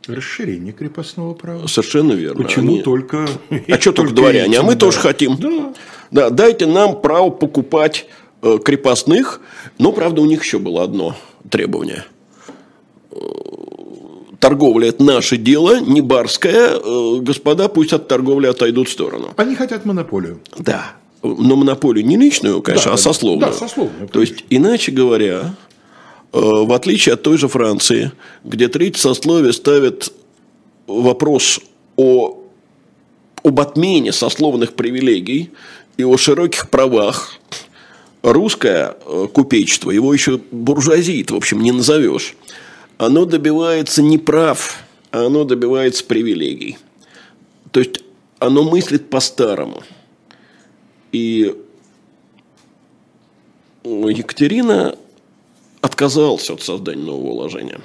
Расширение 0.07 0.73
крепостного 0.73 1.33
права. 1.33 1.67
Совершенно 1.67 2.13
верно. 2.13 2.43
Почему 2.43 2.73
Они... 2.73 2.81
только... 2.81 3.27
А 3.67 3.79
что 3.79 3.91
только 3.91 4.13
дворяне? 4.13 4.59
А 4.59 4.63
мы 4.63 4.73
да. 4.73 4.79
тоже 4.79 4.99
хотим. 4.99 5.37
Да. 5.37 5.73
да. 6.11 6.29
Дайте 6.29 6.65
нам 6.65 6.99
право 6.99 7.29
покупать 7.29 8.07
э, 8.41 8.57
крепостных. 8.63 9.41
Но, 9.77 9.91
правда, 9.91 10.21
у 10.21 10.25
них 10.25 10.43
еще 10.43 10.59
было 10.59 10.83
одно 10.83 11.15
требование– 11.49 12.05
торговля– 14.39 14.87
это 14.89 15.03
наше 15.03 15.37
дело, 15.37 15.79
не 15.79 16.01
барское. 16.01 16.71
Э, 16.73 17.19
господа 17.21 17.67
пусть 17.67 17.93
от 17.93 18.07
торговли 18.07 18.47
отойдут 18.47 18.87
в 18.89 18.91
сторону. 18.91 19.29
Они 19.37 19.55
хотят 19.55 19.85
монополию. 19.85 20.39
Да. 20.57 20.93
Но 21.21 21.57
монополию 21.57 22.05
не 22.05 22.15
личную, 22.15 22.61
конечно, 22.61 22.91
да, 22.91 22.95
а 22.95 22.97
сословную. 22.97 23.51
Да, 23.51 23.57
сословную. 23.57 24.07
То 24.07 24.21
есть, 24.21 24.45
иначе 24.49 24.91
говоря, 24.91 25.41
э, 25.43 25.45
в 26.31 26.73
отличие 26.73 27.13
от 27.13 27.23
той 27.23 27.37
же 27.37 27.47
Франции, 27.47 28.11
где 28.43 28.67
третье 28.67 28.99
сословие 28.99 29.53
ставит 29.53 30.13
вопрос 30.87 31.59
о, 31.95 32.39
об 33.43 33.59
отмене 33.59 34.11
сословных 34.11 34.73
привилегий 34.73 35.51
и 35.97 36.03
о 36.03 36.17
широких 36.17 36.69
правах, 36.69 37.35
русское 38.21 38.95
э, 39.05 39.27
купечество, 39.33 39.91
его 39.91 40.13
еще 40.13 40.39
буржуазиит, 40.51 41.31
в 41.31 41.35
общем, 41.35 41.61
не 41.61 41.71
назовешь– 41.71 42.35
оно 42.99 43.23
добивается 43.23 44.01
не 44.01 44.17
прав, 44.17 44.83
а 45.11 45.25
оно 45.25 45.45
добивается 45.45 46.03
привилегий. 46.03 46.77
То 47.71 47.79
есть 47.79 48.03
оно 48.39 48.63
мыслит 48.63 49.09
по-старому. 49.09 49.81
И 51.13 51.55
Екатерина 53.85 54.97
отказался 55.81 56.53
от 56.53 56.61
создания 56.61 57.03
нового 57.03 57.31
уложения. 57.31 57.79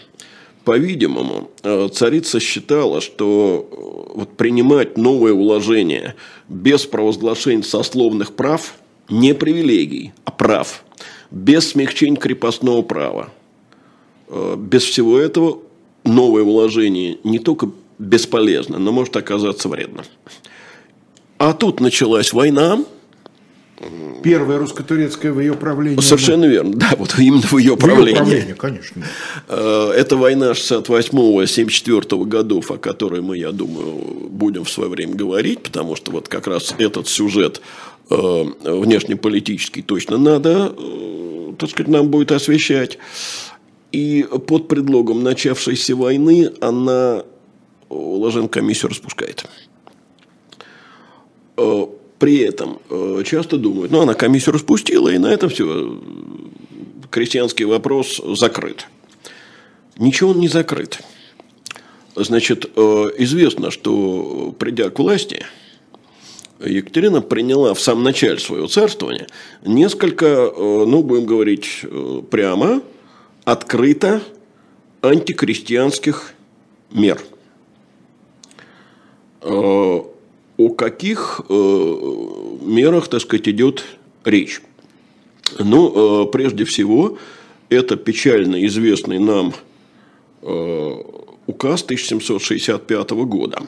По-видимому, 0.65 1.51
э, 1.63 1.89
царица 1.93 2.41
считала, 2.41 3.01
что 3.01 3.69
э, 3.71 4.19
вот 4.19 4.37
принимать 4.37 4.97
новое 4.97 5.33
уложение 5.33 6.15
без 6.49 6.87
провозглашения 6.87 7.63
сословных 7.63 8.33
прав 8.35 8.75
не 9.11 9.35
привилегий, 9.35 10.13
а 10.25 10.31
прав, 10.31 10.85
без 11.31 11.71
смягчения 11.71 12.17
крепостного 12.17 12.83
права– 12.83 13.31
Э, 14.29 14.57
без 14.59 14.83
всего 14.83 15.19
этого 15.19 15.59
новое 16.05 16.43
вложение 16.43 17.19
не 17.25 17.39
только 17.39 17.71
бесполезно, 17.99 18.79
но 18.79 18.93
может 18.93 19.17
оказаться 19.17 19.69
вредно. 19.69 20.05
А 21.39 21.53
тут 21.53 21.81
началась 21.81 22.33
война. 22.33 22.85
Первая 24.23 24.59
русско-турецкая 24.59 25.33
в 25.33 25.41
ее 25.41 25.55
правлении. 25.55 26.01
Совершенно 26.01 26.47
верно, 26.47 26.75
да, 26.75 26.93
вот 26.99 27.15
именно 27.19 27.43
в 27.43 27.59
ее 27.59 27.77
правлении. 27.77 28.11
Ее 28.11 28.17
правлении, 28.17 28.53
конечно. 28.55 29.03
Э, 29.49 29.93
это 29.97 30.17
война 30.17 30.53
68-74 30.53 32.25
годов, 32.25 32.71
о 32.71 32.79
которой 32.79 33.21
мы, 33.21 33.37
я 33.39 33.53
думаю, 33.53 34.29
будем 34.31 34.65
в 34.65 34.71
свое 34.71 34.89
время 34.89 35.15
говорить, 35.15 35.63
потому 35.63 35.97
что 35.97 36.13
вот 36.13 36.29
как 36.29 36.47
раз 36.47 36.75
этот 36.79 37.09
сюжет 37.09 37.61
э, 38.11 38.45
внешнеполитический 38.65 39.83
точно 39.83 40.19
надо, 40.19 40.75
так 41.59 41.71
сказать, 41.71 41.91
нам 41.91 42.09
будет 42.09 42.33
освещать. 42.33 42.99
И 43.93 44.27
под 44.49 44.69
предлогом 44.69 45.23
начавшейся 45.23 45.95
войны 45.95 46.51
она 46.61 47.25
Ложен 47.91 48.49
комиссию 48.49 48.91
распускает. 48.91 49.45
Э, 52.25 52.27
при 52.27 52.39
этом 52.39 52.81
э, 52.89 53.23
часто 53.27 53.59
думают, 53.59 53.93
ну, 53.93 54.01
она 54.01 54.15
комиссию 54.15 54.55
распустила, 54.55 55.11
и 55.11 55.19
на 55.19 55.27
этом 55.27 55.51
все, 55.51 56.01
крестьянский 57.11 57.67
вопрос 57.67 58.21
закрыт. 58.39 58.87
Ничего 59.99 60.31
он 60.31 60.41
не 60.41 60.49
закрыт. 60.49 61.01
Значит, 62.17 62.71
э, 62.75 62.81
известно, 63.19 63.71
что 63.71 64.55
придя 64.59 64.89
к 64.89 64.99
власти, 64.99 65.45
Екатерина 66.65 67.21
приняла 67.21 67.75
в 67.75 67.81
самом 67.81 68.05
начале 68.05 68.39
своего 68.39 68.69
царствования 68.69 69.27
несколько, 69.67 70.51
ну, 70.57 71.03
будем 71.03 71.27
говорить 71.27 71.83
прямо, 72.31 72.81
открыто 73.45 74.23
антикрестьянских 75.03 76.33
мер. 76.91 77.21
Э, 80.57 80.63
о 80.63 80.71
каких 80.71 81.41
э, 81.49 81.55
мерах, 82.63 83.09
так 83.09 83.21
сказать, 83.21 83.49
идет 83.49 83.85
речь? 84.25 84.61
Ну, 85.59 86.25
э, 86.25 86.31
прежде 86.31 86.65
всего, 86.65 87.19
это 87.69 87.97
печально 87.97 88.65
известный 88.67 89.19
нам 89.19 89.55
указ 91.47 91.83
1765 91.85 93.11
года. 93.13 93.63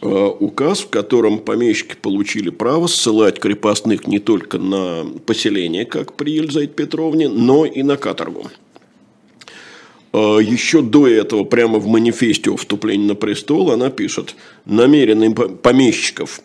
Указ, 0.00 0.80
в 0.80 0.88
котором 0.88 1.38
помещики 1.38 1.94
получили 1.94 2.50
право 2.50 2.88
ссылать 2.88 3.38
крепостных 3.38 4.08
не 4.08 4.18
только 4.18 4.58
на 4.58 5.06
поселение, 5.24 5.84
как 5.84 6.14
при 6.14 6.32
Елизавете 6.32 6.72
Петровне, 6.72 7.28
но 7.28 7.64
и 7.64 7.84
на 7.84 7.96
каторгу. 7.96 8.50
А, 10.14 10.38
еще 10.38 10.80
до 10.80 11.08
этого, 11.08 11.42
прямо 11.42 11.80
в 11.80 11.88
манифесте 11.88 12.48
о 12.50 12.56
вступлении 12.56 13.08
на 13.08 13.16
престол, 13.16 13.72
она 13.72 13.90
пишет, 13.90 14.36
намеренным 14.64 15.34
помещиков 15.34 16.40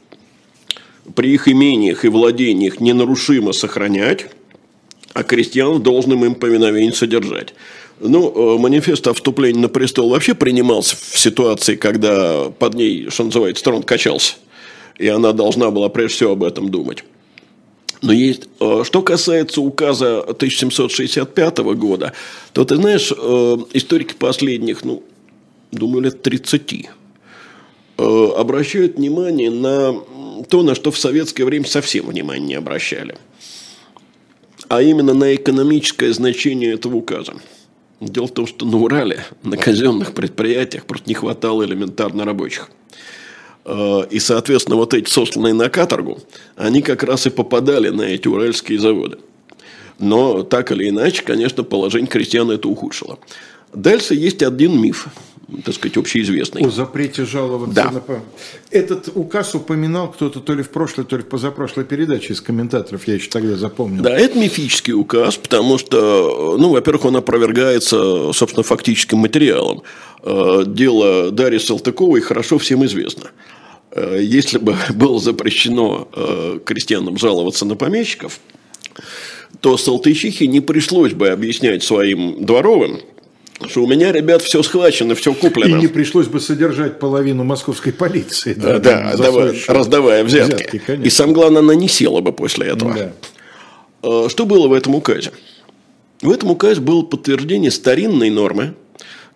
при 1.16 1.34
их 1.34 1.48
имениях 1.48 2.04
и 2.04 2.08
владениях 2.08 2.80
ненарушимо 2.80 3.52
сохранять, 3.52 4.26
а 5.14 5.22
крестьян 5.22 5.74
в 5.74 5.84
должном 5.84 6.26
им 6.26 6.34
повиновении 6.34 6.92
содержать. 6.92 7.54
Ну, 8.00 8.58
манифест 8.58 9.06
о 9.08 9.14
вступлении 9.14 9.60
на 9.60 9.70
престол 9.70 10.10
вообще 10.10 10.34
принимался 10.34 10.96
в 10.96 11.20
ситуации, 11.20 11.76
когда 11.76 12.50
под 12.50 12.74
ней, 12.74 13.10
что 13.10 13.26
называется, 13.26 13.64
трон 13.64 13.84
качался. 13.84 14.36
И 14.98 15.08
она 15.08 15.32
должна 15.32 15.70
была 15.70 15.90
прежде 15.90 16.16
всего 16.16 16.32
об 16.32 16.44
этом 16.44 16.70
думать. 16.70 17.04
Но 18.02 18.14
есть, 18.14 18.48
что 18.84 19.02
касается 19.02 19.62
указа 19.62 20.22
1765 20.22 21.58
года, 21.76 22.14
то 22.54 22.64
ты 22.64 22.76
знаешь, 22.78 23.12
историки 23.74 24.14
последних, 24.14 24.86
ну, 24.86 25.04
думаю, 25.72 26.04
лет 26.04 26.22
30 26.22 26.90
обращают 27.98 28.96
внимание 28.96 29.52
на 29.52 29.94
то, 30.48 30.64
на 30.64 30.76
что 30.76 30.92
в 30.92 30.98
советское 30.98 31.44
время 31.44 31.66
совсем 31.66 32.08
внимания 32.08 32.46
не 32.46 32.56
обращали. 32.56 33.18
А 34.70 34.82
именно 34.82 35.14
на 35.14 35.36
экономическое 35.36 36.14
значение 36.14 36.76
этого 36.76 36.96
указа. 36.96 37.34
Дело 38.00 38.28
в 38.28 38.34
том, 38.34 38.48
что 38.48 38.66
на 38.66 38.78
Урале, 38.78 39.26
на 39.44 39.58
казенных 39.58 40.14
предприятиях 40.14 40.86
просто 40.86 41.10
не 41.10 41.16
хватало 41.16 41.66
элементарно 41.66 42.24
рабочих. 42.24 42.70
Э, 43.66 44.04
и, 44.10 44.20
соответственно, 44.20 44.78
вот 44.78 44.94
эти 44.94 45.10
сосланные 45.10 45.54
на 45.54 45.70
каторгу, 45.70 46.20
они 46.56 46.82
как 46.82 47.04
раз 47.04 47.28
и 47.28 47.30
попадали 47.30 47.90
на 47.90 48.04
эти 48.04 48.28
уральские 48.28 48.80
заводы. 48.80 49.20
Но 50.00 50.44
так 50.44 50.72
или 50.72 50.90
иначе, 50.90 51.24
конечно, 51.24 51.64
положение 51.64 52.10
крестьян 52.10 52.50
это 52.50 52.68
ухудшило. 52.68 53.20
Дальше 53.74 54.16
есть 54.16 54.42
один 54.42 54.82
миф, 54.82 55.08
так 55.64 55.76
сказать, 55.76 55.98
общеизвестный. 55.98 56.64
О 56.64 56.70
запрете 56.70 57.26
жаловаться 57.26 57.76
да. 57.76 57.92
на... 57.92 58.02
Этот 58.72 59.10
указ 59.16 59.56
упоминал 59.56 60.12
кто-то 60.12 60.40
то 60.40 60.54
ли 60.54 60.64
в 60.64 60.70
прошлой, 60.70 61.06
то 61.06 61.18
ли 61.18 61.24
в 61.24 61.28
позапрошлой 61.28 61.86
передаче 61.86 62.34
из 62.34 62.42
комментаторов, 62.42 63.08
я 63.08 63.16
еще 63.16 63.30
тогда 63.30 63.56
запомнил. 63.56 64.04
Да, 64.04 64.18
это 64.18 64.38
мифический 64.38 64.94
указ, 64.94 65.38
потому 65.38 65.78
что, 65.78 66.58
ну, 66.60 66.70
во-первых, 66.70 67.06
он 67.06 67.16
опровергается, 67.18 68.32
собственно, 68.34 68.64
фактическим 68.64 69.20
материалом. 69.20 69.84
Э, 70.24 70.64
дело 70.66 71.32
Дарьи 71.32 71.60
Салтыковой 71.60 72.22
хорошо 72.22 72.58
всем 72.58 72.86
известно. 72.86 73.32
Э, 73.92 74.20
если 74.22 74.58
бы 74.58 74.76
было 74.96 75.20
запрещено 75.20 76.08
э, 76.14 76.60
крестьянам 76.64 77.18
жаловаться 77.18 77.66
на 77.66 77.76
помещиков, 77.76 78.40
то 79.62 79.78
Салтычихе 79.78 80.48
не 80.48 80.62
пришлось 80.62 81.14
бы 81.14 81.30
объяснять 81.30 81.84
своим 81.84 82.46
дворовым, 82.46 83.02
что 83.68 83.84
у 83.84 83.88
меня, 83.88 84.12
ребят, 84.12 84.42
все 84.42 84.64
схвачено, 84.64 85.16
все 85.16 85.34
куплено. 85.34 85.78
И 85.78 85.82
не 85.82 85.88
пришлось 85.88 86.28
бы 86.28 86.40
содержать 86.40 87.00
половину 87.00 87.44
московской 87.44 87.92
полиции. 87.92 88.54
Да, 88.54 88.80
да, 88.80 89.16
давай, 89.18 89.62
раздавая 89.68 90.24
взятки. 90.24 90.78
взятки 90.78 91.06
и 91.06 91.10
сам 91.10 91.34
главное, 91.34 91.60
она 91.60 91.76
не 91.76 91.88
села 91.88 92.22
бы 92.22 92.32
после 92.32 92.68
этого. 92.68 92.94
Да. 92.94 93.14
А, 94.02 94.30
что 94.30 94.46
было 94.46 94.68
в 94.68 94.74
этом 94.74 94.96
указе? 94.96 95.32
В 96.22 96.32
этом 96.32 96.52
указе 96.52 96.80
было 96.82 97.02
подтверждение 97.02 97.72
старинной 97.72 98.30
нормы, 98.30 98.76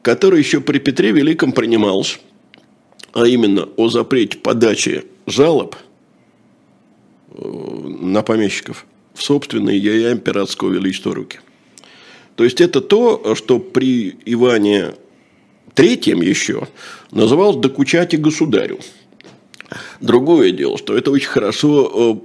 которая 0.01 0.39
еще 0.39 0.61
при 0.61 0.79
Петре 0.79 1.11
Великом 1.11 1.51
принималась, 1.51 2.19
а 3.13 3.25
именно 3.27 3.69
о 3.77 3.89
запрете 3.89 4.37
подачи 4.37 5.03
жалоб 5.27 5.75
э, 7.29 7.41
на 7.41 8.21
помещиков 8.21 8.85
в 9.13 9.21
собственные 9.21 9.77
я 9.77 10.11
императорского 10.11 10.71
величества 10.71 11.13
руки– 11.13 11.39
то 12.35 12.43
есть 12.43 12.61
это 12.61 12.81
то, 12.81 13.35
что 13.35 13.59
при 13.59 14.15
Иване 14.25 14.95
Третьем 15.73 16.21
еще 16.21 16.67
называлось 17.11 17.57
«докучать 17.57 18.13
и 18.13 18.17
государю». 18.17 18.79
Другое 20.01 20.51
дело, 20.51 20.77
что 20.77 20.95
это 20.95 21.09
очень 21.09 21.29
хорошо 21.29 22.21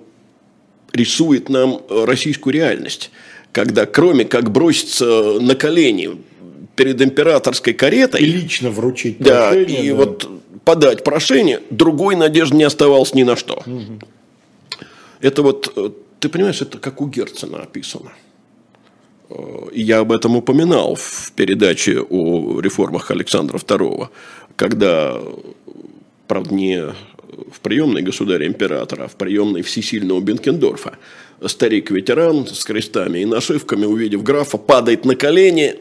э, 0.92 0.96
рисует 0.96 1.48
нам 1.48 1.80
российскую 1.88 2.52
реальность, 2.52 3.10
когда 3.52 3.86
кроме 3.86 4.26
как 4.26 4.50
броситься 4.50 5.38
на 5.40 5.54
колени 5.54 6.18
перед 6.76 7.00
императорской 7.00 7.72
каретой... 7.72 8.20
И 8.20 8.26
лично 8.26 8.70
вручить 8.70 9.18
да, 9.18 9.50
прошение. 9.50 9.84
И 9.84 9.88
да. 9.88 9.94
вот 9.96 10.28
подать 10.64 11.04
прошение, 11.04 11.60
другой 11.70 12.14
надежды 12.14 12.56
не 12.56 12.64
оставалось 12.64 13.14
ни 13.14 13.22
на 13.22 13.36
что. 13.36 13.62
Угу. 13.64 14.00
Это 15.20 15.42
вот, 15.42 15.72
э, 15.74 15.90
ты 16.20 16.28
понимаешь, 16.28 16.60
это 16.60 16.78
как 16.78 17.00
у 17.00 17.08
Герцена 17.08 17.62
описано. 17.62 18.12
Я 19.72 19.98
об 19.98 20.12
этом 20.12 20.36
упоминал 20.36 20.94
в 20.94 21.32
передаче 21.32 22.00
о 22.00 22.60
реформах 22.60 23.10
Александра 23.10 23.58
II, 23.58 24.08
когда, 24.56 25.20
правда, 26.26 26.54
не 26.54 26.82
в 27.52 27.60
приемной 27.60 28.02
государя-императора, 28.02 29.04
а 29.04 29.08
в 29.08 29.16
приемной 29.16 29.62
всесильного 29.62 30.20
Бенкендорфа, 30.20 30.96
старик-ветеран 31.44 32.46
с 32.46 32.64
крестами 32.64 33.18
и 33.20 33.26
нашивками, 33.26 33.84
увидев 33.84 34.22
графа, 34.22 34.56
падает 34.56 35.04
на 35.04 35.14
колени 35.14 35.76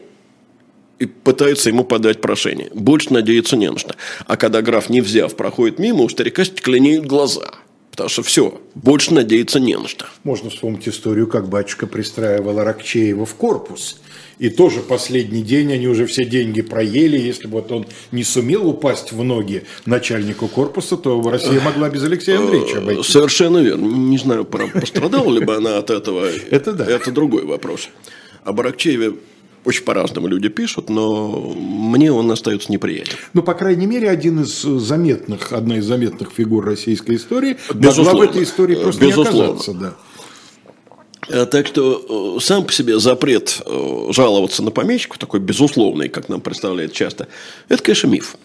и 0.98 1.06
пытается 1.06 1.70
ему 1.70 1.84
подать 1.84 2.20
прошение. 2.20 2.70
Больше 2.74 3.12
надеяться 3.14 3.56
не 3.56 3.70
на 3.70 3.78
что. 3.78 3.94
А 4.26 4.36
когда 4.36 4.60
граф, 4.60 4.90
не 4.90 5.00
взяв, 5.00 5.34
проходит 5.36 5.78
мимо, 5.78 6.02
у 6.02 6.08
старика 6.08 6.44
стекленеют 6.44 7.06
глаза– 7.06 7.54
Потому 7.98 8.10
что 8.10 8.22
все, 8.22 8.60
больше 8.76 9.12
надеяться 9.12 9.58
не 9.58 9.76
на 9.76 9.88
что. 9.88 10.06
Можно 10.22 10.50
вспомнить 10.50 10.88
историю, 10.88 11.26
как 11.26 11.48
батюшка 11.48 11.88
пристраивал 11.88 12.60
Аракчеева 12.60 13.26
в 13.26 13.34
корпус. 13.34 13.98
И 14.38 14.50
тоже 14.50 14.82
последний 14.82 15.42
день 15.42 15.72
они 15.72 15.88
уже 15.88 16.06
все 16.06 16.24
деньги 16.24 16.62
проели. 16.62 17.18
Если 17.18 17.48
бы 17.48 17.54
вот 17.54 17.72
он 17.72 17.88
не 18.12 18.22
сумел 18.22 18.68
упасть 18.68 19.10
в 19.10 19.24
ноги 19.24 19.64
начальнику 19.84 20.46
корпуса, 20.46 20.96
то 20.96 21.20
Россия 21.28 21.60
могла 21.60 21.90
без 21.90 22.04
Алексея 22.04 22.38
Андреевича 22.38 22.78
обойти. 22.78 23.02
Совершенно 23.02 23.58
верно. 23.58 23.84
Не 23.84 24.18
знаю, 24.18 24.44
пострадала 24.44 25.32
ли 25.32 25.44
бы 25.44 25.56
она 25.56 25.78
от 25.78 25.90
этого. 25.90 26.30
Это 26.52 26.74
да. 26.74 26.86
Это 26.86 27.10
другой 27.10 27.46
вопрос. 27.46 27.88
Об 28.44 28.60
Аракчееве 28.60 29.14
очень 29.64 29.84
по-разному 29.84 30.28
люди 30.28 30.48
пишут, 30.48 30.88
но 30.88 31.30
мне 31.56 32.12
он 32.12 32.30
остается 32.30 32.72
неприятен. 32.72 33.14
Ну, 33.34 33.42
по 33.42 33.54
крайней 33.54 33.86
мере, 33.86 34.08
один 34.08 34.42
из 34.42 34.62
заметных, 34.62 35.52
одна 35.52 35.78
из 35.78 35.84
заметных 35.84 36.30
фигур 36.30 36.64
российской 36.64 37.16
истории 37.16 37.58
Безусловно. 37.74 38.12
могла 38.12 38.26
в 38.26 38.30
этой 38.30 38.42
истории 38.44 38.74
просто 38.76 39.04
Безусловно. 39.04 39.36
не 39.36 39.44
оказаться. 39.44 39.74
Да. 39.74 39.94
Э, 41.28 41.46
так 41.46 41.66
что 41.66 42.36
э, 42.38 42.40
сам 42.40 42.64
по 42.64 42.72
себе 42.72 42.98
запрет 42.98 43.60
э, 43.64 44.06
жаловаться 44.10 44.62
на 44.62 44.70
помещиков, 44.70 45.18
такой 45.18 45.40
безусловный, 45.40 46.08
как 46.08 46.28
нам 46.28 46.40
представляют 46.40 46.92
часто, 46.92 47.28
это, 47.68 47.82
конечно, 47.82 48.08
миф. 48.08 48.36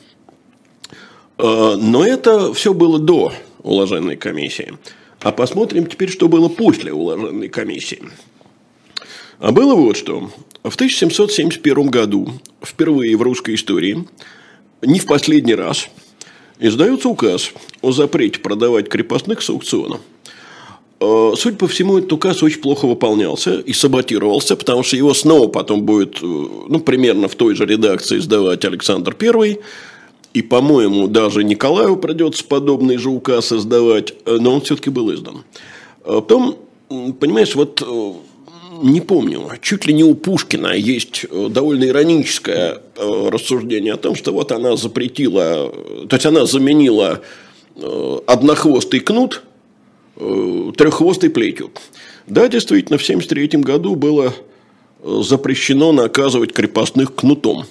Но 1.40 2.06
это 2.06 2.54
все 2.54 2.76
было 2.76 3.00
до 3.00 3.34
уложенной 3.64 4.18
комиссии. 4.18 4.78
А 5.22 5.32
посмотрим 5.32 5.88
теперь, 5.88 6.12
что 6.12 6.28
было 6.28 6.48
после 6.48 6.94
уложенной 6.94 7.50
комиссии. 7.50 8.04
А 9.44 9.52
было 9.52 9.76
вот 9.76 9.98
что. 9.98 10.30
В 10.64 10.76
1771 10.76 11.88
году, 11.88 12.30
впервые 12.62 13.18
в 13.18 13.22
русской 13.22 13.56
истории, 13.56 14.08
не 14.82 15.00
в 15.00 15.06
последний 15.06 15.54
раз, 15.54 15.90
издается 16.60 17.10
указ 17.10 17.52
о 17.82 17.92
запрете 17.92 18.40
продавать 18.40 18.88
крепостных 18.88 19.42
с 19.42 19.50
аукциона. 19.50 20.00
А, 21.02 21.34
судя 21.36 21.58
по 21.58 21.68
всему, 21.68 21.98
этот 21.98 22.14
указ 22.14 22.42
очень 22.42 22.62
плохо 22.62 22.86
выполнялся 22.86 23.60
и 23.60 23.74
саботировался, 23.74 24.56
потому 24.56 24.82
что 24.82 24.96
его 24.96 25.14
снова 25.14 25.50
потом 25.50 25.82
будет, 25.82 26.20
э, 26.22 26.26
ну, 26.26 26.80
примерно 26.80 27.28
в 27.28 27.36
той 27.36 27.54
же 27.54 27.66
редакции 27.66 28.20
издавать 28.20 28.64
Александр 28.64 29.14
I, 29.20 29.60
и, 30.34 30.42
по-моему, 30.42 31.10
даже 31.10 31.44
Николаю 31.44 31.98
придется 31.98 32.46
подобный 32.46 32.96
же 32.96 33.10
указ 33.10 33.52
издавать, 33.52 34.14
но 34.26 34.54
он 34.54 34.62
все-таки 34.62 34.90
был 34.90 35.14
издан. 35.14 35.44
А 36.06 36.22
потом, 36.22 36.60
понимаешь, 37.20 37.56
вот 37.56 37.82
э, 37.86 38.14
не 38.82 39.02
помню, 39.02 39.50
чуть 39.62 39.86
ли 39.86 39.94
не 39.94 40.04
у 40.04 40.16
Пушкина 40.16 40.74
есть 40.74 41.26
э, 41.30 41.48
довольно 41.50 41.86
ироническое 41.86 42.82
э, 42.96 43.30
рассуждение 43.30 43.94
о 43.94 43.98
том, 43.98 44.16
что 44.16 44.32
вот 44.32 44.52
она 44.52 44.76
запретила, 44.76 45.72
то 46.08 46.16
есть 46.16 46.26
она 46.26 46.46
заменила 46.46 47.22
э, 47.76 48.20
однохвостый 48.28 49.00
кнут 49.00 49.44
треххвостой 50.16 51.32
плетью. 51.32 51.72
Да, 52.28 52.48
действительно, 52.48 53.00
в 53.00 53.04
1973 53.04 53.62
году 53.62 53.96
было 53.96 54.34
запрещено 55.04 55.92
наказывать 55.92 56.54
крепостных 56.54 57.16
кнутом. 57.16 57.66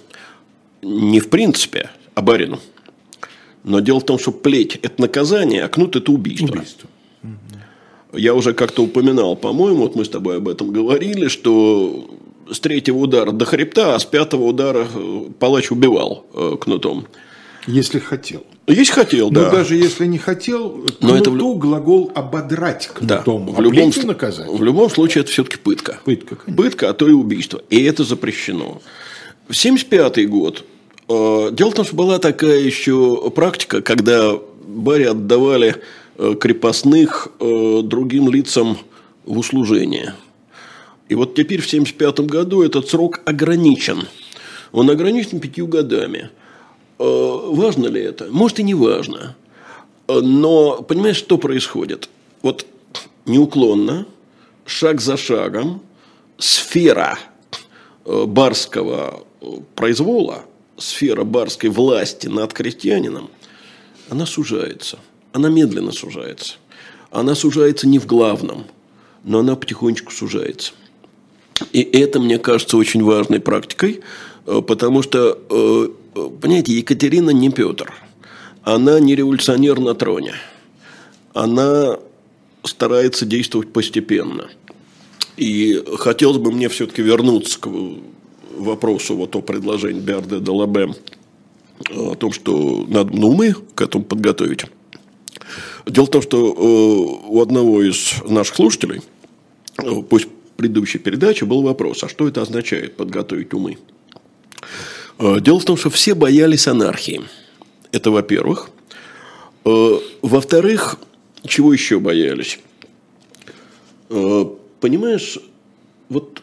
Не 0.82 1.20
в 1.20 1.30
принципе, 1.30 1.90
а 2.14 2.20
барину. 2.20 2.58
Но 3.62 3.78
дело 3.78 4.00
в 4.00 4.04
том, 4.04 4.18
что 4.18 4.32
плеть– 4.32 4.76
это 4.82 5.00
наказание, 5.00 5.62
а 5.62 5.68
кнут– 5.68 5.94
это 5.96 6.10
убийство. 6.10 6.56
убийство. 6.56 6.90
Я 8.12 8.34
уже 8.34 8.52
как-то 8.52 8.82
упоминал, 8.82 9.36
по-моему, 9.36 9.82
вот 9.82 9.94
мы 9.94 10.04
с 10.04 10.08
тобой 10.08 10.36
об 10.36 10.48
этом 10.48 10.70
говорили, 10.70 11.28
что 11.28 12.10
с 12.50 12.60
третьего 12.60 12.98
удара 12.98 13.32
до 13.32 13.44
хребта, 13.44 13.94
а 13.94 13.98
с 13.98 14.04
пятого 14.04 14.44
удара 14.44 14.86
э, 14.94 15.24
палач 15.38 15.70
убивал 15.70 16.26
э, 16.34 16.56
кнутом. 16.60 17.06
Если 17.66 17.98
хотел. 18.00 18.44
Если 18.66 18.92
хотел, 18.92 19.30
Но 19.30 19.44
да. 19.44 19.50
даже 19.50 19.76
если 19.76 20.06
не 20.06 20.18
хотел, 20.18 20.84
Но 21.00 21.16
это 21.16 21.30
в... 21.30 21.58
глагол 21.58 22.10
ободрать 22.14 22.88
кнутом, 22.88 23.46
да. 23.46 23.52
в, 23.52 23.60
любом, 23.60 23.92
наказать. 24.04 24.48
в 24.48 24.62
любом 24.62 24.90
случае 24.90 25.22
это 25.22 25.32
все-таки 25.32 25.56
пытка. 25.58 26.00
Пытка, 26.04 26.36
конечно. 26.36 26.62
Пытка, 26.62 26.90
а 26.90 26.92
то 26.92 27.08
и 27.08 27.12
убийство. 27.12 27.62
И 27.70 27.82
это 27.82 28.04
запрещено. 28.04 28.82
В 29.48 29.56
1975 29.58 30.28
год 30.28 30.64
э, 31.08 31.48
дело 31.52 31.70
в 31.70 31.74
том, 31.74 31.84
что 31.84 31.96
была 31.96 32.18
такая 32.18 32.60
еще 32.60 33.30
практика, 33.30 33.82
когда 33.82 34.32
баре 34.64 35.10
отдавали 35.10 35.76
крепостных 36.16 37.28
э, 37.40 37.80
другим 37.82 38.30
лицам 38.30 38.78
в 39.24 39.38
услужение. 39.38 40.14
И 41.08 41.14
вот 41.14 41.34
теперь 41.34 41.60
в 41.60 41.66
1975 41.66 42.20
году 42.26 42.62
этот 42.62 42.88
срок 42.88 43.20
ограничен. 43.24 44.08
Он 44.72 44.88
ограничен 44.90 45.40
пятью 45.40 45.66
годами. 45.66 46.30
Э, 46.98 47.40
важно 47.48 47.86
ли 47.88 48.00
это? 48.00 48.28
Может 48.30 48.60
и 48.60 48.62
не 48.62 48.74
важно. 48.74 49.36
Э, 50.08 50.20
но 50.20 50.82
понимаешь, 50.82 51.16
что 51.16 51.36
происходит? 51.38 52.08
Вот 52.40 52.66
неуклонно, 53.26 54.06
шаг 54.64 55.00
за 55.00 55.16
шагом, 55.16 55.82
сфера 56.38 57.18
э, 58.04 58.24
барского 58.24 59.24
произвола, 59.74 60.44
сфера 60.78 61.24
барской 61.24 61.68
власти 61.68 62.28
над 62.28 62.52
крестьянином, 62.52 63.30
она 64.08 64.26
сужается. 64.26 64.98
Она 65.32 65.48
медленно 65.48 65.92
сужается. 65.92 66.54
Она 67.10 67.34
сужается 67.34 67.86
не 67.88 67.98
в 67.98 68.06
главном, 68.06 68.64
но 69.24 69.40
она 69.40 69.56
потихонечку 69.56 70.12
сужается. 70.12 70.72
И 71.72 71.80
это, 71.82 72.20
мне 72.20 72.38
кажется, 72.38 72.76
очень 72.76 73.02
важной 73.02 73.40
практикой, 73.40 74.00
потому 74.44 75.02
что, 75.02 75.38
понимаете, 76.40 76.72
Екатерина 76.72 77.30
не 77.30 77.50
Петр– 77.50 77.92
она 78.64 79.00
не 79.00 79.14
революционер 79.14 79.80
на 79.80 79.94
троне. 79.94 80.34
Она 81.34 81.98
старается 82.64 83.26
действовать 83.26 83.72
постепенно. 83.72 84.48
И 85.36 85.82
хотелось 85.98 86.38
бы 86.38 86.52
мне 86.52 86.68
все-таки 86.68 87.02
вернуться 87.02 87.58
к 87.58 87.68
вопросу 88.56 89.16
вот 89.16 89.34
о 89.34 89.40
предложении 89.40 90.00
Берде 90.00 90.38
де 90.38 90.50
Лабе 90.50 90.94
о 91.90 92.14
том, 92.14 92.32
что 92.32 92.84
надо 92.86 93.16
на 93.16 93.26
умы 93.26 93.56
к 93.74 93.80
этому 93.80 94.04
подготовить. 94.04 94.66
Дело 95.86 96.06
в 96.06 96.10
том, 96.10 96.22
что 96.22 96.38
э, 96.38 97.28
у 97.28 97.40
одного 97.40 97.82
из 97.82 98.22
наших 98.24 98.56
слушателей, 98.56 99.02
э, 99.78 100.02
пусть 100.08 100.28
предыдущей 100.56 100.98
передаче, 100.98 101.44
был 101.44 101.62
вопрос, 101.62 102.04
а 102.04 102.08
что 102.08 102.28
это 102.28 102.42
означает 102.42 102.96
подготовить 102.96 103.52
умы? 103.52 103.78
Э, 105.18 105.40
дело 105.40 105.58
в 105.58 105.64
том, 105.64 105.76
что 105.76 105.90
все 105.90 106.14
боялись 106.14 106.68
анархии– 106.68 107.22
это 107.92 108.10
во-первых. 108.10 108.70
Во-вторых, 109.64 110.98
чего 111.46 111.72
еще 111.72 112.00
боялись? 112.00 112.58
Понимаешь, 114.08 115.38
вот 116.08 116.42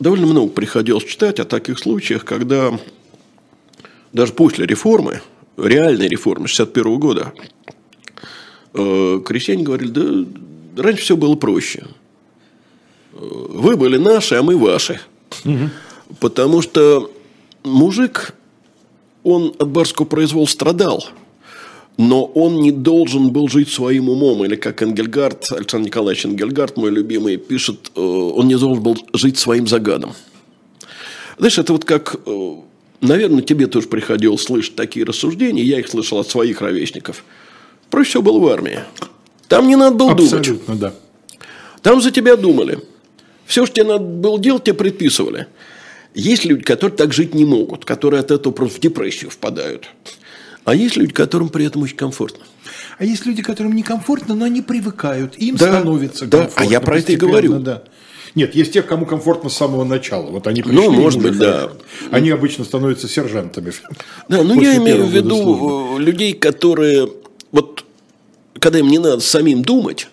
довольно 0.00 0.26
много 0.26 0.50
приходилось 0.50 1.04
читать 1.04 1.38
о 1.38 1.44
таких 1.44 1.78
случаях, 1.78 2.24
когда 2.24 2.76
даже 4.12 4.32
после 4.32 4.66
реформы, 4.66 5.22
реальной 5.56 6.08
реформы 6.08 6.48
61 6.48 6.98
года, 6.98 7.32
крестьяне 8.72 9.64
говорили, 9.64 9.90
да 9.90 10.82
раньше 10.82 11.02
все 11.02 11.16
было 11.16 11.34
проще. 11.34 11.84
Вы 13.12 13.76
были 13.76 13.96
наши, 13.96 14.36
а 14.36 14.42
мы 14.42 14.56
ваши. 14.56 15.00
Угу. 15.44 15.70
Потому 16.20 16.62
что 16.62 17.10
мужик 17.64 18.34
он 19.24 19.54
от 19.58 19.68
барского 19.68 20.06
произвола 20.06 20.46
страдал, 20.46 21.04
но 21.96 22.24
он 22.24 22.60
не 22.60 22.70
должен 22.70 23.30
был 23.30 23.48
жить 23.48 23.68
своим 23.68 24.08
умом. 24.08 24.44
Или 24.44 24.56
как 24.56 24.82
Энгельгард, 24.82 25.52
Александр 25.52 25.86
Николаевич 25.86 26.24
Энгельгард, 26.24 26.76
мой 26.76 26.90
любимый, 26.90 27.36
пишет, 27.36 27.90
э, 27.94 28.00
он 28.00 28.46
не 28.46 28.56
должен 28.56 28.82
был 28.82 28.96
жить 29.12 29.38
своим 29.38 29.66
загадом. 29.66 30.14
Знаешь, 31.38 31.58
это 31.58 31.72
вот 31.72 31.84
как, 31.84 32.16
э, 32.24 32.54
наверное, 33.00 33.42
тебе 33.42 33.66
тоже 33.66 33.88
приходилось 33.88 34.42
слышать 34.42 34.76
такие 34.76 35.04
рассуждения, 35.04 35.62
я 35.62 35.80
их 35.80 35.88
слышал 35.88 36.18
от 36.18 36.28
своих 36.28 36.60
ровесников. 36.60 37.24
Проще 37.90 38.10
всего 38.10 38.22
было 38.22 38.38
в 38.38 38.48
армии. 38.48 38.80
Там 39.48 39.66
не 39.66 39.76
надо 39.76 39.96
было 39.96 40.12
Абсолютно, 40.12 40.74
думать. 40.74 40.80
Да. 40.80 40.94
Там 41.82 42.00
за 42.02 42.10
тебя 42.10 42.36
думали. 42.36 42.78
Все, 43.46 43.64
что 43.64 43.76
тебе 43.76 43.86
надо 43.86 44.04
было 44.04 44.38
делать, 44.38 44.64
тебе 44.64 44.74
предписывали. 44.74 45.46
Есть 46.14 46.44
люди, 46.44 46.62
которые 46.64 46.96
так 46.96 47.12
жить 47.12 47.34
не 47.34 47.44
могут, 47.44 47.84
которые 47.84 48.20
от 48.20 48.30
этого 48.30 48.52
просто 48.52 48.76
в 48.76 48.80
депрессию 48.80 49.30
впадают. 49.30 49.88
А 50.64 50.74
есть 50.74 50.96
люди, 50.96 51.12
которым 51.12 51.48
при 51.48 51.64
этом 51.64 51.82
очень 51.82 51.96
комфортно. 51.96 52.44
А 52.98 53.04
есть 53.04 53.24
люди, 53.24 53.42
которым 53.42 53.74
некомфортно, 53.74 54.34
но 54.34 54.44
они 54.44 54.60
привыкают, 54.60 55.36
им 55.36 55.56
да, 55.56 55.68
становится 55.68 56.26
да. 56.26 56.38
комфортно. 56.38 56.66
А 56.66 56.70
я 56.70 56.80
про 56.80 56.98
это 56.98 57.12
и 57.12 57.16
говорю. 57.16 57.58
Да. 57.60 57.84
Нет, 58.34 58.54
есть 58.54 58.72
тех, 58.72 58.86
кому 58.86 59.06
комфортно 59.06 59.48
с 59.48 59.56
самого 59.56 59.84
начала. 59.84 60.30
Вот 60.30 60.46
они 60.46 60.62
пришли, 60.62 60.76
ну, 60.76 60.90
может 60.90 61.22
быть, 61.22 61.38
да. 61.38 61.70
Они 62.10 62.30
обычно 62.30 62.64
становятся 62.64 63.08
сержантами. 63.08 63.72
Да, 64.28 64.42
ну 64.42 64.60
я 64.60 64.76
имею 64.76 65.06
в 65.06 65.10
виду 65.10 65.96
людей, 65.98 66.34
которые 66.34 67.08
вот 67.52 67.84
когда 68.58 68.78
им 68.78 68.88
не 68.88 68.98
надо 68.98 69.20
самим 69.20 69.62
думать, 69.62 70.08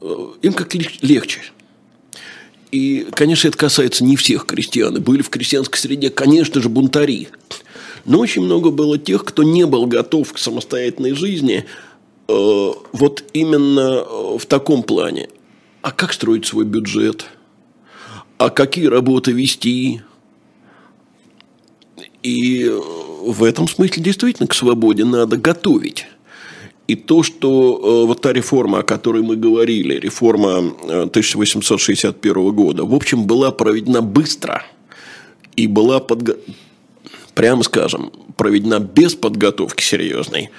э, 0.00 0.26
им 0.42 0.52
как 0.52 0.74
легче. 0.74 1.40
И, 2.70 3.06
конечно, 3.12 3.48
это 3.48 3.56
касается 3.56 4.04
не 4.04 4.16
всех 4.16 4.46
крестьян. 4.46 5.00
Были 5.00 5.22
в 5.22 5.30
крестьянской 5.30 5.78
среде, 5.78 6.10
конечно 6.10 6.60
же, 6.60 6.68
бунтари. 6.68 7.28
Но 8.04 8.18
очень 8.18 8.42
много 8.42 8.70
было 8.70 8.98
тех, 8.98 9.24
кто 9.24 9.42
не 9.42 9.64
был 9.64 9.86
готов 9.86 10.32
к 10.32 10.38
самостоятельной 10.38 11.14
жизни 11.14 11.66
э, 12.28 12.72
вот 12.92 13.24
именно 13.32 14.04
э, 14.04 14.38
в 14.38 14.46
таком 14.46 14.82
плане. 14.82 15.28
А 15.82 15.90
как 15.90 16.12
строить 16.12 16.46
свой 16.46 16.64
бюджет? 16.64 17.26
А 18.38 18.50
какие 18.50 18.86
работы 18.86 19.32
вести? 19.32 20.02
И 22.22 22.68
в 22.68 23.44
этом 23.44 23.68
смысле 23.68 24.02
действительно 24.02 24.48
к 24.48 24.54
свободе 24.54 25.04
надо 25.04 25.36
готовить. 25.36 26.06
И 26.86 26.96
то, 26.96 27.22
что 27.22 27.80
э, 27.82 28.06
вот 28.06 28.20
та 28.20 28.32
реформа, 28.32 28.80
о 28.80 28.82
которой 28.82 29.22
мы 29.22 29.36
говорили, 29.36 29.94
реформа 29.94 30.58
1861 30.58 32.36
э, 32.36 32.50
года, 32.50 32.84
в 32.84 32.94
общем, 32.94 33.24
была 33.24 33.50
проведена 33.50 34.02
быстро 34.02 34.62
и 35.56 35.66
была, 35.66 36.00
подго... 36.00 36.36
прямо 37.34 37.62
скажем, 37.62 38.12
проведена 38.36 38.80
без 38.80 39.14
подготовки 39.14 39.82
серьезной, 39.82 40.50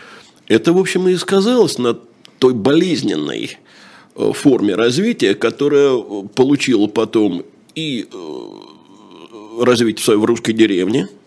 это, 0.47 0.73
в 0.73 0.79
общем, 0.79 1.07
и 1.07 1.15
сказалось 1.15 1.77
на 1.77 1.95
той 2.39 2.53
болезненной 2.53 3.57
э, 4.15 4.31
форме 4.33 4.73
развития, 4.73 5.35
которая 5.35 5.95
получила 6.33 6.87
потом 6.87 7.43
и 7.75 8.07
развитие 9.59 10.17
в 10.17 10.25
русской 10.25 10.53
деревне– 10.53 11.07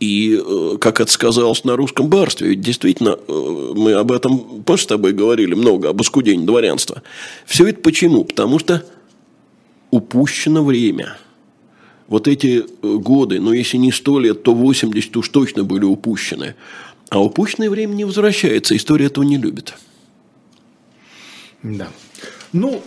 и 0.00 0.40
э, 0.42 0.78
как 0.80 1.00
это 1.00 1.12
сказалось 1.12 1.64
на 1.64 1.76
русском 1.76 2.08
барстве, 2.08 2.48
ведь 2.48 2.62
действительно, 2.62 3.18
э, 3.28 3.72
мы 3.76 3.92
об 3.92 4.10
этом 4.10 4.62
позже 4.62 4.84
с 4.84 4.86
тобой 4.86 5.12
говорили 5.12 5.54
много, 5.54 5.90
об 5.90 6.00
оскудении 6.00 6.46
дворянства. 6.46 7.02
Все 7.44 7.66
это 7.66 7.80
почему? 7.82 8.24
Потому 8.24 8.58
что 8.58 8.84
упущено 9.90 10.64
время. 10.64 11.18
Вот 12.08 12.28
эти 12.28 12.64
э, 12.64 12.96
годы, 12.96 13.40
ну 13.40 13.52
если 13.52 13.76
не 13.76 13.92
сто 13.92 14.18
лет, 14.18 14.42
то 14.42 14.54
80 14.54 15.16
уж 15.18 15.28
точно 15.28 15.64
были 15.64 15.84
упущены. 15.84 16.54
А 17.10 17.22
упущенное 17.22 17.68
время 17.68 17.92
не 17.92 18.06
возвращается, 18.06 18.74
история 18.74 19.06
этого 19.06 19.24
не 19.24 19.36
любит. 19.36 19.74
Да. 21.62 21.88
Ну, 22.52 22.82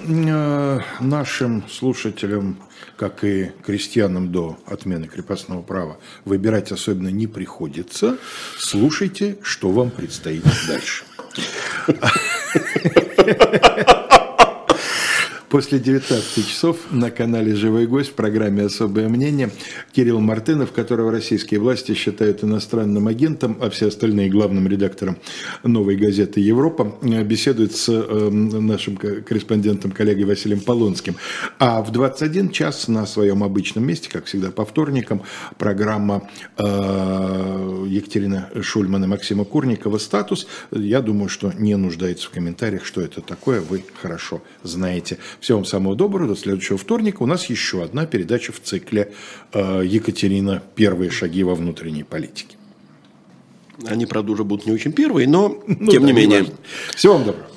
нашим 1.00 1.64
слушателям 1.70 2.58
как 2.98 3.24
и 3.24 3.52
крестьянам 3.66 4.32
до 4.32 4.60
отмены 4.66 5.08
крепостного 5.08 5.62
права, 5.62 5.98
выбирать 6.26 6.72
особенно 6.72 7.10
не 7.10 7.28
приходится. 7.28 8.18
Слушайте, 8.58 9.38
что 9.42 9.72
вам 9.72 9.92
предстоит 9.92 10.44
дальше. 10.68 11.06
После 15.54 15.78
19 15.78 16.48
часов 16.48 16.78
на 16.90 17.12
канале 17.12 17.54
«Живой 17.54 17.86
гость» 17.86 18.10
в 18.10 18.14
программе 18.14 18.64
«Особое 18.64 19.08
мнение» 19.08 19.52
Кирилл 19.92 20.20
Мартынов, 20.20 20.72
которого 20.72 21.12
российские 21.12 21.60
власти 21.60 21.94
считают 21.94 22.44
иностранным 22.44 23.08
агентом, 23.08 23.60
а 23.62 23.70
все 23.70 23.90
остальные 23.90 24.32
главным 24.32 24.68
редактором 24.68 25.20
«Новой 25.62 25.96
газеты 25.96 26.40
Европа», 26.40 26.96
беседует 27.04 27.76
с 27.76 27.88
э, 27.88 28.30
нашим 28.32 28.98
корреспондентом, 28.98 29.92
коллегой 29.92 30.24
Василием 30.24 30.60
Полонским. 30.60 31.18
А 31.60 31.84
в 31.84 31.92
21 31.92 32.50
час 32.50 32.88
на 32.88 33.06
своем 33.06 33.44
обычном 33.44 33.86
месте, 33.86 34.10
как 34.10 34.26
всегда 34.26 34.50
по 34.50 34.66
вторникам, 34.66 35.22
программа 35.60 36.32
э, 36.58 37.86
Екатерина 37.90 38.50
Шульман 38.60 39.04
и 39.04 39.08
Максима 39.08 39.46
Курникова 39.46 40.00
«Статус». 40.00 40.48
Я 40.72 41.02
думаю, 41.02 41.30
что 41.30 41.54
не 41.56 41.76
нуждается 41.76 42.26
в 42.26 42.32
комментариях, 42.32 42.86
что 42.86 43.02
это 43.02 43.22
такое, 43.22 43.62
вы 43.62 43.84
хорошо 44.02 44.42
знаете. 44.64 45.20
Всего 45.44 45.58
вам 45.58 45.66
самого 45.66 45.94
доброго. 45.94 46.30
До 46.30 46.36
следующего 46.38 46.78
вторника. 46.78 47.22
У 47.22 47.26
нас 47.26 47.48
еще 47.48 47.84
одна 47.84 48.06
передача 48.06 48.54
в 48.54 48.62
цикле 48.62 49.12
э, 49.52 49.82
Екатерина 49.84 50.64
«Первые 50.74 51.12
шаги 51.12 51.44
во 51.44 51.54
внутренней 51.54 52.06
политике». 52.06 52.56
Они, 53.86 54.06
правда, 54.06 54.32
уже 54.32 54.46
будут 54.46 54.66
не 54.66 54.72
очень 54.72 54.94
первые, 54.94 55.28
но 55.28 55.62
ну, 55.68 55.92
тем 55.92 56.04
да, 56.04 56.08
не 56.08 56.14
менее. 56.14 56.46
Всего 56.96 57.16
вам 57.16 57.26
доброго. 57.26 57.53